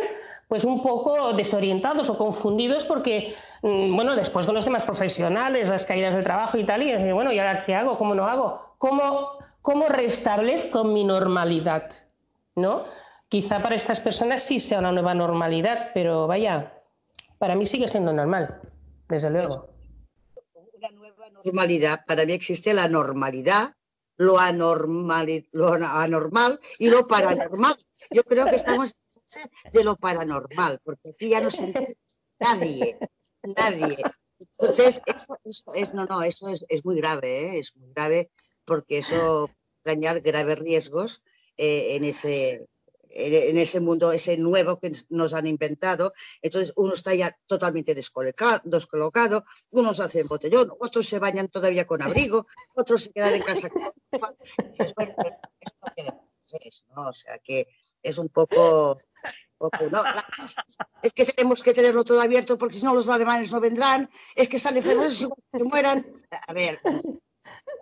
pues 0.50 0.66
un 0.66 0.84
poco 0.84 1.34
desorientados 1.34 2.10
o 2.10 2.18
confundidos 2.18 2.86
porque, 2.86 3.34
mm, 3.62 3.96
bueno, 3.96 4.16
después 4.16 4.46
con 4.46 4.56
los 4.56 4.66
temas 4.66 4.84
profesionales, 4.84 5.70
las 5.70 5.86
caídas 5.86 6.14
del 6.14 6.24
trabajo 6.24 6.58
y 6.58 6.66
tal, 6.66 6.84
y 6.84 6.92
decir, 6.92 7.14
bueno, 7.14 7.32
¿y 7.32 7.40
ahora 7.40 7.64
qué 7.66 7.74
hago? 7.74 7.98
¿Cómo 7.98 8.14
no 8.14 8.28
hago? 8.28 8.60
¿Cómo, 8.78 9.32
cómo 9.62 9.88
restablezco 9.88 10.84
mi 10.84 11.06
normalidad? 11.06 11.90
¿No? 12.56 12.84
Quizá 13.30 13.64
para 13.64 13.74
estas 13.74 14.00
personas 14.00 14.44
sí 14.44 14.60
sea 14.60 14.80
una 14.80 14.92
nueva 14.92 15.16
normalidad, 15.16 15.90
pero 15.96 16.28
vaya, 16.28 16.72
para 17.44 17.58
mí 17.58 17.66
sigue 17.66 17.90
siendo 17.90 18.14
normal, 18.14 18.62
desde 19.10 19.30
luego. 19.30 19.68
Una 20.76 20.92
nueva 20.92 21.30
normalidad. 21.30 22.06
Para 22.08 22.26
mí 22.26 22.32
existe 22.32 22.74
la 22.74 22.88
normalidad, 22.88 23.76
lo 24.16 24.40
anormal, 24.40 25.28
y 25.28 26.90
lo 26.90 27.06
paranormal. 27.06 27.78
Yo 28.12 28.24
creo 28.24 28.46
que 28.46 28.56
estamos 28.56 28.96
de 29.74 29.84
lo 29.84 29.98
paranormal, 29.98 30.80
porque 30.86 31.10
aquí 31.10 31.28
ya 31.28 31.42
no 31.42 31.52
se 31.52 31.74
nadie, 32.40 32.98
nadie. 33.44 33.98
Entonces, 34.40 35.02
eso, 35.06 35.38
es, 35.76 35.94
no, 35.94 36.06
no, 36.06 36.22
eso 36.24 36.48
es, 36.48 36.86
muy 36.86 36.96
grave, 36.96 37.42
¿eh? 37.42 37.60
es 37.60 37.76
muy 37.76 37.92
grave 37.92 38.32
porque 38.64 39.00
eso 39.00 39.50
dañar 39.84 40.22
graves 40.22 40.60
riesgos 40.60 41.22
eh, 41.58 41.98
en 41.98 42.06
ese 42.06 42.66
en 43.14 43.58
ese 43.58 43.80
mundo, 43.80 44.12
ese 44.12 44.38
nuevo 44.38 44.80
que 44.80 44.92
nos 45.10 45.34
han 45.34 45.48
inventado. 45.48 46.14
Entonces 46.42 46.74
uno 46.76 46.94
está 46.94 47.14
ya 47.14 47.36
totalmente 47.46 47.96
descolocado, 47.96 49.46
unos 49.72 50.00
hacen 50.00 50.28
botellón, 50.28 50.72
otros 50.80 51.08
se 51.08 51.20
bañan 51.20 51.50
todavía 51.50 51.86
con 51.86 52.02
abrigo, 52.02 52.46
otros 52.76 53.04
se 53.04 53.12
quedan 53.12 53.36
en 53.36 53.42
casa 53.42 53.70
con... 53.70 53.84
O 56.96 57.14
sea 57.14 57.40
que 57.40 57.68
es 58.04 58.20
un 58.20 58.30
poco... 58.30 59.00
es 61.02 61.14
que 61.14 61.26
tenemos 61.26 61.64
que 61.64 61.74
tenerlo 61.74 62.04
todo 62.04 62.22
abierto 62.22 62.60
porque 62.60 62.76
si 62.76 62.86
no 62.86 62.94
los 62.94 63.10
alemanes 63.10 63.52
no 63.52 63.60
vendrán, 63.60 64.08
es 64.36 64.50
que 64.50 64.58
están 64.58 64.78
enfermos 64.78 65.20
y 65.20 65.28
se 65.58 65.64
mueran. 65.64 66.06
A 66.30 66.54
ver, 66.54 66.80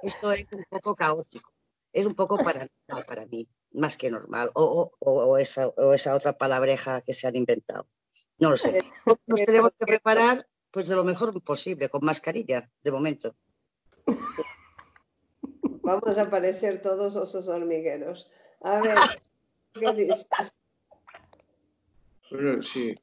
esto 0.04 0.32
es 0.32 0.46
un 0.54 0.64
poco 0.70 0.96
caótico. 0.96 1.52
Es 1.94 2.06
un 2.06 2.16
poco 2.16 2.38
paranormal 2.38 2.70
para 3.08 3.26
mí, 3.26 3.48
más 3.72 3.98
que 3.98 4.10
normal, 4.10 4.52
o, 4.54 5.38
esa, 5.38 5.68
o 5.68 5.94
esa 5.94 6.16
otra 6.16 6.38
palabreja 6.38 7.02
que 7.02 7.14
se 7.14 7.28
han 7.28 7.36
inventado. 7.36 7.88
No 8.40 8.52
lo 8.52 8.58
sé. 8.58 8.84
Nos 9.28 9.44
tenemos 9.44 9.72
que 9.78 9.86
preparar 9.86 10.48
pues 10.72 10.88
de 10.88 10.96
lo 10.96 11.04
mejor 11.04 11.40
posible, 11.44 11.90
con 11.90 12.06
mascarilla, 12.06 12.70
de 12.84 12.92
momento. 12.92 13.36
Vamos 15.84 16.18
a 16.18 16.30
parecer 16.30 16.82
todos 16.82 17.16
osos 17.16 17.50
hormigueros. 17.50 18.30
A 18.62 18.80
ver, 18.80 18.98
¿qué 19.74 19.94
dices? 19.94 20.28
Bueno, 22.30 22.64
sí. 22.64 22.96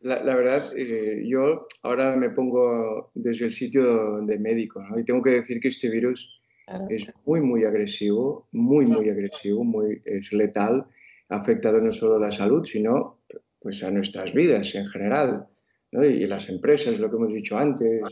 La, 0.00 0.34
verdad, 0.34 0.76
eh, 0.76 1.22
yo 1.28 1.68
ahora 1.84 2.16
me 2.16 2.30
pongo 2.30 3.12
desde 3.14 3.44
el 3.44 3.50
sitio 3.52 4.20
de 4.22 4.36
médico, 4.36 4.82
¿no? 4.82 4.98
Y 4.98 5.04
tengo 5.04 5.22
que 5.22 5.30
decir 5.30 5.60
que 5.60 5.68
este 5.68 5.88
virus 5.88 6.41
es 6.88 7.06
muy, 7.24 7.40
muy 7.40 7.64
agresivo, 7.64 8.48
muy, 8.52 8.86
muy 8.86 9.08
agresivo, 9.08 9.64
muy, 9.64 10.00
es 10.04 10.32
letal, 10.32 10.86
ha 11.28 11.36
afectado 11.36 11.80
no 11.80 11.90
solo 11.90 12.16
a 12.16 12.20
la 12.20 12.32
salud, 12.32 12.64
sino 12.64 13.18
pues 13.58 13.82
a 13.82 13.90
nuestras 13.90 14.32
vidas 14.32 14.74
en 14.74 14.86
general 14.86 15.46
y 15.92 16.26
las 16.26 16.48
empresas, 16.48 16.98
lo 16.98 17.10
que 17.10 17.16
hemos 17.16 17.32
dicho 17.32 17.58
antes, 17.58 18.02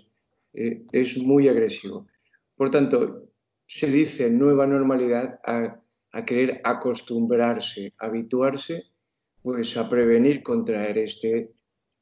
eh, 0.53 0.83
es 0.93 1.17
muy 1.19 1.49
agresivo. 1.49 2.07
Por 2.57 2.71
tanto, 2.71 3.31
se 3.67 3.87
dice 3.87 4.31
nueva 4.31 4.67
normalidad 4.67 5.41
a, 5.45 5.81
querer 6.27 6.61
acostumbrarse, 6.65 7.95
habituarse, 7.99 8.83
pues 9.43 9.77
a 9.77 9.89
prevenir 9.89 10.43
contraer 10.43 10.99
este 10.99 11.53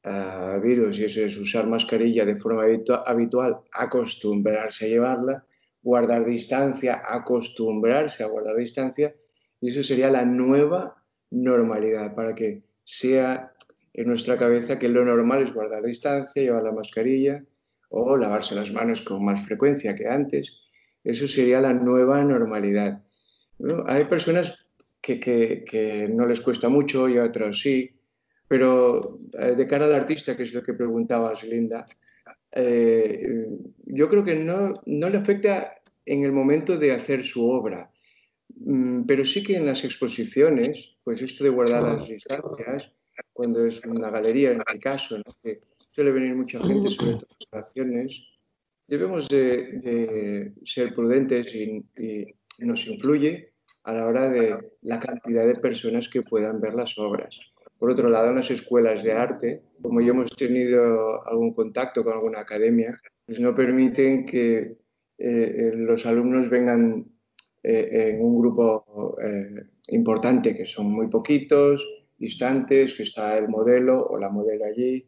ah, 0.03 0.59
virus. 0.61 0.99
Y 0.99 1.05
eso 1.05 1.21
es 1.21 1.37
usar 1.37 1.67
mascarilla 1.67 2.25
de 2.25 2.35
forma 2.35 2.63
habitual, 3.05 3.59
acostumbrarse 3.71 4.85
a 4.85 4.89
llevarla, 4.89 5.45
guardar 5.81 6.25
distancia, 6.25 7.01
acostumbrarse 7.05 8.23
a 8.23 8.27
guardar 8.27 8.55
distancia. 8.55 9.15
Y 9.61 9.69
eso 9.69 9.83
sería 9.83 10.09
la 10.09 10.25
nueva 10.25 11.03
normalidad 11.31 12.15
para 12.15 12.35
que 12.35 12.63
sea 12.83 13.53
en 13.93 14.07
nuestra 14.07 14.37
cabeza 14.37 14.79
que 14.79 14.89
lo 14.89 15.03
normal 15.03 15.43
es 15.43 15.53
guardar 15.53 15.83
distancia, 15.83 16.41
llevar 16.41 16.63
la 16.63 16.71
mascarilla 16.71 17.43
o 17.89 18.17
lavarse 18.17 18.55
las 18.55 18.71
manos 18.71 19.01
con 19.01 19.23
más 19.23 19.45
frecuencia 19.45 19.95
que 19.95 20.07
antes. 20.07 20.59
Eso 21.03 21.27
sería 21.27 21.61
la 21.61 21.73
nueva 21.73 22.23
normalidad. 22.23 23.03
hay 23.87 24.05
personas 24.05 24.57
que, 25.01 26.09
no 26.13 26.25
les 26.25 26.41
cuesta 26.41 26.69
mucho 26.69 27.09
y 27.09 27.17
a 27.17 27.23
otras 27.23 27.59
sí, 27.59 27.91
pero 28.47 29.19
eh, 29.37 29.55
de 29.55 29.67
cara 29.67 29.85
al 29.85 29.95
artista, 29.95 30.35
que 30.35 30.43
es 30.43 30.53
lo 30.53 30.61
que 30.61 30.73
preguntabas, 30.73 31.43
Linda, 31.43 31.85
eh, 32.51 33.47
yo 33.85 34.09
creo 34.09 34.23
que 34.23 34.35
no, 34.35 34.73
no 34.85 35.09
le 35.09 35.17
afecta 35.17 35.75
en 36.05 36.23
el 36.23 36.31
momento 36.31 36.77
de 36.77 36.91
hacer 36.91 37.23
su 37.23 37.49
obra, 37.49 37.91
mm, 38.55 39.03
pero 39.03 39.25
sí 39.25 39.43
que 39.43 39.55
en 39.55 39.65
las 39.65 39.83
exposiciones, 39.83 40.97
pues 41.03 41.21
esto 41.21 41.43
de 41.43 41.49
guardar 41.49 41.83
las 41.83 42.07
distancias, 42.07 42.91
cuando 43.33 43.65
es 43.65 43.85
una 43.85 44.09
galería, 44.09 44.51
en 44.51 44.63
mi 44.73 44.79
caso, 44.79 45.15
en 45.15 45.23
que 45.43 45.59
suele 45.91 46.11
venir 46.11 46.35
mucha 46.35 46.59
gente, 46.63 46.89
sobre 46.89 47.13
todo 47.13 47.27
relaciones, 47.51 48.21
debemos 48.87 49.27
de, 49.29 50.53
ser 50.65 50.93
prudentes 50.93 51.53
y, 51.53 51.83
nos 52.59 52.85
influye 52.87 53.53
a 53.83 53.93
la 53.93 54.05
hora 54.05 54.29
de 54.29 54.57
la 54.81 54.99
cantidad 54.99 55.47
de 55.47 55.55
personas 55.55 56.09
que 56.09 56.23
puedan 56.23 56.59
ver 56.59 56.73
las 56.73 56.97
obras. 56.97 57.39
Por 57.79 57.91
otro 57.91 58.09
lado, 58.09 58.29
en 58.29 58.35
las 58.35 58.51
escuelas 58.51 59.03
de 59.03 59.13
arte, 59.13 59.61
como 59.81 60.01
ya 60.01 60.09
hemos 60.09 60.35
tenido 60.35 61.25
algún 61.25 61.53
contacto 61.53 62.03
con 62.03 62.13
alguna 62.13 62.41
academia, 62.41 62.99
pues 63.25 63.39
no 63.39 63.55
permiten 63.55 64.25
que 64.25 64.57
eh, 64.57 64.75
eh, 65.17 65.71
los 65.73 66.05
alumnos 66.05 66.49
vengan 66.49 67.05
eh, 67.63 68.11
en 68.13 68.21
un 68.21 68.39
grupo 68.39 69.15
importante, 69.87 70.55
que 70.55 70.65
son 70.65 70.91
muy 70.91 71.07
poquitos, 71.07 71.85
distantes, 72.19 72.93
que 72.93 73.03
está 73.03 73.37
el 73.37 73.47
modelo 73.47 74.05
o 74.05 74.17
la 74.17 74.29
modelo 74.29 74.65
allí. 74.65 75.07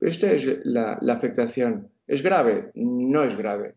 Esta 0.00 0.32
es 0.32 0.60
la, 0.64 0.98
afectación. 1.08 1.90
¿Es 2.06 2.22
grave? 2.22 2.70
No 2.74 3.24
es 3.24 3.36
grave, 3.36 3.74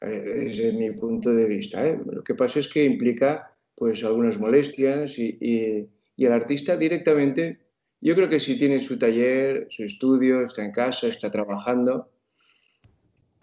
eh, 0.00 0.22
desde 0.24 0.72
mi 0.72 0.90
punto 0.92 1.32
de 1.32 1.46
vista. 1.46 1.86
¿eh? 1.86 1.98
Lo 2.06 2.22
que 2.22 2.34
pasa 2.34 2.60
es 2.60 2.68
que 2.68 2.84
implica 2.84 3.52
pues 3.74 4.04
algunas 4.04 4.38
molestias 4.38 5.18
y, 5.18 5.88
el 6.24 6.32
artista 6.32 6.76
directamente, 6.76 7.60
yo 8.00 8.14
creo 8.14 8.28
que 8.28 8.40
si 8.40 8.58
tiene 8.58 8.80
su 8.80 8.98
taller, 8.98 9.66
su 9.68 9.84
estudio, 9.84 10.42
está 10.42 10.64
en 10.64 10.72
casa, 10.72 11.08
está 11.08 11.30
trabajando, 11.30 12.10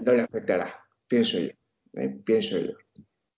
no 0.03 0.13
le 0.13 0.21
afectará, 0.21 0.83
pienso 1.07 1.39
yo, 1.39 1.51
¿eh? 1.93 2.09
pienso 2.25 2.57
yo. 2.57 2.73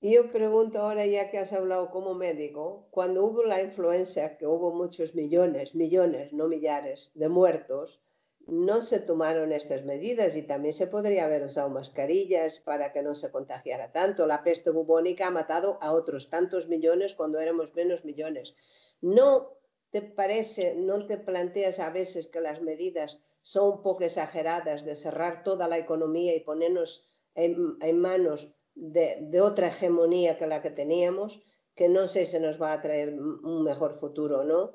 Y 0.01 0.13
yo 0.13 0.31
pregunto 0.31 0.79
ahora, 0.79 1.05
ya 1.05 1.31
que 1.31 1.39
has 1.39 1.51
hablado 1.51 1.89
como 1.89 2.13
médico, 2.13 2.87
cuando 2.91 3.25
hubo 3.25 3.43
la 3.43 3.61
influencia, 3.61 4.37
que 4.37 4.45
hubo 4.45 4.71
muchos 4.71 5.15
millones, 5.15 5.73
millones, 5.73 6.31
no 6.31 6.47
millares, 6.47 7.11
de 7.15 7.27
muertos, 7.27 8.01
no 8.47 8.83
se 8.83 8.99
tomaron 8.99 9.51
estas 9.51 9.83
medidas 9.83 10.35
y 10.35 10.43
también 10.43 10.73
se 10.73 10.85
podría 10.85 11.25
haber 11.25 11.43
usado 11.43 11.69
mascarillas 11.69 12.59
para 12.59 12.93
que 12.93 13.01
no 13.01 13.15
se 13.15 13.31
contagiara 13.31 13.91
tanto. 13.91 14.27
La 14.27 14.43
peste 14.43 14.69
bubónica 14.69 15.27
ha 15.27 15.31
matado 15.31 15.79
a 15.81 15.91
otros 15.91 16.29
tantos 16.29 16.69
millones 16.69 17.15
cuando 17.15 17.39
éramos 17.39 17.73
menos 17.73 18.05
millones. 18.05 18.53
¿No 19.01 19.55
te 19.91 20.01
parece, 20.01 20.75
no 20.75 21.05
te 21.05 21.17
planteas 21.17 21.79
a 21.79 21.89
veces 21.89 22.27
que 22.27 22.41
las 22.41 22.61
medidas 22.61 23.19
son 23.41 23.73
un 23.73 23.81
poco 23.83 24.03
exageradas 24.03 24.83
de 24.83 24.95
cerrar 24.95 25.43
toda 25.43 25.67
la 25.67 25.77
economía 25.77 26.35
y 26.35 26.39
ponernos 26.39 27.05
en, 27.35 27.99
manos 27.99 28.51
de, 28.73 29.39
otra 29.41 29.67
hegemonía 29.67 30.37
que 30.37 30.47
la 30.47 30.61
que 30.61 30.71
teníamos, 30.71 31.41
que 31.75 31.87
no 31.87 32.07
sé 32.07 32.25
si 32.25 32.39
nos 32.39 32.61
va 32.61 32.73
a 32.73 32.81
traer 32.81 33.13
un 33.13 33.63
mejor 33.63 33.93
futuro 33.93 34.39
o 34.39 34.43
no. 34.43 34.73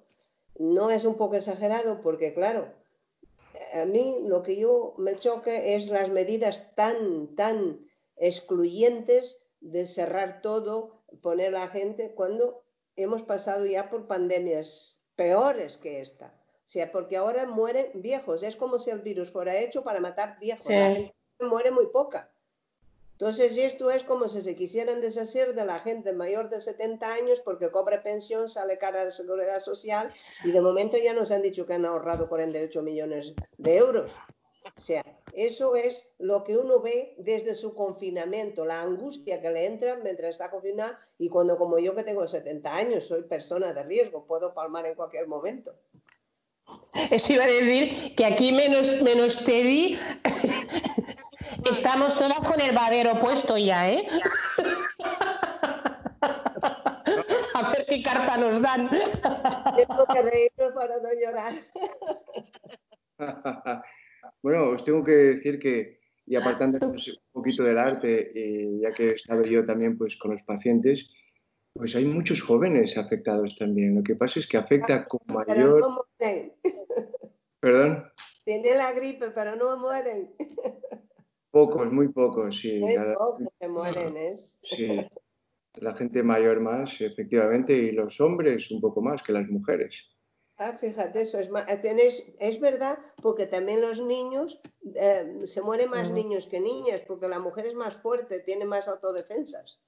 No 0.56 0.90
es 0.90 1.04
un 1.04 1.16
poco 1.16 1.36
exagerado 1.36 2.00
porque, 2.00 2.32
claro, 2.32 2.72
a 3.74 3.84
mí 3.84 4.18
lo 4.24 4.42
que 4.42 4.56
yo 4.56 4.94
me 4.98 5.16
choque 5.16 5.74
es 5.74 5.90
las 5.90 6.10
medidas 6.10 6.74
tan, 6.74 7.34
tan 7.34 7.86
excluyentes 8.16 9.42
de 9.60 9.86
cerrar 9.86 10.42
todo, 10.42 11.02
poner 11.22 11.54
a 11.54 11.60
la 11.60 11.68
gente, 11.68 12.14
cuando 12.14 12.62
hemos 12.96 13.22
pasado 13.22 13.66
ya 13.66 13.90
por 13.90 14.06
pandemias 14.06 15.00
peores 15.16 15.76
que 15.76 16.00
esta. 16.00 16.34
O 16.66 16.72
sea, 16.72 16.92
porque 16.92 17.16
ahora 17.16 17.46
mueren 17.46 17.90
viejos. 17.94 18.42
Es 18.42 18.56
como 18.56 18.78
si 18.78 18.90
el 18.90 19.00
virus 19.00 19.30
fuera 19.30 19.56
hecho 19.56 19.82
para 19.82 20.00
matar 20.00 20.38
viejos. 20.38 20.68
La 20.68 20.94
gente 20.94 21.14
muere 21.40 21.70
muy 21.70 21.86
poca. 21.86 22.30
Entonces, 23.20 23.58
esto 23.58 23.90
es 23.90 24.02
como 24.02 24.28
si 24.28 24.40
se 24.40 24.56
quisieran 24.56 25.02
deshacer 25.02 25.54
de 25.54 25.66
la 25.66 25.80
gente 25.80 26.14
mayor 26.14 26.48
de 26.48 26.58
70 26.58 27.06
años 27.06 27.40
porque 27.40 27.70
cobra 27.70 28.02
pensión, 28.02 28.48
sale 28.48 28.78
cara 28.78 29.02
a 29.02 29.04
la 29.04 29.10
seguridad 29.10 29.60
social 29.60 30.10
y 30.42 30.52
de 30.52 30.60
momento 30.62 30.96
ya 30.96 31.12
nos 31.12 31.30
han 31.30 31.42
dicho 31.42 31.66
que 31.66 31.74
han 31.74 31.84
ahorrado 31.84 32.30
48 32.30 32.82
millones 32.82 33.34
de 33.58 33.76
euros. 33.76 34.12
O 34.74 34.80
sea, 34.80 35.04
eso 35.32 35.76
es 35.76 36.12
lo 36.18 36.44
que 36.44 36.56
uno 36.56 36.80
ve 36.80 37.14
desde 37.18 37.54
su 37.54 37.74
confinamiento, 37.74 38.64
la 38.64 38.82
angustia 38.82 39.40
que 39.40 39.50
le 39.50 39.66
entra 39.66 39.96
mientras 39.96 40.30
está 40.30 40.50
confinado 40.50 40.94
y 41.18 41.28
cuando 41.28 41.56
como 41.56 41.78
yo 41.78 41.94
que 41.94 42.02
tengo 42.02 42.26
70 42.26 42.76
años 42.76 43.06
soy 43.06 43.22
persona 43.22 43.72
de 43.72 43.82
riesgo, 43.82 44.26
puedo 44.26 44.54
palmar 44.54 44.86
en 44.86 44.94
cualquier 44.94 45.26
momento. 45.26 45.74
Eso 47.10 47.32
iba 47.32 47.44
a 47.44 47.48
decir 47.48 48.14
que 48.14 48.24
aquí 48.24 48.52
menos, 48.52 49.00
menos 49.02 49.44
Teddy 49.44 49.98
Estamos 51.70 52.16
todas 52.16 52.38
con 52.38 52.60
el 52.60 52.74
babero 52.74 53.18
puesto 53.20 53.56
ya, 53.56 53.90
¿eh? 53.90 54.06
A 57.54 57.70
ver 57.70 57.86
qué 57.86 58.02
carta 58.02 58.36
nos 58.36 58.60
dan. 58.60 58.88
Tengo 58.88 60.06
que 60.12 60.22
reírnos 60.22 60.72
para 60.74 60.98
no 60.98 61.08
llorar. 61.12 61.52
Bueno, 64.42 64.70
os 64.70 64.84
tengo 64.84 65.04
que 65.04 65.12
decir 65.12 65.58
que, 65.58 66.00
y 66.26 66.36
apartando 66.36 66.78
un 66.86 66.96
poquito 67.32 67.62
del 67.64 67.78
arte, 67.78 68.32
ya 68.80 68.90
que 68.92 69.08
he 69.08 69.14
estado 69.14 69.44
yo 69.44 69.64
también 69.64 69.98
pues, 69.98 70.16
con 70.16 70.30
los 70.30 70.42
pacientes, 70.42 71.10
pues 71.74 71.94
hay 71.94 72.04
muchos 72.04 72.42
jóvenes 72.42 72.96
afectados 72.96 73.56
también. 73.56 73.94
Lo 73.96 74.02
que 74.02 74.16
pasa 74.16 74.40
es 74.40 74.46
que 74.46 74.56
afecta 74.56 75.06
con 75.06 75.20
mayor... 75.34 75.80
no 75.80 76.04
¿Perdón? 77.60 78.10
Tiene 78.44 78.74
la 78.74 78.92
gripe, 78.92 79.30
pero 79.30 79.54
no 79.56 79.76
mueren. 79.78 80.34
Pocos, 81.50 81.92
muy 81.92 82.08
pocos, 82.08 82.58
sí. 82.58 82.78
Muy 82.78 82.94
pocos 83.14 83.42
se 83.58 83.68
mueren, 83.68 84.16
¿eh? 84.16 84.34
Sí, 84.34 85.00
la 85.80 85.94
gente 85.94 86.22
mayor 86.22 86.60
más, 86.60 87.00
efectivamente, 87.00 87.74
y 87.74 87.92
los 87.92 88.20
hombres 88.20 88.70
un 88.70 88.80
poco 88.80 89.02
más 89.02 89.22
que 89.22 89.32
las 89.32 89.48
mujeres. 89.48 90.08
Ah, 90.62 90.74
fíjate, 90.74 91.22
eso 91.22 91.38
es, 91.38 91.50
es 92.38 92.60
verdad, 92.60 92.98
porque 93.22 93.46
también 93.46 93.80
los 93.80 93.98
niños, 93.98 94.60
eh, 94.94 95.40
se 95.44 95.62
mueren 95.62 95.88
más 95.88 96.10
niños 96.10 96.46
que 96.48 96.60
niñas, 96.60 97.00
porque 97.00 97.28
la 97.28 97.38
mujer 97.38 97.64
es 97.64 97.74
más 97.74 97.96
fuerte, 97.96 98.40
tiene 98.40 98.66
más 98.66 98.86
autodefensas. 98.86 99.80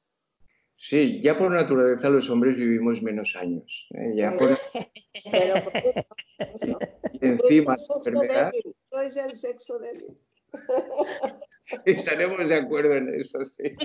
Sí, 0.78 1.20
ya 1.22 1.36
por 1.36 1.50
naturaleza 1.50 2.08
los 2.08 2.30
hombres 2.30 2.56
vivimos 2.56 3.02
menos 3.02 3.36
años. 3.36 3.86
¿eh? 3.90 4.14
Ya 4.16 4.32
por... 4.32 4.58
Pero 5.30 5.62
por 5.62 5.76
eso, 5.76 6.78
y 7.12 7.26
encima, 7.26 7.74
enfermedad... 7.94 8.50
Sois 8.86 9.14
el 9.18 9.32
sexo 9.34 9.78
débil. 9.78 10.18
Estaremos 11.84 12.48
de 12.48 12.54
acuerdo 12.54 12.94
en 12.96 13.14
eso, 13.14 13.44
sí. 13.44 13.76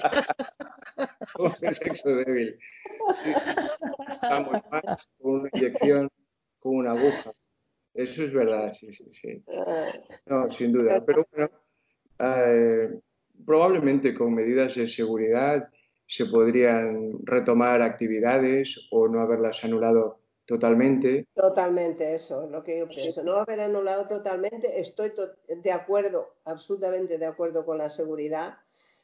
Somos 1.34 1.62
el 1.62 1.76
sexo 1.76 2.16
débil. 2.16 2.58
Sí, 3.14 3.34
sí. 3.34 3.50
Estamos 4.14 4.62
más 4.72 5.08
con 5.20 5.42
una 5.42 5.50
inyección, 5.54 6.10
con 6.68 6.78
una 6.78 6.92
aguja. 6.92 7.32
Eso 7.94 8.24
es 8.24 8.34
verdad, 8.34 8.72
sí, 8.72 8.94
sí, 8.94 9.06
sí. 9.12 9.44
No, 10.28 10.52
sin 10.52 10.72
duda. 10.72 11.04
Pero 11.06 11.26
bueno, 11.32 11.50
eh, 12.20 13.00
probablemente 13.46 14.14
con 14.14 14.34
medidas 14.34 14.76
de 14.76 14.88
seguridad 14.88 15.70
se 16.06 16.26
podrían 16.28 17.20
retomar 17.24 17.82
actividades 17.82 18.88
o 18.92 19.08
no 19.08 19.22
haberlas 19.22 19.64
anulado 19.64 20.22
totalmente. 20.46 21.28
Totalmente, 21.34 22.16
eso 22.16 22.46
es 22.46 22.52
lo 22.52 22.64
que 22.64 22.80
yo 22.80 22.88
pienso. 22.88 23.24
No 23.24 23.38
haber 23.38 23.60
anulado 23.60 24.08
totalmente, 24.08 24.80
estoy 24.80 25.12
de 25.48 25.72
acuerdo, 25.72 26.36
absolutamente 26.46 27.18
de 27.18 27.26
acuerdo 27.26 27.66
con 27.66 27.78
la 27.78 27.90
seguridad, 27.90 28.60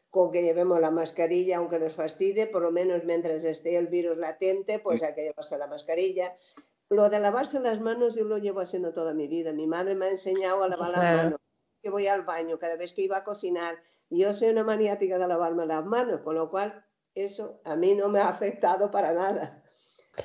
con 0.10 0.32
que 0.32 0.44
llevemos 0.44 0.80
la 0.80 0.92
mascarilla, 0.92 1.58
aunque 1.58 1.80
nos 1.80 1.94
fastidie, 1.94 2.48
por 2.48 2.62
lo 2.62 2.72
menos 2.72 3.04
mientras 3.04 3.44
esté 3.44 3.76
el 3.76 3.88
virus 3.88 4.18
latente, 4.18 4.80
pues 4.80 5.04
hay 5.04 5.16
que 5.16 5.24
llevarse 5.24 5.58
la 5.58 5.68
mascarilla. 5.68 6.34
Lo 6.90 7.10
de 7.10 7.20
lavarse 7.20 7.60
las 7.60 7.80
manos 7.80 8.16
yo 8.16 8.26
lo 8.26 8.38
llevo 8.38 8.60
haciendo 8.60 8.94
toda 8.94 9.14
mi 9.14 9.28
vida. 9.28 9.52
Mi 9.54 9.68
madre 9.68 9.96
me 9.96 10.06
ha 10.06 10.10
enseñado 10.10 10.64
a 10.64 10.68
lavar 10.68 10.92
las 10.92 11.04
manos. 11.04 11.40
Que 11.82 11.90
voy 11.90 12.08
al 12.08 12.24
baño, 12.24 12.60
cada 12.60 12.78
vez 12.78 12.94
que 12.94 13.02
iba 13.02 13.18
a 13.18 13.24
cocinar. 13.24 13.76
Yo 14.10 14.34
soy 14.34 14.50
una 14.50 14.64
maniática 14.64 15.18
de 15.18 15.28
lavarme 15.28 15.66
las 15.66 15.86
manos, 15.86 16.22
con 16.22 16.36
lo 16.36 16.50
cual 16.50 16.86
eso 17.16 17.60
a 17.66 17.76
mí 17.76 17.94
no 17.94 18.10
me 18.10 18.20
ha 18.20 18.30
afectado 18.30 18.90
para 18.92 19.14
nada. 19.14 19.64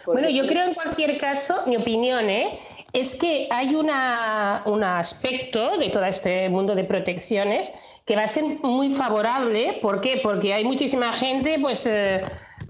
Bueno, 0.04 0.28
yo 0.28 0.46
creo 0.46 0.64
en 0.64 0.74
cualquier 0.74 1.16
caso, 1.18 1.62
mi 1.66 1.76
opinión 1.76 2.28
¿eh? 2.28 2.58
es 2.92 3.14
que 3.14 3.48
hay 3.50 3.74
una, 3.74 4.62
un 4.66 4.84
aspecto 4.84 5.78
de 5.78 5.88
todo 5.88 6.04
este 6.04 6.48
mundo 6.50 6.74
de 6.74 6.84
protecciones 6.84 7.72
que 8.04 8.14
va 8.14 8.24
a 8.24 8.28
ser 8.28 8.44
muy 8.44 8.90
favorable. 8.90 9.78
¿Por 9.80 10.00
qué? 10.00 10.20
Porque 10.22 10.52
hay 10.52 10.64
muchísima 10.64 11.12
gente, 11.12 11.58
pues... 11.60 11.86
Eh, 11.86 12.20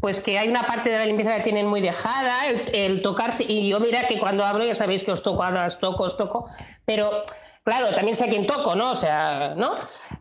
pues 0.01 0.21
que 0.21 0.39
hay 0.39 0.49
una 0.49 0.67
parte 0.67 0.91
de 0.91 0.99
la 0.99 1.07
limpieza 1.07 1.37
que 1.37 1.43
tienen 1.43 1.67
muy 1.67 1.81
dejada, 1.81 2.47
el, 2.47 3.03
tocarse, 3.03 3.45
y 3.45 3.69
yo 3.69 3.81
mira 3.81 4.07
que 4.07 4.19
cuando 4.19 4.45
hablo 4.45 4.65
ya 4.65 4.75
sabéis 4.75 5.03
que 5.03 5.13
os 5.13 5.23
toco, 5.23 5.43
ahora 5.43 5.67
os 5.67 5.79
toco, 5.79 6.05
os 6.05 6.17
toco, 6.17 6.49
pero 6.85 7.25
claro, 7.65 7.95
también 7.95 8.15
sé 8.15 8.25
a 8.25 8.29
quién 8.29 8.47
toco, 8.47 8.77
¿no? 8.77 8.93
O 8.93 8.97
sea, 8.97 9.55
¿no? 9.57 9.75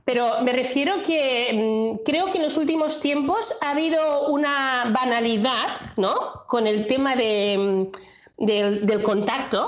Pero 0.04 0.42
me 0.42 0.52
refiero 0.52 1.02
que 1.04 1.52
mm, 1.54 2.04
creo 2.04 2.32
que 2.32 2.38
en 2.38 2.44
los 2.44 2.58
últimos 2.58 3.00
tiempos 3.00 3.56
ha 3.62 3.72
habido 3.72 4.28
una 4.28 4.92
banalidad, 4.92 5.78
¿no? 5.96 6.44
Con 6.48 6.66
el 6.66 6.88
tema 6.88 7.16
de, 7.16 7.90
mm, 8.38 8.46
del, 8.46 9.04
contacto, 9.04 9.68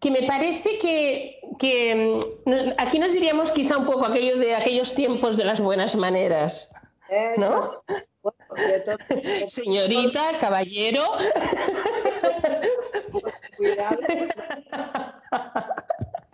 que 0.00 0.10
me 0.10 0.24
parece 0.24 0.78
que, 0.78 1.40
que, 1.58 2.20
mm, 2.44 2.74
aquí 2.76 2.98
nos 2.98 3.12
diríamos 3.12 3.52
quizá 3.52 3.78
un 3.78 3.86
poco 3.86 4.04
aquello 4.04 4.36
de 4.36 4.56
aquellos 4.56 4.94
tiempos 4.94 5.36
de 5.36 5.44
las 5.44 5.60
buenas 5.60 5.94
maneras. 5.94 6.74
¿no? 7.38 7.82
Señorita, 9.46 10.38
caballero. 10.38 11.04
Cuidado 13.56 13.98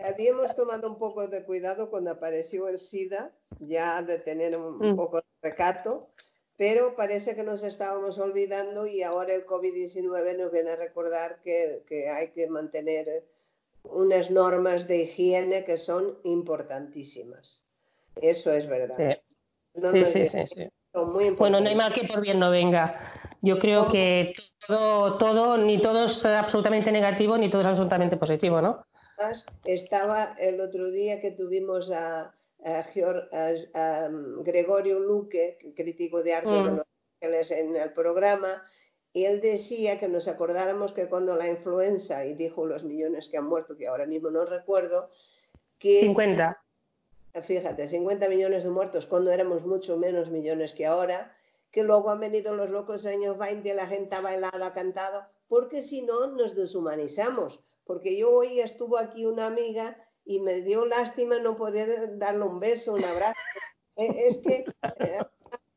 habíamos 0.05 0.55
tomado 0.55 0.89
un 0.89 0.97
poco 0.97 1.27
de 1.27 1.43
cuidado 1.43 1.89
cuando 1.89 2.11
apareció 2.11 2.67
el 2.67 2.79
SIDA, 2.79 3.31
ya 3.59 4.01
de 4.01 4.19
tener 4.19 4.57
un, 4.57 4.77
mm. 4.77 4.95
poco 4.95 5.17
de 5.17 5.23
recato, 5.41 6.09
pero 6.57 6.95
parece 6.95 7.35
que 7.35 7.43
nos 7.43 7.63
estábamos 7.63 8.17
olvidando 8.19 8.87
y 8.87 9.03
ahora 9.03 9.33
el 9.33 9.45
COVID-19 9.45 10.37
nos 10.37 10.51
viene 10.51 10.71
a 10.71 10.75
recordar 10.75 11.41
que, 11.43 11.83
que, 11.87 12.09
hay 12.09 12.29
que 12.29 12.47
mantener 12.47 13.25
unas 13.83 14.31
normas 14.31 14.87
de 14.87 15.03
higiene 15.03 15.65
que 15.65 15.77
son 15.77 16.17
importantísimas. 16.23 17.65
Eso 18.15 18.51
es 18.51 18.67
verdad. 18.67 19.19
Sí, 19.91 20.05
sí, 20.05 20.27
sí, 20.27 20.47
sí, 20.47 20.69
Bueno, 21.37 21.59
no 21.59 21.67
hay 21.67 21.75
mal 21.75 21.91
que 21.93 22.07
por 22.07 22.21
bien 22.21 22.39
no 22.39 22.51
venga. 22.51 22.95
Yo 23.41 23.59
creo 23.59 23.87
que 23.87 24.33
todo, 24.67 25.17
todo, 25.17 25.57
ni 25.57 25.79
todo 25.79 26.05
es 26.05 26.25
absolutamente 26.25 26.91
negativo, 26.91 27.37
ni 27.37 27.49
todo 27.49 27.61
es 27.61 27.67
absolutamente 27.67 28.17
positivo, 28.17 28.61
¿no? 28.61 28.85
estaba 29.63 30.35
el 30.39 30.59
otro 30.59 30.91
día 30.91 31.21
que 31.21 31.31
tuvimos 31.31 31.91
a, 31.91 32.33
Gregorio 34.43 34.99
Luque, 34.99 35.57
crítico 35.75 36.23
de 36.23 36.33
arte 36.33 36.49
mm. 36.49 36.81
en 37.21 37.75
el 37.75 37.93
programa, 37.93 38.63
y 39.13 39.25
él 39.25 39.39
decía 39.39 39.99
que 39.99 40.07
nos 40.07 40.27
acordáramos 40.27 40.91
que 40.91 41.07
cuando 41.07 41.35
la 41.35 41.47
influenza, 41.47 42.25
y 42.25 42.33
dijo 42.33 42.65
los 42.65 42.83
millones 42.83 43.29
que 43.29 43.37
han 43.37 43.45
muerto, 43.45 43.77
que 43.77 43.87
ahora 43.87 44.05
mismo 44.05 44.31
no 44.31 44.45
recuerdo, 44.45 45.09
que... 45.77 46.01
50. 46.01 46.64
Fíjate, 47.43 47.87
50 47.87 48.29
millones 48.29 48.63
de 48.63 48.69
muertos 48.69 49.07
cuando 49.07 49.31
éramos 49.31 49.65
mucho 49.65 49.97
menos 49.97 50.29
millones 50.29 50.73
que 50.73 50.85
ahora, 50.85 51.35
que 51.71 51.83
luego 51.83 52.09
han 52.09 52.21
venido 52.21 52.55
los 52.55 52.69
locos 52.69 53.05
años 53.05 53.37
20 53.37 53.67
y 53.67 53.73
la 53.73 53.87
gente 53.87 54.15
ha 54.15 54.21
bailado, 54.21 54.63
ha 54.63 54.73
cantado, 54.73 55.25
porque 55.47 55.81
si 55.81 56.01
no 56.01 56.27
nos 56.27 56.55
deshumanizamos. 56.55 57.61
Porque 57.85 58.17
yo 58.17 58.31
hoy 58.31 58.61
estuvo 58.61 58.97
aquí 58.97 59.25
una 59.25 59.47
amiga 59.47 59.97
y 60.23 60.39
me 60.39 60.61
dio 60.61 60.85
lástima 60.85 61.39
no 61.39 61.55
poder 61.55 62.17
darle 62.17 62.45
un 62.45 62.59
beso, 62.59 62.93
un 62.93 63.03
abrazo. 63.03 63.33
Eh, 63.97 64.27
es 64.27 64.39
que 64.39 64.65
eh, 64.99 65.19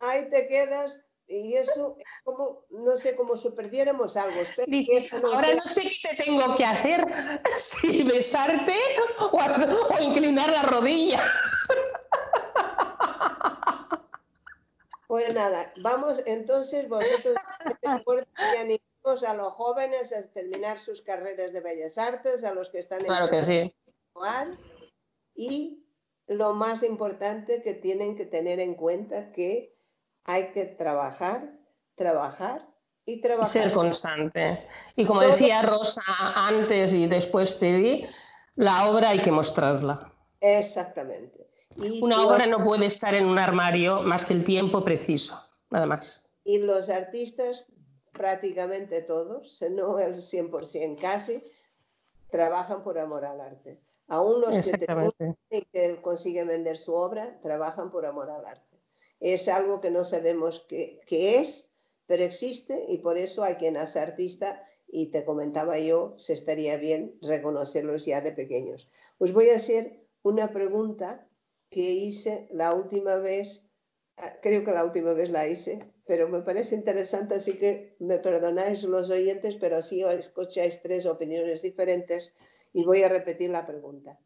ahí 0.01 0.29
te 0.29 0.49
quedas 0.49 1.08
y 1.29 1.55
eso 1.55 1.97
es 1.99 2.07
como, 2.25 2.65
no 2.71 2.97
sé, 2.97 3.15
como 3.15 3.37
si 3.37 3.51
perdiéramos 3.51 4.17
algo. 4.17 4.41
ahora 5.33 5.55
no 5.55 5.67
sé 5.67 5.83
qué 5.83 6.17
te 6.17 6.25
tengo 6.25 6.55
que 6.55 6.65
hacer, 6.65 7.07
si 7.57 8.03
besarte 8.03 8.77
o, 9.21 9.27
o 9.27 10.03
inclinar 10.03 10.51
la 10.51 10.63
rodilla. 10.63 11.23
Pues 15.07 15.35
nada, 15.35 15.73
vamos 15.83 16.23
entonces 16.27 16.89
vosotros 16.89 17.35
a 19.27 19.35
los 19.35 19.55
jóvenes 19.55 20.13
a 20.13 20.23
terminar 20.31 20.79
sus 20.79 21.01
carreras 21.01 21.53
de 21.53 21.61
bellas 21.61 21.97
artes, 21.97 22.45
a 22.45 22.53
los 22.53 22.69
que 22.69 22.79
están 22.79 23.01
en 23.01 23.07
claro 23.07 23.31
que 23.31 23.43
sí. 23.43 23.75
y 25.35 25.87
lo 26.27 26.53
más 26.53 26.83
importante 26.83 27.63
que 27.63 27.73
tienen 27.73 28.17
que 28.17 28.27
tener 28.27 28.61
en 28.61 28.75
cuenta 28.75 29.33
que 29.33 29.78
hay 30.29 30.53
que 30.53 30.67
trabajar, 30.67 31.51
trabajar 31.95 32.69
y 33.07 33.23
trabajar. 33.23 33.49
ser 33.49 33.73
constante. 33.73 34.67
Y 34.95 35.07
como 35.07 35.23
decía 35.23 35.63
Rosa 35.63 36.03
antes 36.35 36.93
y 36.93 37.07
después 37.07 37.59
te 37.59 37.73
di, 37.73 38.07
la 38.55 38.91
obra 38.91 39.11
hay 39.11 39.21
que 39.21 39.33
mostrarla. 39.33 40.13
Exactamente. 40.41 41.49
Una 42.03 42.27
obra 42.27 42.47
no 42.47 42.63
puede 42.63 42.87
estar 42.87 43.15
en 43.15 43.25
un 43.25 43.39
armario 43.39 44.03
más 44.03 44.27
que 44.27 44.35
el 44.35 44.45
tiempo 44.45 44.85
preciso, 44.85 45.43
nada 45.71 45.87
más. 45.87 46.29
Y 46.45 46.59
los 46.59 46.91
artistas 46.91 47.73
prácticamente 48.13 49.01
todos, 49.01 49.63
no 49.71 49.99
el 49.99 50.17
100% 50.17 51.01
casi, 51.01 51.43
trabajan 52.31 52.83
por 52.83 52.99
amor 52.99 53.25
al 53.25 53.41
arte. 53.41 53.81
Aún 54.09 54.43
los 54.43 54.71
que, 55.51 55.67
que 55.73 56.03
consiguen 56.03 56.49
vender 56.49 56.77
su 56.77 56.95
obra, 56.95 57.41
trabajan 57.41 57.91
por 57.91 58.05
amor 58.05 58.31
al 58.31 58.45
arte. 58.45 58.68
Es 59.21 59.49
algo 59.49 59.81
que 59.81 59.91
no 59.91 60.05
sabemos 60.05 60.67
qué, 60.69 61.01
es, 61.09 61.73
pero 62.07 62.25
existe 62.25 62.85
y 62.89 62.99
por 62.99 63.19
eso 63.19 63.43
hay 63.43 63.57
quien 63.57 63.77
hace 63.77 63.99
artista 63.99 64.63
y 64.87 65.11
te 65.11 65.25
comentaba 65.25 65.79
yo, 65.79 66.15
se 66.17 66.33
estaría 66.33 66.77
bien 66.77 67.19
reconocerlos 67.21 68.07
ya 68.07 68.21
de 68.21 68.33
pequeños. 68.33 68.91
Os 69.19 69.33
voy 69.33 69.51
a 69.51 69.57
hacer 69.57 70.07
una 70.23 70.53
pregunta 70.53 71.29
que 71.69 71.91
hice 71.91 72.49
la 72.51 72.73
última 72.73 73.17
vez, 73.17 73.71
ah, 74.17 74.39
creo 74.41 74.65
que 74.65 74.71
la 74.71 74.85
última 74.85 75.13
vez 75.13 75.31
la 75.31 75.47
hice, 75.47 75.93
pero 76.07 76.29
me 76.29 76.41
parece 76.41 76.75
interesante, 76.75 77.35
así 77.35 77.59
que 77.59 77.97
me 77.99 78.19
perdonáis 78.19 78.85
los 78.85 79.11
oyentes, 79.11 79.57
pero 79.57 79.77
así 79.77 80.03
escucháis 80.03 80.81
tres 80.81 81.05
opiniones 81.05 81.61
diferentes 81.61 82.35
y 82.73 82.85
voy 82.85 83.03
a 83.03 83.09
repetir 83.11 83.51
la 83.51 83.67
pregunta. 83.67 84.19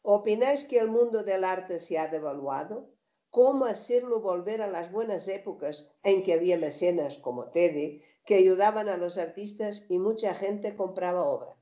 ¿Opináis 0.00 0.64
que 0.64 0.78
el 0.78 0.88
mundo 0.88 1.24
del 1.24 1.44
arte 1.44 1.78
se 1.80 1.98
ha 1.98 2.06
devaluado? 2.06 2.95
¿Cómo 3.30 3.66
hacerlo 3.66 4.20
volver 4.20 4.62
a 4.62 4.66
las 4.66 4.90
buenas 4.90 5.28
épocas 5.28 5.90
en 6.02 6.22
que 6.22 6.32
había 6.32 6.56
mecenas 6.56 7.18
como 7.18 7.50
Teddy 7.50 8.00
que 8.24 8.36
ayudaban 8.36 8.88
a 8.88 8.96
los 8.96 9.18
artistas 9.18 9.84
y 9.88 9.98
mucha 9.98 10.34
gente 10.34 10.74
compraba 10.74 11.22
obra? 11.22 11.54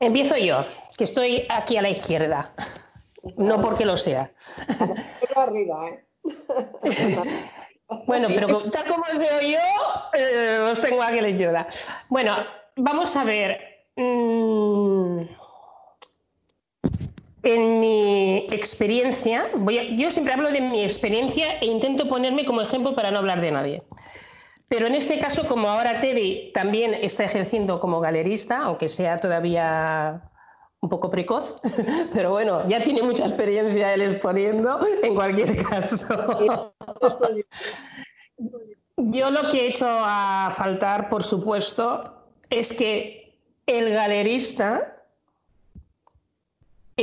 Empiezo 0.00 0.36
yo, 0.36 0.64
que 0.96 1.04
estoy 1.04 1.46
aquí 1.50 1.76
a 1.76 1.82
la 1.82 1.90
izquierda. 1.90 2.54
No 3.36 3.60
porque 3.60 3.84
lo 3.84 3.98
sea. 3.98 4.32
arriba, 5.36 5.88
¿eh? 5.90 6.04
bueno, 8.06 8.28
pero 8.34 8.70
tal 8.70 8.86
como 8.86 9.04
os 9.10 9.18
veo 9.18 9.40
yo, 9.42 9.58
eh, 10.18 10.58
os 10.72 10.80
tengo 10.80 11.02
aquí 11.02 11.20
la 11.20 11.28
ayuda. 11.28 11.68
Bueno, 12.08 12.34
vamos 12.76 13.14
a 13.14 13.24
ver. 13.24 13.58
Mm, 13.96 14.79
en 17.42 17.80
mi 17.80 18.46
experiencia, 18.50 19.50
voy 19.56 19.96
yo 19.96 20.10
siempre 20.10 20.34
hablo 20.34 20.50
de 20.50 20.60
mi 20.60 20.82
experiencia 20.82 21.58
e 21.60 21.66
intento 21.66 22.08
ponerme 22.08 22.44
como 22.44 22.60
ejemplo 22.60 22.94
para 22.94 23.10
no 23.10 23.18
hablar 23.18 23.40
de 23.40 23.50
nadie. 23.50 23.82
Pero 24.68 24.86
en 24.86 24.94
este 24.94 25.18
caso, 25.18 25.48
como 25.48 25.68
ahora 25.68 25.98
Teddy 25.98 26.52
también 26.52 26.94
está 26.94 27.24
ejerciendo 27.24 27.80
como 27.80 27.98
galerista, 28.00 28.58
aunque 28.58 28.88
sea 28.88 29.18
todavía 29.18 30.30
un 30.80 30.88
poco 30.88 31.10
precoz, 31.10 31.56
pero 32.12 32.30
bueno, 32.30 32.66
ya 32.68 32.82
tiene 32.82 33.02
mucha 33.02 33.24
experiencia 33.24 33.94
él 33.94 34.02
exponiendo 34.02 34.78
en 35.02 35.14
cualquier 35.14 35.56
caso. 35.64 36.06
Yo 38.96 39.30
lo 39.30 39.48
que 39.48 39.62
he 39.62 39.68
hecho 39.68 39.86
a 39.88 40.52
faltar, 40.54 41.08
por 41.08 41.22
supuesto, 41.22 42.02
es 42.50 42.72
que 42.72 43.36
el 43.66 43.90
galerista 43.92 44.99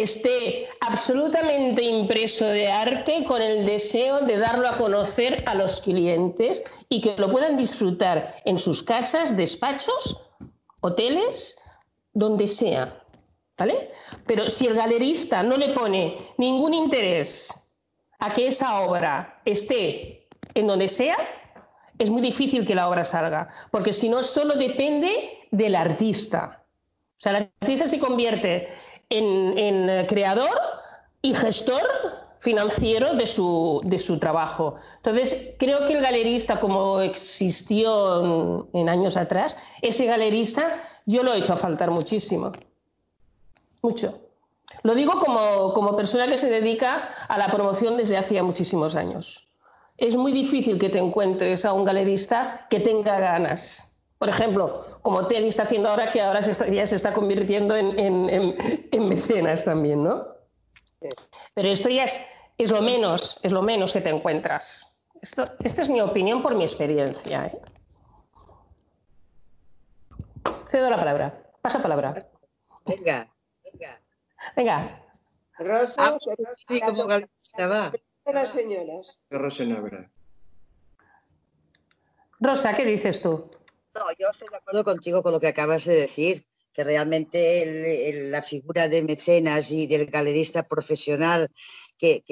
esté 0.02 0.68
absolutamente 0.82 1.82
impreso 1.82 2.46
de 2.46 2.68
arte 2.68 3.24
con 3.24 3.42
el 3.42 3.66
deseo 3.66 4.22
de 4.22 4.38
darlo 4.38 4.68
a 4.68 4.78
conocer 4.78 5.44
a 5.46 5.56
los 5.56 5.82
clientes 5.82 6.64
y 6.90 7.02
que 7.02 7.16
lo 7.18 7.32
puedan 7.32 7.58
disfrutar 7.58 8.36
en 8.46 8.58
sus 8.58 8.84
casas, 8.84 9.36
despachos, 9.36 10.22
hoteles, 10.82 11.60
donde 12.14 12.48
sea. 12.48 13.02
¿Vale? 13.58 13.92
Pero 14.28 14.50
si 14.50 14.68
el 14.68 14.76
galerista 14.76 15.42
no 15.42 15.58
le 15.58 15.70
pone 15.70 16.18
ningún 16.38 16.76
interés 16.76 17.52
a 18.20 18.32
que 18.32 18.48
esa 18.48 18.82
obra 18.82 19.42
esté 19.46 20.28
en 20.54 20.68
donde 20.68 20.88
sea, 20.88 21.18
es 21.98 22.12
muy 22.12 22.22
difícil 22.22 22.66
que 22.66 22.76
la 22.76 22.88
obra 22.88 23.04
salga, 23.04 23.48
porque 23.72 23.92
si 23.92 24.10
no, 24.10 24.22
solo 24.22 24.56
depende 24.56 25.48
del 25.50 25.76
artista. 25.76 26.64
O 27.18 27.20
sea, 27.20 27.32
el 27.32 27.50
artista 27.62 27.88
se 27.88 27.98
convierte 27.98 28.68
en, 29.10 30.06
creador 30.08 30.60
y 31.22 31.34
gestor 31.34 31.84
financiero 32.40 33.14
de 33.14 33.26
su, 33.26 33.82
de 33.84 33.98
su, 33.98 34.20
trabajo. 34.20 34.76
Entonces, 34.98 35.56
creo 35.58 35.86
que 35.86 35.94
el 35.94 36.02
galerista, 36.02 36.60
como 36.60 37.02
existió 37.02 38.68
en, 38.74 38.90
años 38.90 39.18
atrás, 39.18 39.58
ese 39.82 40.06
galerista 40.06 40.72
yo 41.06 41.24
lo 41.24 41.34
he 41.34 41.40
hecho 41.40 41.54
a 41.54 41.58
faltar 41.58 41.92
muchísimo. 41.92 42.52
Mucho. 43.82 44.20
Lo 44.84 44.94
digo 44.94 45.20
como, 45.20 45.74
como 45.74 45.96
persona 45.96 46.28
que 46.28 46.38
se 46.38 46.50
dedica 46.50 47.10
a 47.28 47.38
la 47.38 47.48
promoción 47.48 47.98
desde 47.98 48.18
hacía 48.18 48.44
muchísimos 48.44 48.96
años. 48.96 49.48
Es 49.98 50.16
muy 50.16 50.32
difícil 50.32 50.78
que 50.78 50.90
te 50.90 51.00
encuentres 51.00 51.66
a 51.66 51.74
un 51.74 51.86
galerista 51.86 52.68
que 52.70 52.80
tenga 52.80 53.20
ganas 53.20 53.97
por 54.18 54.30
ejemplo, 54.30 54.86
como 55.02 55.28
Teddy 55.28 55.48
está 55.48 55.64
haciendo 55.64 55.90
ahora, 55.90 56.12
que 56.12 56.22
ahora 56.22 56.42
ya 56.42 56.88
se 56.88 56.96
está 56.96 57.14
convirtiendo 57.14 57.76
en, 57.76 59.08
mecenas 59.08 59.64
también, 59.64 60.04
¿no? 60.04 60.28
Pero 61.54 61.70
esto 61.70 61.90
ya 61.90 62.06
es, 62.06 62.72
lo 62.72 62.82
menos, 62.82 63.40
es 63.44 63.52
lo 63.52 63.62
menos 63.62 63.94
que 63.94 64.02
te 64.02 64.10
encuentras. 64.10 64.96
esta 65.22 65.82
es 65.82 65.90
mi 65.90 66.02
opinión 66.02 66.42
por 66.42 66.56
mi 66.56 66.64
experiencia. 66.64 67.46
¿eh? 67.46 67.60
Cedo 70.72 70.90
la 70.90 70.98
palabra. 70.98 71.52
Pasa 71.62 71.82
palabra. 71.82 72.16
Venga, 72.86 73.32
venga. 73.64 74.02
Venga. 74.56 75.04
Rosa, 75.60 76.16
ah, 76.16 76.18
sí, 76.68 76.80
como. 76.82 77.08
Las 78.26 78.52
señoras. 78.52 79.18
Rosa, 82.40 82.74
¿qué 82.74 82.86
dices 82.86 83.22
tú? 83.22 83.50
No, 83.98 84.06
yo 84.20 84.30
estoy 84.30 84.48
de 84.50 84.58
acuerdo 84.58 84.84
contigo 84.84 85.24
con 85.24 85.32
lo 85.32 85.40
que 85.40 85.48
acabas 85.48 85.86
de 85.86 85.96
decir, 85.96 86.46
que 86.72 86.84
realmente 86.84 88.30
la 88.30 88.44
figura 88.44 88.88
de 88.88 89.02
mecenas 89.02 89.72
y 89.72 89.88
del 89.88 90.06
galerista 90.06 90.68
profesional 90.68 91.50
que, 91.98 92.24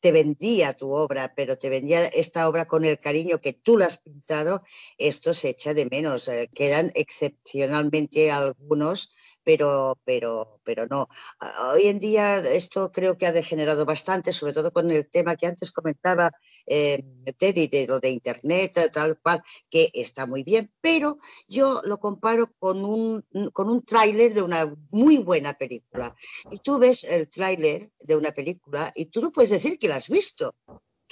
te 0.00 0.12
vendía 0.12 0.74
tu 0.74 0.92
obra, 0.92 1.32
pero 1.34 1.58
te 1.58 1.68
vendía 1.68 2.06
esta 2.06 2.48
obra 2.48 2.66
con 2.66 2.84
el 2.84 3.00
cariño 3.00 3.40
que 3.40 3.52
tú 3.52 3.76
la 3.76 3.86
has 3.86 3.98
pintado, 3.98 4.62
esto 4.96 5.34
se 5.34 5.48
echa 5.48 5.74
de 5.74 5.86
menos. 5.86 6.28
Eh, 6.28 6.48
quedan 6.54 6.92
excepcionalmente 6.94 8.30
algunos 8.30 9.12
pero, 9.44 9.98
pero, 10.04 10.60
pero 10.64 10.86
no. 10.86 11.08
Hoy 11.72 11.86
en 11.86 11.98
día 11.98 12.38
esto 12.38 12.90
creo 12.92 13.16
que 13.16 13.26
ha 13.26 13.32
degenerado 13.32 13.84
bastante, 13.84 14.32
sobre 14.32 14.52
todo 14.52 14.72
con 14.72 14.90
el 14.90 15.08
tema 15.08 15.36
que 15.36 15.46
antes 15.46 15.72
comentaba 15.72 16.32
eh, 16.66 17.02
Teddy, 17.36 17.68
de 17.68 17.86
lo 17.86 18.00
de 18.00 18.10
Internet, 18.10 18.90
tal 18.92 19.18
cual, 19.20 19.42
que 19.70 19.90
está 19.92 20.26
muy 20.26 20.42
bien, 20.42 20.72
pero 20.80 21.18
yo 21.48 21.80
lo 21.84 21.98
comparo 21.98 22.52
con 22.58 22.84
un, 22.84 23.24
con 23.52 23.68
un 23.68 23.84
tráiler 23.84 24.34
de 24.34 24.42
una 24.42 24.72
muy 24.90 25.18
buena 25.18 25.54
película. 25.54 26.14
Y 26.50 26.58
tú 26.58 26.78
ves 26.78 27.04
el 27.04 27.28
tráiler 27.28 27.90
de 28.00 28.16
una 28.16 28.32
película 28.32 28.92
y 28.94 29.06
tú 29.06 29.20
no 29.20 29.32
puedes 29.32 29.50
decir 29.50 29.78
que 29.78 29.88
la 29.88 29.96
has 29.96 30.08
visto 30.08 30.54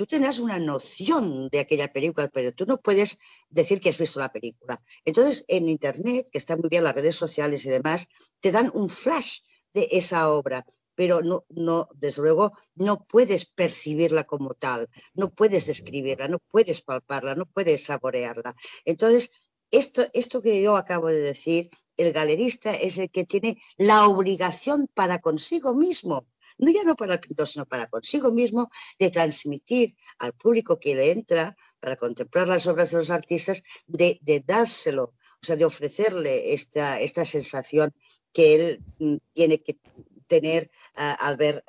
tú 0.00 0.06
tendrás 0.06 0.38
una 0.38 0.58
noción 0.58 1.50
de 1.50 1.58
aquella 1.60 1.92
película, 1.92 2.26
pero 2.32 2.52
tú 2.52 2.64
no 2.64 2.80
puedes 2.80 3.18
decir 3.50 3.82
que 3.82 3.90
has 3.90 3.98
visto 3.98 4.18
la 4.18 4.32
película. 4.32 4.80
Entonces, 5.04 5.44
en 5.46 5.68
Internet, 5.68 6.26
que 6.32 6.38
están 6.38 6.58
muy 6.58 6.70
bien 6.70 6.84
las 6.84 6.94
redes 6.94 7.16
sociales 7.16 7.66
y 7.66 7.68
demás, 7.68 8.08
te 8.40 8.50
dan 8.50 8.70
un 8.72 8.88
flash 8.88 9.40
de 9.74 9.88
esa 9.90 10.30
obra, 10.30 10.64
pero 10.94 11.20
no, 11.20 11.44
no, 11.50 11.86
desde 11.92 12.22
luego, 12.22 12.52
no 12.76 13.04
puedes 13.04 13.44
percibirla 13.44 14.24
como 14.24 14.54
tal, 14.54 14.88
no 15.12 15.34
puedes 15.34 15.66
describirla, 15.66 16.28
no 16.28 16.38
puedes 16.38 16.80
palparla, 16.80 17.34
no 17.34 17.44
puedes 17.44 17.84
saborearla. 17.84 18.56
Entonces, 18.86 19.30
esto, 19.70 20.06
esto 20.14 20.40
que 20.40 20.62
yo 20.62 20.78
acabo 20.78 21.08
de 21.08 21.20
decir, 21.20 21.68
el 21.98 22.14
galerista 22.14 22.72
es 22.72 22.96
el 22.96 23.10
que 23.10 23.26
tiene 23.26 23.60
la 23.76 24.08
obligación 24.08 24.88
para 24.94 25.20
consigo 25.20 25.74
mismo 25.74 26.26
no 26.60 26.70
ya 26.70 26.84
no 26.84 26.96
para 26.96 27.14
el 27.14 27.20
pintor, 27.20 27.48
sino 27.48 27.66
para 27.66 27.88
consigo 27.88 28.30
mismo, 28.32 28.70
de 28.98 29.10
transmitir 29.10 29.96
al 30.18 30.32
público 30.34 30.78
que 30.78 30.94
le 30.94 31.10
entra 31.10 31.56
para 31.80 31.96
contemplar 31.96 32.48
las 32.48 32.66
obras 32.66 32.90
de 32.90 32.98
los 32.98 33.10
artistas, 33.10 33.62
de, 33.86 34.18
dárselo, 34.46 35.14
o 35.42 35.46
sea, 35.46 35.56
de 35.56 35.64
ofrecerle 35.64 36.52
esta, 36.52 37.00
esta 37.00 37.24
sensación 37.24 37.92
que 38.32 38.54
él 38.54 38.84
mm, 38.98 39.16
tiene 39.32 39.62
que 39.62 39.78
tener 40.26 40.70
al 40.94 41.36
ver 41.36 41.64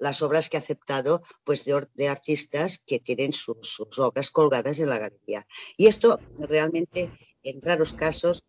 las 0.00 0.22
obras 0.22 0.50
que 0.50 0.56
ha 0.56 0.60
aceptado 0.60 1.22
pues 1.44 1.64
de, 1.64 2.08
artistas 2.08 2.78
que 2.78 2.98
tienen 2.98 3.32
sus 3.32 3.78
obras 3.98 4.32
colgadas 4.32 4.80
en 4.80 4.88
la 4.88 4.98
galería. 4.98 5.46
Y 5.76 5.86
esto 5.86 6.18
realmente, 6.36 7.12
en 7.44 7.62
raros 7.62 7.92
casos, 7.92 8.42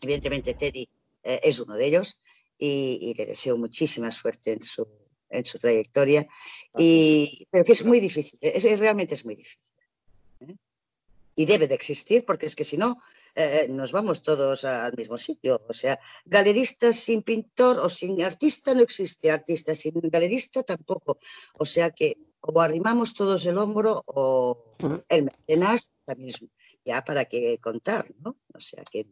evidentemente 0.00 0.54
Teddy 0.54 0.90
eh, 1.22 1.40
es 1.44 1.60
uno 1.60 1.74
de 1.74 1.86
ellos 1.86 2.18
y, 2.58 3.14
le 3.16 3.26
deseo 3.26 3.56
muchísima 3.56 4.10
suerte 4.10 4.52
en 4.52 4.64
su, 4.64 4.88
en 5.30 5.44
su 5.44 5.58
trayectoria, 5.58 6.26
y, 6.76 7.46
pero 7.50 7.64
que 7.64 7.72
es 7.72 7.84
muy 7.84 8.00
difícil, 8.00 8.38
es, 8.42 8.78
realmente 8.78 9.14
es 9.14 9.24
muy 9.24 9.36
difícil. 9.36 9.74
¿eh? 10.40 10.56
Y 11.34 11.46
debe 11.46 11.68
de 11.68 11.74
existir, 11.74 12.24
porque 12.24 12.46
es 12.46 12.56
que 12.56 12.64
si 12.64 12.76
no, 12.76 13.00
eh, 13.34 13.66
nos 13.70 13.92
vamos 13.92 14.22
todos 14.22 14.64
al 14.64 14.96
mismo 14.96 15.16
sitio. 15.16 15.62
O 15.68 15.74
sea, 15.74 16.00
galerista 16.24 16.92
sin 16.92 17.22
pintor 17.22 17.78
o 17.78 17.88
sin 17.88 18.20
artista 18.22 18.74
no 18.74 18.82
existe, 18.82 19.30
artista 19.30 19.74
sin 19.74 19.94
galerista 20.02 20.64
tampoco. 20.64 21.18
O 21.54 21.64
sea 21.64 21.90
que 21.90 22.18
o 22.40 22.60
arrimamos 22.60 23.14
todos 23.14 23.46
el 23.46 23.58
hombro 23.58 24.02
o 24.06 24.72
el 25.08 25.24
mecenas 25.24 25.92
también 26.04 26.30
es 26.30 26.44
ya 26.84 27.04
para 27.04 27.24
qué 27.26 27.58
contar, 27.58 28.12
¿no? 28.20 28.36
O 28.54 28.60
sea 28.60 28.82
que 28.84 29.06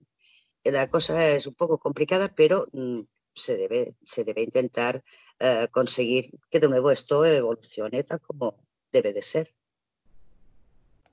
la 0.64 0.88
cosa 0.88 1.28
es 1.28 1.46
un 1.46 1.54
poco 1.54 1.78
complicada, 1.78 2.34
pero 2.34 2.64
mm, 2.72 3.00
se 3.36 3.56
debe, 3.56 3.94
se 4.02 4.24
debe 4.24 4.42
intentar 4.42 5.04
eh, 5.38 5.68
conseguir 5.70 6.30
que 6.50 6.58
de 6.58 6.68
nuevo 6.68 6.90
esto 6.90 7.24
evolucione 7.24 8.02
tal 8.02 8.20
como 8.20 8.56
debe 8.90 9.12
de 9.12 9.22
ser. 9.22 9.54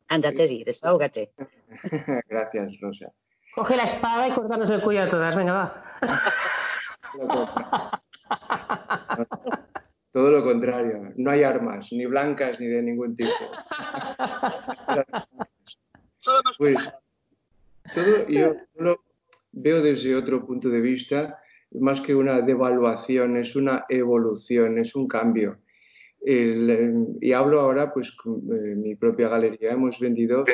Ándate, 0.08 0.48
di, 0.48 0.64
desahógate. 0.64 1.34
Gracias, 2.30 2.80
Rosa. 2.82 3.14
Coge 3.54 3.76
la 3.76 3.84
espada 3.84 4.28
y 4.28 4.34
cortarnos 4.34 4.70
el 4.70 4.82
cuello 4.82 5.04
a 5.04 5.08
todas, 5.08 5.36
venga, 5.36 5.54
va. 5.54 5.84
Todo 10.12 10.30
lo 10.30 10.44
contrario, 10.44 11.12
no 11.16 11.32
hay 11.32 11.42
armas, 11.42 11.92
ni 11.92 12.06
blancas 12.06 12.60
ni 12.60 12.68
de 12.68 12.84
ningún 12.84 13.16
tipo. 13.16 13.32
Pues 16.60 16.78
todo 17.96 18.28
yo 18.28 18.56
lo 18.76 19.04
veo 19.52 19.82
desde 19.82 20.16
otro 20.16 20.46
punto 20.46 20.70
de 20.70 20.82
vista 20.82 21.43
más 21.80 22.02
que 22.02 22.16
una 22.16 22.42
devaluación, 22.42 23.38
es 23.38 23.56
una 23.56 23.86
evolución, 23.90 24.78
es 24.78 24.96
un 24.96 25.08
cambio. 25.08 25.60
y 26.26 27.32
hablo 27.34 27.62
ahora, 27.62 27.92
pues, 27.94 28.12
con 28.12 28.42
eh, 28.52 28.76
mi 28.76 28.96
propia 28.96 29.30
galería 29.30 29.72
hemos 29.72 30.00
vendido 30.00 30.46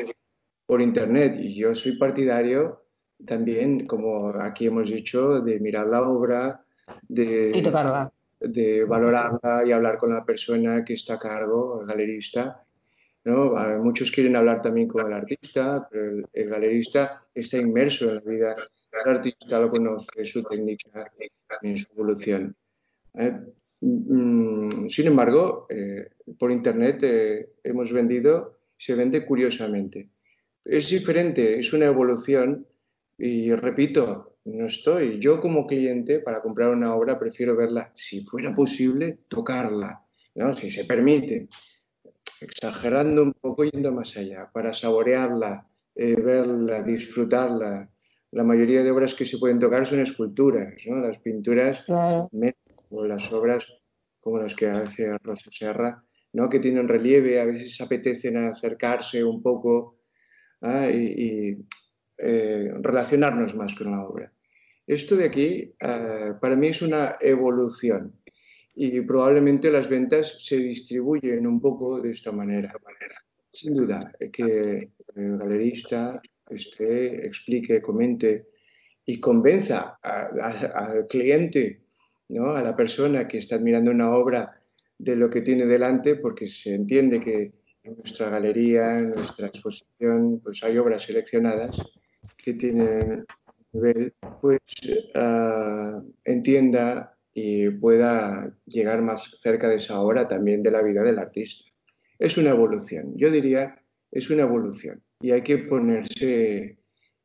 por 0.66 0.82
internet 0.82 1.38
y 1.40 1.56
yo 1.56 1.74
soy 1.76 1.98
partidario 1.98 2.84
también, 3.26 3.86
como 3.86 4.30
aquí 4.40 4.68
hemos 4.68 4.90
dicho, 4.90 5.42
de 5.42 5.60
mirar 5.60 5.88
la 5.88 6.02
obra, 6.02 6.64
de, 7.08 7.52
de 8.40 8.86
valorarla 8.86 9.64
y 9.66 9.72
hablar 9.72 9.98
con 9.98 10.14
la 10.14 10.24
persona 10.24 10.84
que 10.86 10.94
está 10.94 11.16
a 11.16 11.20
cargo, 11.20 11.82
el 11.82 11.88
galerista. 11.88 12.64
¿no? 13.26 13.54
Muchos 13.84 14.12
quieren 14.12 14.36
hablar 14.36 14.62
también 14.62 14.88
con 14.88 15.06
el 15.06 15.14
artista, 15.14 15.88
pero 15.92 16.24
el 16.32 16.50
galerista 16.50 17.26
está 17.34 17.58
inmerso 17.58 18.10
en 18.10 18.16
la 18.16 18.22
vida 18.22 18.56
el 18.92 19.12
artista 19.12 19.60
lo 19.60 19.70
conoce, 19.70 20.26
su 20.26 20.44
técnica 20.44 21.12
y 21.62 21.78
su 21.78 21.92
evolución. 21.94 22.56
Eh, 23.14 23.40
mm, 23.82 24.90
sin 24.90 25.08
embargo, 25.08 25.68
eh, 25.70 26.10
por 26.38 26.52
internet 26.52 27.04
eh, 27.04 27.50
hemos 27.64 27.92
vendido, 27.92 28.60
se 28.78 28.96
vende 28.96 29.26
curiosamente. 29.26 30.10
Es 30.64 30.90
diferente, 30.90 31.60
es 31.60 31.74
una 31.74 31.86
evolución 31.86 32.68
y 33.18 33.54
repito, 33.54 34.38
no 34.46 34.66
estoy. 34.66 35.20
Yo 35.20 35.40
como 35.42 35.68
cliente, 35.68 36.20
para 36.20 36.42
comprar 36.42 36.70
una 36.70 36.96
obra, 36.96 37.20
prefiero 37.20 37.56
verla, 37.56 37.92
si 37.94 38.24
fuera 38.24 38.54
posible, 38.54 39.20
tocarla, 39.28 40.06
¿no? 40.36 40.54
si 40.54 40.70
se 40.70 40.86
permite, 40.86 41.50
exagerando 42.42 43.24
un 43.24 43.34
poco, 43.34 43.66
yendo 43.66 43.92
más 43.92 44.16
allá, 44.16 44.50
para 44.52 44.74
saborearla, 44.74 45.68
verla, 45.96 46.82
disfrutarla. 46.82 47.90
La 48.32 48.44
mayoría 48.44 48.84
de 48.84 48.92
obras 48.92 49.16
que 49.16 49.26
se 49.26 49.40
pueden 49.40 49.60
tocar 49.60 49.86
son 49.86 50.00
esculturas, 50.02 50.74
¿no? 50.86 51.00
las 51.00 51.18
pinturas 51.20 51.84
o 51.90 53.06
las 53.06 53.32
obras 53.34 53.66
como 54.20 54.38
las 54.38 54.54
que 54.54 54.68
hace 54.68 55.18
Rosa 55.18 55.50
Serra, 55.52 56.04
¿no? 56.34 56.50
que 56.50 56.60
tienen 56.60 56.88
relieve, 56.88 57.42
a 57.42 57.46
veces 57.46 57.82
apetecen 57.82 58.38
acercarse 58.38 59.24
un 59.24 59.42
poco 59.42 60.02
¿ah? 60.62 60.88
y, 60.90 61.58
eh, 62.18 62.72
relacionarnos 62.82 63.56
más 63.56 63.74
con 63.74 63.92
la 63.92 64.06
obra. 64.06 64.32
Esto 64.86 65.16
de 65.16 65.26
aquí 65.26 65.74
eh, 65.80 66.34
para 66.40 66.56
mí 66.56 66.68
es 66.68 66.82
una 66.82 67.16
evolución 67.20 68.14
y 68.76 69.02
probablemente 69.02 69.72
las 69.72 69.90
ventas 69.90 70.36
se 70.40 70.58
distribuyen 70.58 71.48
un 71.48 71.60
poco 71.60 72.00
de 72.00 72.12
esta 72.12 72.32
manera. 72.32 72.74
Sin 73.52 73.74
duda, 73.74 74.14
que 74.32 74.92
el 75.16 75.38
galerista 75.38 76.22
esté, 76.50 77.26
explique, 77.26 77.82
comente 77.82 78.48
y 79.06 79.20
convenza 79.20 80.00
al 80.04 81.08
cliente, 81.08 81.82
¿no? 82.30 82.52
a 82.52 82.62
la 82.62 82.76
persona 82.76 83.28
que 83.28 83.40
está 83.40 83.56
admirando 83.56 83.92
una 83.92 84.16
obra 84.16 84.62
de 84.98 85.16
lo 85.16 85.30
que 85.30 85.42
tiene 85.42 85.66
delante, 85.66 86.16
porque 86.16 86.48
se 86.48 86.76
entiende 86.76 87.20
que 87.20 87.54
en 87.84 87.96
nuestra 87.96 88.30
galería, 88.30 89.00
en 89.00 89.12
nuestra 89.12 89.48
exposición, 89.48 90.40
pues 90.44 90.64
hay 90.64 90.78
obras 90.78 91.04
seleccionadas 91.04 91.92
que 92.38 92.54
tienen 92.54 93.26
nivel, 93.72 94.14
pues 94.42 94.60
uh, 95.16 96.02
entienda 96.24 97.18
y 97.34 97.70
pueda 97.70 98.54
llegar 98.66 99.02
más 99.02 99.32
cerca 99.40 99.68
de 99.68 99.76
esa 99.76 100.02
obra 100.02 100.28
también 100.28 100.62
de 100.62 100.72
la 100.72 100.82
vida 100.82 101.02
del 101.04 101.20
artista. 101.20 101.72
Es 102.18 102.38
una 102.38 102.50
evolución, 102.50 103.14
yo 103.16 103.32
diría, 103.32 103.82
es 104.12 104.30
una 104.30 104.44
evolución 104.44 105.02
y 105.22 105.32
hay 105.32 105.42
que 105.42 105.58
ponerse, 105.58 106.78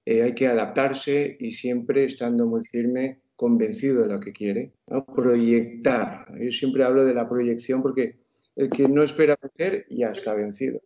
eh, 0.04 0.22
hay 0.22 0.34
que 0.34 0.48
adaptarse 0.48 1.36
y 1.38 1.52
siempre 1.52 2.04
estando 2.04 2.46
muy 2.46 2.64
firme, 2.64 3.20
convencido 3.36 4.02
de 4.02 4.08
lo 4.08 4.20
que 4.20 4.32
quiere, 4.32 4.72
proyectar. 5.14 6.26
Yo 6.40 6.52
siempre 6.52 6.84
hablo 6.84 7.04
de 7.04 7.14
la 7.14 7.28
proyección 7.28 7.82
porque 7.82 8.16
el 8.56 8.70
que 8.70 8.88
no 8.88 9.02
espera 9.02 9.36
vencer 9.40 9.86
ya 9.90 10.08
está 10.08 10.34
vencido. 10.34 10.80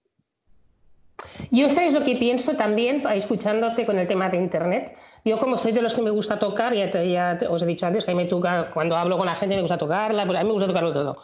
Yo 1.50 1.68
sabes 1.68 1.94
lo 1.94 2.04
que 2.04 2.14
pienso 2.16 2.54
también, 2.54 3.02
escuchándote 3.12 3.84
con 3.84 3.98
el 3.98 4.06
tema 4.06 4.28
de 4.28 4.36
Internet. 4.36 4.96
Yo 5.24 5.38
como 5.38 5.58
soy 5.58 5.72
de 5.72 5.82
los 5.82 5.92
que 5.92 6.02
me 6.02 6.10
gusta 6.10 6.38
tocar, 6.38 6.74
ya, 6.74 6.90
ya 7.02 7.38
os 7.48 7.62
he 7.62 7.66
dicho 7.66 7.86
antes 7.86 8.04
que 8.04 8.12
a 8.12 8.14
mí 8.14 8.22
me 8.22 8.28
toca, 8.28 8.70
cuando 8.72 8.96
hablo 8.96 9.18
con 9.18 9.26
la 9.26 9.34
gente 9.34 9.56
me 9.56 9.62
gusta 9.62 9.78
tocarla, 9.78 10.24
pues 10.26 10.38
a 10.38 10.42
mí 10.42 10.46
me 10.46 10.52
gusta 10.52 10.68
tocarlo 10.68 10.92
todo. 10.92 11.20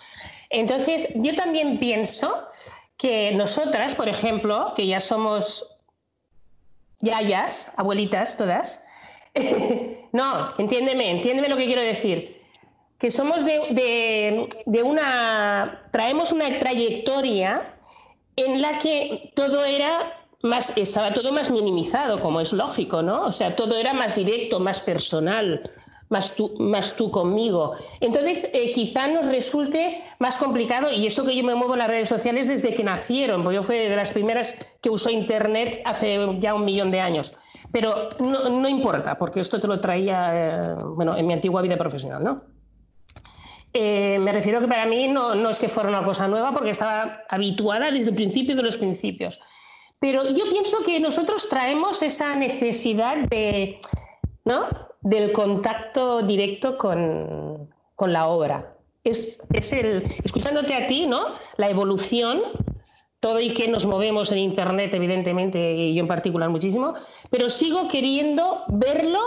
Entonces, 0.50 1.08
yo 1.14 1.34
también 1.36 1.78
pienso 1.78 2.48
que 2.96 3.32
nosotras, 3.34 3.94
por 3.94 4.08
ejemplo, 4.08 4.72
que 4.74 4.86
ya 4.86 4.98
somos 4.98 5.73
yayas, 7.04 7.70
abuelitas 7.76 8.36
todas, 8.36 8.82
no, 10.12 10.48
entiéndeme, 10.58 11.10
entiéndeme 11.10 11.48
lo 11.48 11.56
que 11.56 11.66
quiero 11.66 11.82
decir, 11.82 12.40
que 12.98 13.10
somos 13.10 13.44
de, 13.44 14.48
de 14.66 14.82
una, 14.82 15.82
traemos 15.90 16.32
una 16.32 16.58
trayectoria 16.58 17.74
en 18.36 18.62
la 18.62 18.78
que 18.78 19.32
todo 19.34 19.64
era 19.64 20.24
más, 20.42 20.72
estaba 20.76 21.12
todo 21.12 21.32
más 21.32 21.50
minimizado, 21.50 22.20
como 22.20 22.40
es 22.40 22.52
lógico, 22.52 23.02
¿no? 23.02 23.24
O 23.24 23.32
sea, 23.32 23.56
todo 23.56 23.76
era 23.76 23.92
más 23.94 24.14
directo, 24.14 24.60
más 24.60 24.80
personal, 24.80 25.62
más 26.08 26.34
tú, 26.36 26.54
más 26.58 26.96
tú 26.96 27.10
conmigo. 27.10 27.72
Entonces, 28.00 28.48
eh, 28.52 28.70
quizá 28.72 29.08
nos 29.08 29.26
resulte 29.26 30.02
más 30.18 30.36
complicado, 30.36 30.92
y 30.92 31.06
eso 31.06 31.24
que 31.24 31.36
yo 31.36 31.44
me 31.44 31.54
muevo 31.54 31.74
en 31.74 31.80
las 31.80 31.88
redes 31.88 32.08
sociales 32.08 32.48
desde 32.48 32.74
que 32.74 32.84
nacieron, 32.84 33.42
porque 33.42 33.56
yo 33.56 33.62
fui 33.62 33.76
de 33.76 33.96
las 33.96 34.12
primeras 34.12 34.76
que 34.80 34.90
usó 34.90 35.10
Internet 35.10 35.80
hace 35.84 36.18
ya 36.40 36.54
un 36.54 36.64
millón 36.64 36.90
de 36.90 37.00
años. 37.00 37.36
Pero 37.72 38.08
no, 38.20 38.68
importa, 38.68 39.18
porque 39.18 39.40
esto 39.40 39.60
te 39.60 39.66
lo 39.66 39.80
traía, 39.80 40.60
eh, 40.60 40.74
bueno, 40.94 41.16
en 41.16 41.26
mi 41.26 41.34
antigua 41.34 41.60
vida 41.60 41.76
profesional, 41.76 42.22
¿no? 42.22 42.44
Eh, 43.72 44.20
me 44.20 44.32
refiero 44.32 44.60
que 44.60 44.68
para 44.68 44.86
mí 44.86 45.08
no, 45.08 45.34
no, 45.34 45.50
es 45.50 45.58
que 45.58 45.68
fuera 45.68 45.88
una 45.88 46.04
cosa 46.04 46.28
nueva 46.28 46.52
porque 46.52 46.70
estaba 46.70 47.24
habituada 47.28 47.90
desde 47.90 48.10
el 48.10 48.14
principio 48.14 48.54
de 48.54 48.62
los 48.62 48.78
principios. 48.78 49.40
Pero 49.98 50.22
yo 50.28 50.44
pienso 50.48 50.82
que 50.84 51.00
nosotros 51.00 51.48
traemos 51.48 52.00
esa 52.02 52.36
necesidad 52.36 53.16
de, 53.28 53.80
¿no? 54.44 54.68
Del 55.04 55.32
contacto 55.32 56.22
directo 56.22 56.76
con, 56.76 57.70
con 57.94 58.12
la 58.12 58.26
obra. 58.26 58.76
Es, 59.04 59.38
es, 59.52 59.72
el, 59.72 60.02
escuchándote 60.24 60.74
a 60.74 60.86
ti, 60.86 61.06
¿no? 61.06 61.34
la 61.58 61.68
evolución, 61.68 62.40
todo 63.20 63.38
y 63.38 63.50
que 63.50 63.68
nos 63.68 63.84
movemos 63.86 64.32
en 64.32 64.38
Internet, 64.38 64.94
evidentemente, 64.94 65.72
y 65.74 65.94
yo 65.94 66.00
en 66.00 66.08
particular 66.08 66.48
muchísimo, 66.48 66.94
pero 67.30 67.50
sigo 67.50 67.86
queriendo 67.86 68.64
verlo 68.68 69.20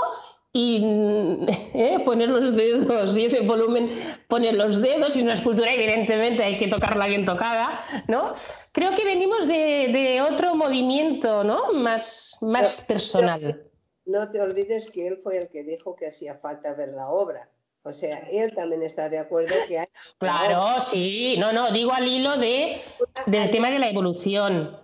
y 0.51 0.81
¿eh? 1.75 1.99
poner 2.03 2.29
los 2.29 2.55
dedos 2.55 3.15
y 3.15 3.25
ese 3.25 3.41
volumen, 3.41 3.91
poner 4.27 4.55
los 4.55 4.81
dedos 4.81 5.15
y 5.15 5.21
una 5.21 5.33
escultura 5.33 5.71
evidentemente 5.71 6.43
hay 6.43 6.57
que 6.57 6.67
tocarla 6.67 7.05
bien 7.05 7.23
tocada, 7.23 7.83
¿no? 8.07 8.33
Creo 8.71 8.95
que 8.95 9.05
venimos 9.05 9.47
de, 9.47 10.23
otro 10.27 10.55
movimiento, 10.55 11.43
¿no? 11.43 11.71
Más, 11.73 12.37
más 12.41 12.81
personal. 12.87 13.66
No, 14.07 14.31
te 14.31 14.41
olvides 14.41 14.89
que 14.89 15.05
él 15.05 15.17
fue 15.17 15.37
el 15.37 15.49
que 15.49 15.63
dijo 15.63 15.95
que 15.95 16.07
hacía 16.07 16.35
falta 16.35 16.73
ver 16.73 16.89
la 16.89 17.09
obra. 17.09 17.49
O 17.83 17.93
sea, 17.93 18.19
él 18.31 18.53
también 18.55 18.83
está 18.83 19.09
de 19.09 19.19
acuerdo 19.19 19.53
que 19.67 19.79
hay... 19.79 19.87
Claro, 20.17 20.81
sí, 20.81 21.35
no, 21.37 21.53
no, 21.53 21.71
digo 21.71 21.91
al 21.91 22.07
hilo 22.07 22.37
de, 22.37 22.81
del 23.25 23.49
tema 23.49 23.69
de 23.69 23.79
la 23.79 23.89
evolución. 23.89 24.77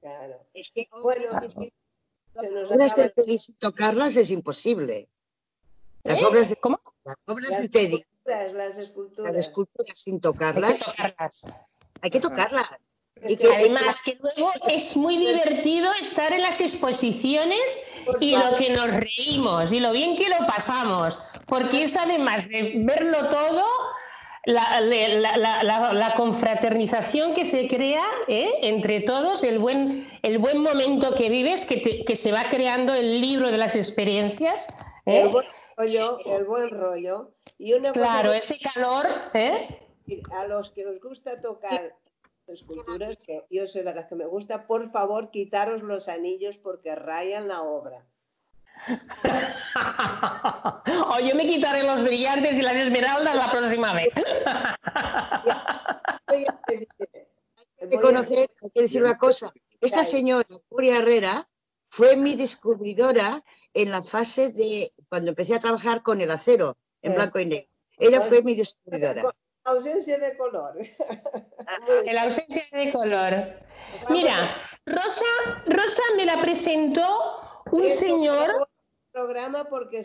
Claro. 0.00 0.44
Es 0.52 0.70
que, 0.72 0.88
bueno, 1.02 1.24
es 1.40 1.54
que 1.54 1.72
las 2.34 2.96
de 2.96 3.40
tocarlas 3.58 4.16
es 4.16 4.30
imposible. 4.30 5.08
Las 6.02 6.20
¿Eh? 6.20 6.26
obras 6.26 6.48
de, 6.48 6.56
¿Cómo? 6.56 6.80
Las 7.04 7.16
obras 7.26 7.60
de 7.60 7.68
Teddy. 7.68 8.04
Las 8.24 8.76
esculturas. 8.76 9.32
Las 9.32 9.46
esculturas 9.46 9.98
sin 9.98 10.20
tocarlas. 10.20 10.70
Hay 10.70 10.78
que 10.78 10.84
tocarlas. 10.84 11.46
Hay 12.02 12.10
que 12.10 12.20
tocarlas. 12.20 12.70
Y 13.26 13.36
que, 13.36 13.46
además 13.46 14.02
que 14.02 14.18
luego 14.20 14.52
es 14.68 14.96
muy 14.96 15.16
divertido 15.16 15.90
estar 16.00 16.32
en 16.32 16.42
las 16.42 16.60
exposiciones 16.60 17.80
y 18.20 18.36
lo 18.36 18.54
que 18.54 18.70
nos 18.70 18.88
reímos 18.88 19.72
y 19.72 19.80
lo 19.80 19.92
bien 19.92 20.16
que 20.16 20.28
lo 20.28 20.38
pasamos, 20.46 21.20
porque 21.46 21.84
es 21.84 21.96
además 21.96 22.48
de 22.48 22.74
verlo 22.76 23.28
todo, 23.28 23.64
la, 24.46 24.80
la, 24.80 26.14
confraternización 26.16 27.32
que 27.32 27.44
se 27.44 27.66
crea 27.66 28.04
¿eh? 28.28 28.50
entre 28.62 29.00
todos, 29.00 29.42
el 29.42 29.58
buen, 29.58 30.06
el 30.22 30.38
buen 30.38 30.58
momento 30.58 31.14
que 31.14 31.30
vives, 31.30 31.64
que, 31.64 32.04
que, 32.04 32.16
se 32.16 32.30
va 32.30 32.48
creando 32.50 32.94
el 32.94 33.20
libro 33.20 33.50
de 33.50 33.58
las 33.58 33.74
experiencias. 33.74 34.68
¿eh? 35.06 35.22
El, 35.22 35.28
buen 35.28 35.46
rollo, 35.76 36.18
el 36.26 36.44
buen 36.44 36.70
rollo. 36.70 37.30
Y 37.58 37.72
una 37.72 37.92
claro, 37.92 38.32
ese 38.32 38.58
calor. 38.58 39.06
¿eh? 39.32 39.80
A 40.32 40.46
los 40.46 40.70
que 40.70 40.86
os 40.86 41.00
gusta 41.00 41.40
tocar 41.40 41.94
esculturas, 42.48 43.18
que 43.18 43.44
yo 43.50 43.66
soy 43.66 43.82
de 43.82 43.94
las 43.94 44.06
que 44.06 44.14
me 44.14 44.26
gusta, 44.26 44.66
por 44.66 44.90
favor, 44.90 45.30
quitaros 45.30 45.82
los 45.82 46.08
anillos 46.08 46.58
porque 46.58 46.94
rayan 46.94 47.48
la 47.48 47.62
obra. 47.62 48.06
o 51.06 51.20
yo 51.20 51.36
me 51.36 51.46
quitaré 51.46 51.84
los 51.84 52.02
brillantes 52.02 52.58
y 52.58 52.62
las 52.62 52.76
esmeraldas 52.76 53.36
la 53.36 53.50
próxima 53.50 53.92
vez. 53.92 54.08
hay 56.26 56.44
que 57.88 57.98
conocer, 57.98 58.48
hay 58.62 58.70
que 58.70 58.82
decir 58.82 59.02
una 59.02 59.16
cosa. 59.16 59.52
Esta 59.80 60.02
señora, 60.02 60.44
Julia 60.68 60.98
Herrera, 60.98 61.48
fue 61.88 62.16
mi 62.16 62.34
descubridora 62.34 63.44
en 63.72 63.92
la 63.92 64.02
fase 64.02 64.50
de 64.50 64.90
cuando 65.08 65.30
empecé 65.30 65.54
a 65.54 65.60
trabajar 65.60 66.02
con 66.02 66.20
el 66.20 66.30
acero 66.30 66.76
en 67.02 67.14
blanco 67.14 67.38
y 67.38 67.46
negro. 67.46 67.70
Ella 67.98 68.20
fue 68.20 68.42
mi 68.42 68.56
descubridora. 68.56 69.32
Ausencia 69.64 70.18
de 70.18 70.36
color. 70.36 70.74
La 72.12 72.22
ausencia 72.22 72.64
de 72.72 72.92
color. 72.92 73.60
Mira, 74.10 74.54
Rosa, 74.84 75.24
Rosa 75.66 76.02
me 76.16 76.26
la 76.26 76.40
presentó 76.40 77.62
un 77.70 77.88
señor 77.88 78.68
programa 79.10 79.64
porque 79.70 80.02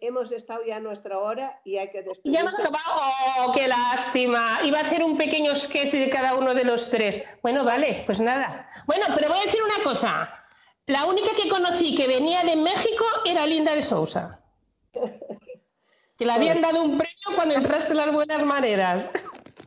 hemos 0.00 0.32
estado 0.32 0.64
ya 0.66 0.76
a 0.76 0.80
nuestra 0.80 1.18
hora 1.18 1.60
y 1.64 1.78
hay 1.78 1.90
que 1.90 2.02
despedirse. 2.02 2.30
Ya 2.30 2.40
hemos 2.40 2.54
¡Oh, 2.58 3.52
qué 3.54 3.68
lástima! 3.68 4.58
Iba 4.64 4.80
a 4.80 4.82
hacer 4.82 5.02
un 5.02 5.16
pequeño 5.16 5.54
sketch 5.54 5.92
de 5.92 6.10
cada 6.10 6.34
uno 6.34 6.52
de 6.52 6.64
los 6.64 6.90
tres. 6.90 7.24
Bueno, 7.40 7.64
vale, 7.64 8.02
pues 8.04 8.20
nada. 8.20 8.66
Bueno, 8.86 9.06
pero 9.14 9.28
voy 9.28 9.38
a 9.38 9.42
decir 9.42 9.62
una 9.62 9.82
cosa. 9.84 10.30
La 10.86 11.06
única 11.06 11.30
que 11.34 11.48
conocí 11.48 11.94
que 11.94 12.08
venía 12.08 12.42
de 12.42 12.56
México 12.56 13.04
era 13.24 13.46
Linda 13.46 13.74
de 13.74 13.82
Sousa. 13.82 14.40
Que 16.18 16.26
le 16.26 16.32
habían 16.32 16.60
dado 16.60 16.82
un 16.82 16.98
premio 16.98 17.36
cuando 17.36 17.54
entraste 17.54 17.92
en 17.92 17.98
las 17.98 18.12
buenas 18.12 18.44
maneras. 18.44 19.10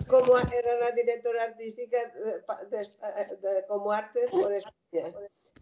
Como 0.09 0.37
era 0.37 0.77
la 0.81 0.91
directora 0.91 1.43
artística 1.43 1.97
de, 2.69 3.65
como 3.69 3.93
arte 3.93 4.27
por 4.29 4.51
España. 4.51 5.13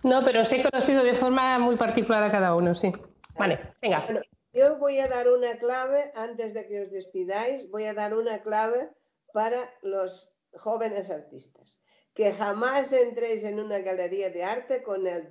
no, 0.03 0.25
pero 0.25 0.41
os 0.41 0.53
he 0.53 0.69
conocido 0.69 1.05
de 1.05 1.15
forma 1.15 1.59
muy 1.61 1.77
particular 1.77 2.25
a 2.25 2.33
cada 2.33 2.57
uno, 2.57 2.75
sí. 2.75 2.93
Vale, 3.39 3.61
venga. 3.81 4.07
yo 4.53 4.77
voy 4.79 4.99
a 4.99 5.07
dar 5.07 5.29
una 5.29 5.57
clave, 5.59 6.11
antes 6.17 6.53
de 6.53 6.67
que 6.67 6.83
os 6.83 6.91
despidáis, 6.91 7.71
voy 7.71 7.85
a 7.85 7.95
dar 7.95 8.15
una 8.15 8.43
clave 8.43 8.91
para 9.33 9.73
los 9.83 10.35
jóvenes 10.55 11.11
artistas. 11.11 11.81
Que 12.13 12.33
jamás 12.33 12.93
entréis 12.93 13.45
en 13.45 13.61
una 13.61 13.79
galería 13.79 14.31
de 14.31 14.43
arte 14.43 14.83
con 14.83 15.07
el 15.07 15.29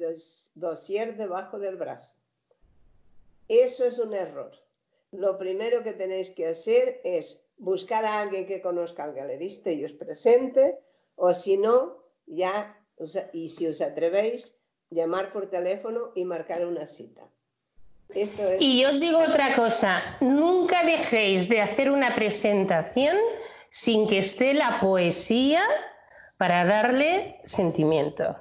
dossier 0.55 1.17
debajo 1.17 1.59
del 1.59 1.75
brazo. 1.75 2.20
Eso 3.51 3.83
es 3.83 3.99
un 3.99 4.13
error. 4.13 4.53
Lo 5.11 5.37
primero 5.37 5.83
que 5.83 5.91
tenéis 5.91 6.29
que 6.29 6.47
hacer 6.47 7.01
es 7.03 7.43
buscar 7.57 8.05
a 8.05 8.21
alguien 8.21 8.47
que 8.47 8.61
conozca 8.61 9.03
al 9.03 9.13
galerista 9.13 9.69
y 9.69 9.83
os 9.83 9.91
presente, 9.91 10.79
o 11.17 11.33
si 11.33 11.57
no, 11.57 11.97
ya, 12.27 12.81
y 13.33 13.49
si 13.49 13.67
os 13.67 13.81
atrevéis, 13.81 14.55
llamar 14.89 15.33
por 15.33 15.49
teléfono 15.49 16.13
y 16.15 16.23
marcar 16.23 16.65
una 16.65 16.85
cita. 16.85 17.27
Y 18.61 18.85
os 18.85 19.01
digo 19.01 19.19
otra 19.19 19.53
cosa, 19.53 20.01
nunca 20.21 20.85
dejéis 20.85 21.49
de 21.49 21.59
hacer 21.59 21.91
una 21.91 22.15
presentación 22.15 23.17
sin 23.69 24.07
que 24.07 24.19
esté 24.19 24.53
la 24.53 24.79
poesía 24.79 25.61
para 26.37 26.63
darle 26.63 27.41
sentimiento. 27.43 28.33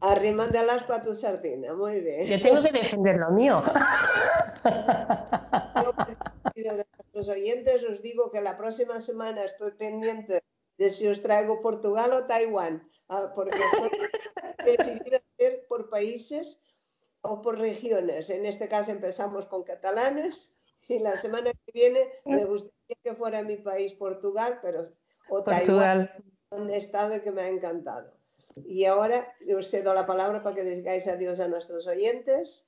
Arrimándalas 0.00 0.84
para 0.84 1.02
tu 1.02 1.14
sardina, 1.14 1.74
muy 1.74 2.00
bien. 2.00 2.26
Yo 2.26 2.40
tengo 2.40 2.62
que 2.62 2.72
defender 2.72 3.16
lo 3.16 3.30
mío. 3.30 3.62
Yo, 5.76 5.92
de 6.54 6.86
nuestros 6.96 7.28
oyentes, 7.28 7.84
os 7.84 8.02
digo 8.02 8.30
que 8.30 8.40
la 8.40 8.56
próxima 8.56 9.00
semana 9.00 9.44
estoy 9.44 9.72
pendiente 9.72 10.42
de 10.78 10.90
si 10.90 11.06
os 11.08 11.20
traigo 11.20 11.60
Portugal 11.60 12.12
o 12.14 12.24
Taiwán, 12.24 12.88
ah, 13.08 13.32
porque 13.34 13.58
estoy 13.58 13.90
decidida 14.64 15.18
a 15.18 15.20
hacer 15.20 15.66
por 15.68 15.90
países 15.90 16.60
o 17.20 17.42
por 17.42 17.58
regiones. 17.58 18.30
En 18.30 18.46
este 18.46 18.68
caso 18.68 18.90
empezamos 18.90 19.46
con 19.46 19.64
catalanes 19.64 20.56
y 20.88 20.98
la 20.98 21.16
semana 21.16 21.52
que 21.52 21.72
viene 21.72 22.08
me 22.24 22.44
gustaría 22.44 22.96
que 23.02 23.14
fuera 23.14 23.42
mi 23.42 23.56
país 23.56 23.92
Portugal, 23.94 24.58
pero 24.62 24.82
o 25.28 25.44
Taiwán, 25.44 26.10
donde 26.50 26.74
he 26.74 26.78
estado 26.78 27.14
y 27.14 27.20
que 27.20 27.30
me 27.30 27.42
ha 27.42 27.48
encantado. 27.48 28.19
Y 28.56 28.84
ahora 28.84 29.32
os 29.56 29.70
cedo 29.70 29.94
la 29.94 30.06
palabra 30.06 30.42
para 30.42 30.56
que 30.56 30.62
digáis 30.62 31.06
adiós 31.06 31.40
a 31.40 31.48
nuestros 31.48 31.86
oyentes. 31.86 32.66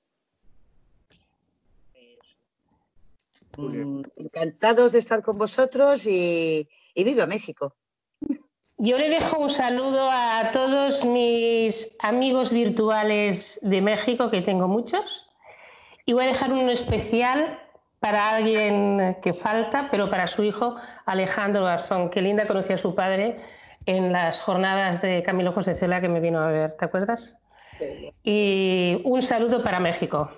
Mm, 3.57 4.03
encantados 4.17 4.93
de 4.93 4.99
estar 4.99 5.23
con 5.23 5.37
vosotros 5.39 6.07
y, 6.07 6.69
y 6.95 7.05
viva 7.05 7.27
México. 7.27 7.75
Yo 8.79 8.99
le 8.99 9.09
dejo 9.09 9.39
un 9.39 9.51
saludo 9.51 10.09
a 10.11 10.51
todos 10.53 11.05
mis 11.05 11.97
amigos 12.01 12.53
virtuales 12.53 13.61
de 13.63 13.81
México, 13.81 14.31
que 14.31 14.43
tengo 14.43 14.67
muchos, 14.67 15.31
y 16.05 16.15
voy 16.15 16.25
a 16.25 16.29
dejar 16.29 16.53
uno 16.53 16.71
especial 16.71 17.61
para 18.01 18.31
alguien 18.31 19.17
que 19.23 19.33
falta, 19.33 19.89
pero 19.91 20.09
para 20.09 20.27
su 20.27 20.43
hijo 20.43 20.75
Alejandro 21.05 21.63
Garzón, 21.63 22.11
que 22.11 22.23
linda 22.23 22.47
conocía 22.47 22.75
a 22.75 22.79
su 22.79 22.97
padre 22.97 23.39
en 23.87 24.13
las 24.13 24.41
jornadas 24.41 25.03
de 25.03 25.23
Camilo 25.23 25.53
José 25.53 25.75
Cela 25.75 26.01
que 26.01 26.09
me 26.09 26.21
vino 26.21 26.41
a 26.41 26.51
ver, 26.51 26.73
¿te 26.73 26.85
acuerdas? 26.85 27.37
Y 28.23 29.01
un 29.05 29.23
saludo 29.23 29.63
para 29.63 29.81
México. 29.81 30.31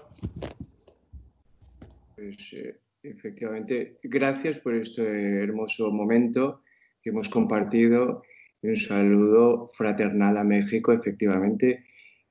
Pues, 2.16 2.36
eh, 2.52 2.78
efectivamente, 3.02 3.98
gracias 4.02 4.58
por 4.58 4.74
este 4.74 5.42
hermoso 5.42 5.90
momento 5.90 6.62
que 7.02 7.10
hemos 7.10 7.28
compartido 7.28 8.22
un 8.62 8.76
saludo 8.76 9.68
fraternal 9.74 10.38
a 10.38 10.44
México, 10.44 10.92
efectivamente, 10.92 11.84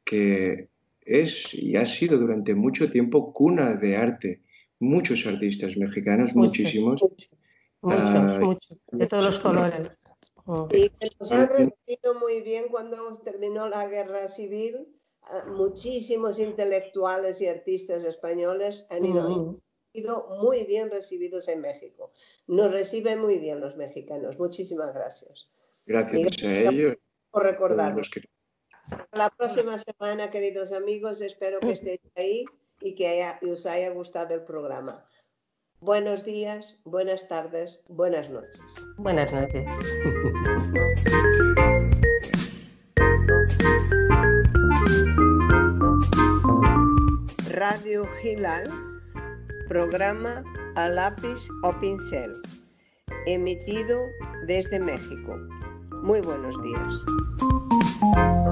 que 0.04 0.70
es 1.02 1.54
y 1.54 1.76
ha 1.76 1.86
sido 1.86 2.18
durante 2.18 2.56
mucho 2.56 2.90
tiempo 2.90 3.32
cuna 3.34 3.76
de 3.76 3.96
arte. 3.96 4.42
Muchos 4.80 5.28
artistas 5.28 5.78
mexicanos, 5.78 6.36
muchísimos. 6.36 7.04
Muchos, 7.82 8.12
ah, 8.16 8.40
muchos, 8.42 8.78
de 8.92 9.08
todos 9.08 9.26
los 9.26 9.40
colores. 9.40 9.92
Y 10.72 10.90
que 10.90 11.10
nos 11.20 11.32
han 11.32 11.48
recibido 11.48 12.14
muy 12.20 12.42
bien 12.42 12.66
cuando 12.70 13.18
terminó 13.24 13.68
la 13.70 13.88
guerra 13.88 14.28
civil. 14.28 14.88
Ah, 15.22 15.46
muchísimos 15.48 16.38
intelectuales 16.40 17.40
y 17.42 17.48
artistas 17.48 18.04
españoles 18.04 18.86
han 18.90 19.06
ido, 19.06 19.62
ido 19.94 20.28
muy 20.42 20.66
bien 20.66 20.90
recibidos 20.90 21.48
en 21.48 21.62
México. 21.62 22.12
Nos 22.48 22.72
reciben 22.72 23.20
muy 23.20 23.40
bien 23.40 23.62
los 23.62 23.78
mexicanos. 23.78 24.38
Muchísimas 24.38 24.94
gracias. 24.94 25.50
Gracias 25.86 26.44
a 26.44 26.60
ellos. 26.60 26.98
Por 27.32 27.44
recordarnos. 27.44 28.10
La 29.14 29.30
próxima 29.30 29.78
semana, 29.80 30.30
queridos 30.30 30.74
amigos, 30.74 31.22
espero 31.22 31.60
que 31.62 31.72
estéis 31.72 32.02
ahí 32.16 32.46
y 32.82 32.96
que 32.96 33.24
os 33.50 33.66
haya 33.66 33.92
gustado 33.92 34.36
el 34.36 34.44
programa. 34.44 35.08
Buenos 35.84 36.24
días, 36.24 36.80
buenas 36.86 37.28
tardes, 37.28 37.84
buenas 37.90 38.30
noches. 38.30 38.64
Buenas 38.96 39.34
noches. 39.34 39.70
Radio 47.50 48.06
Gilal, 48.22 48.64
programa 49.68 50.42
a 50.78 50.88
lápiz 50.88 51.50
o 51.64 51.78
pincel, 51.82 52.32
emitido 53.26 54.06
desde 54.48 54.80
México. 54.80 55.38
Muy 56.02 56.22
buenos 56.22 56.56
días. 56.64 58.43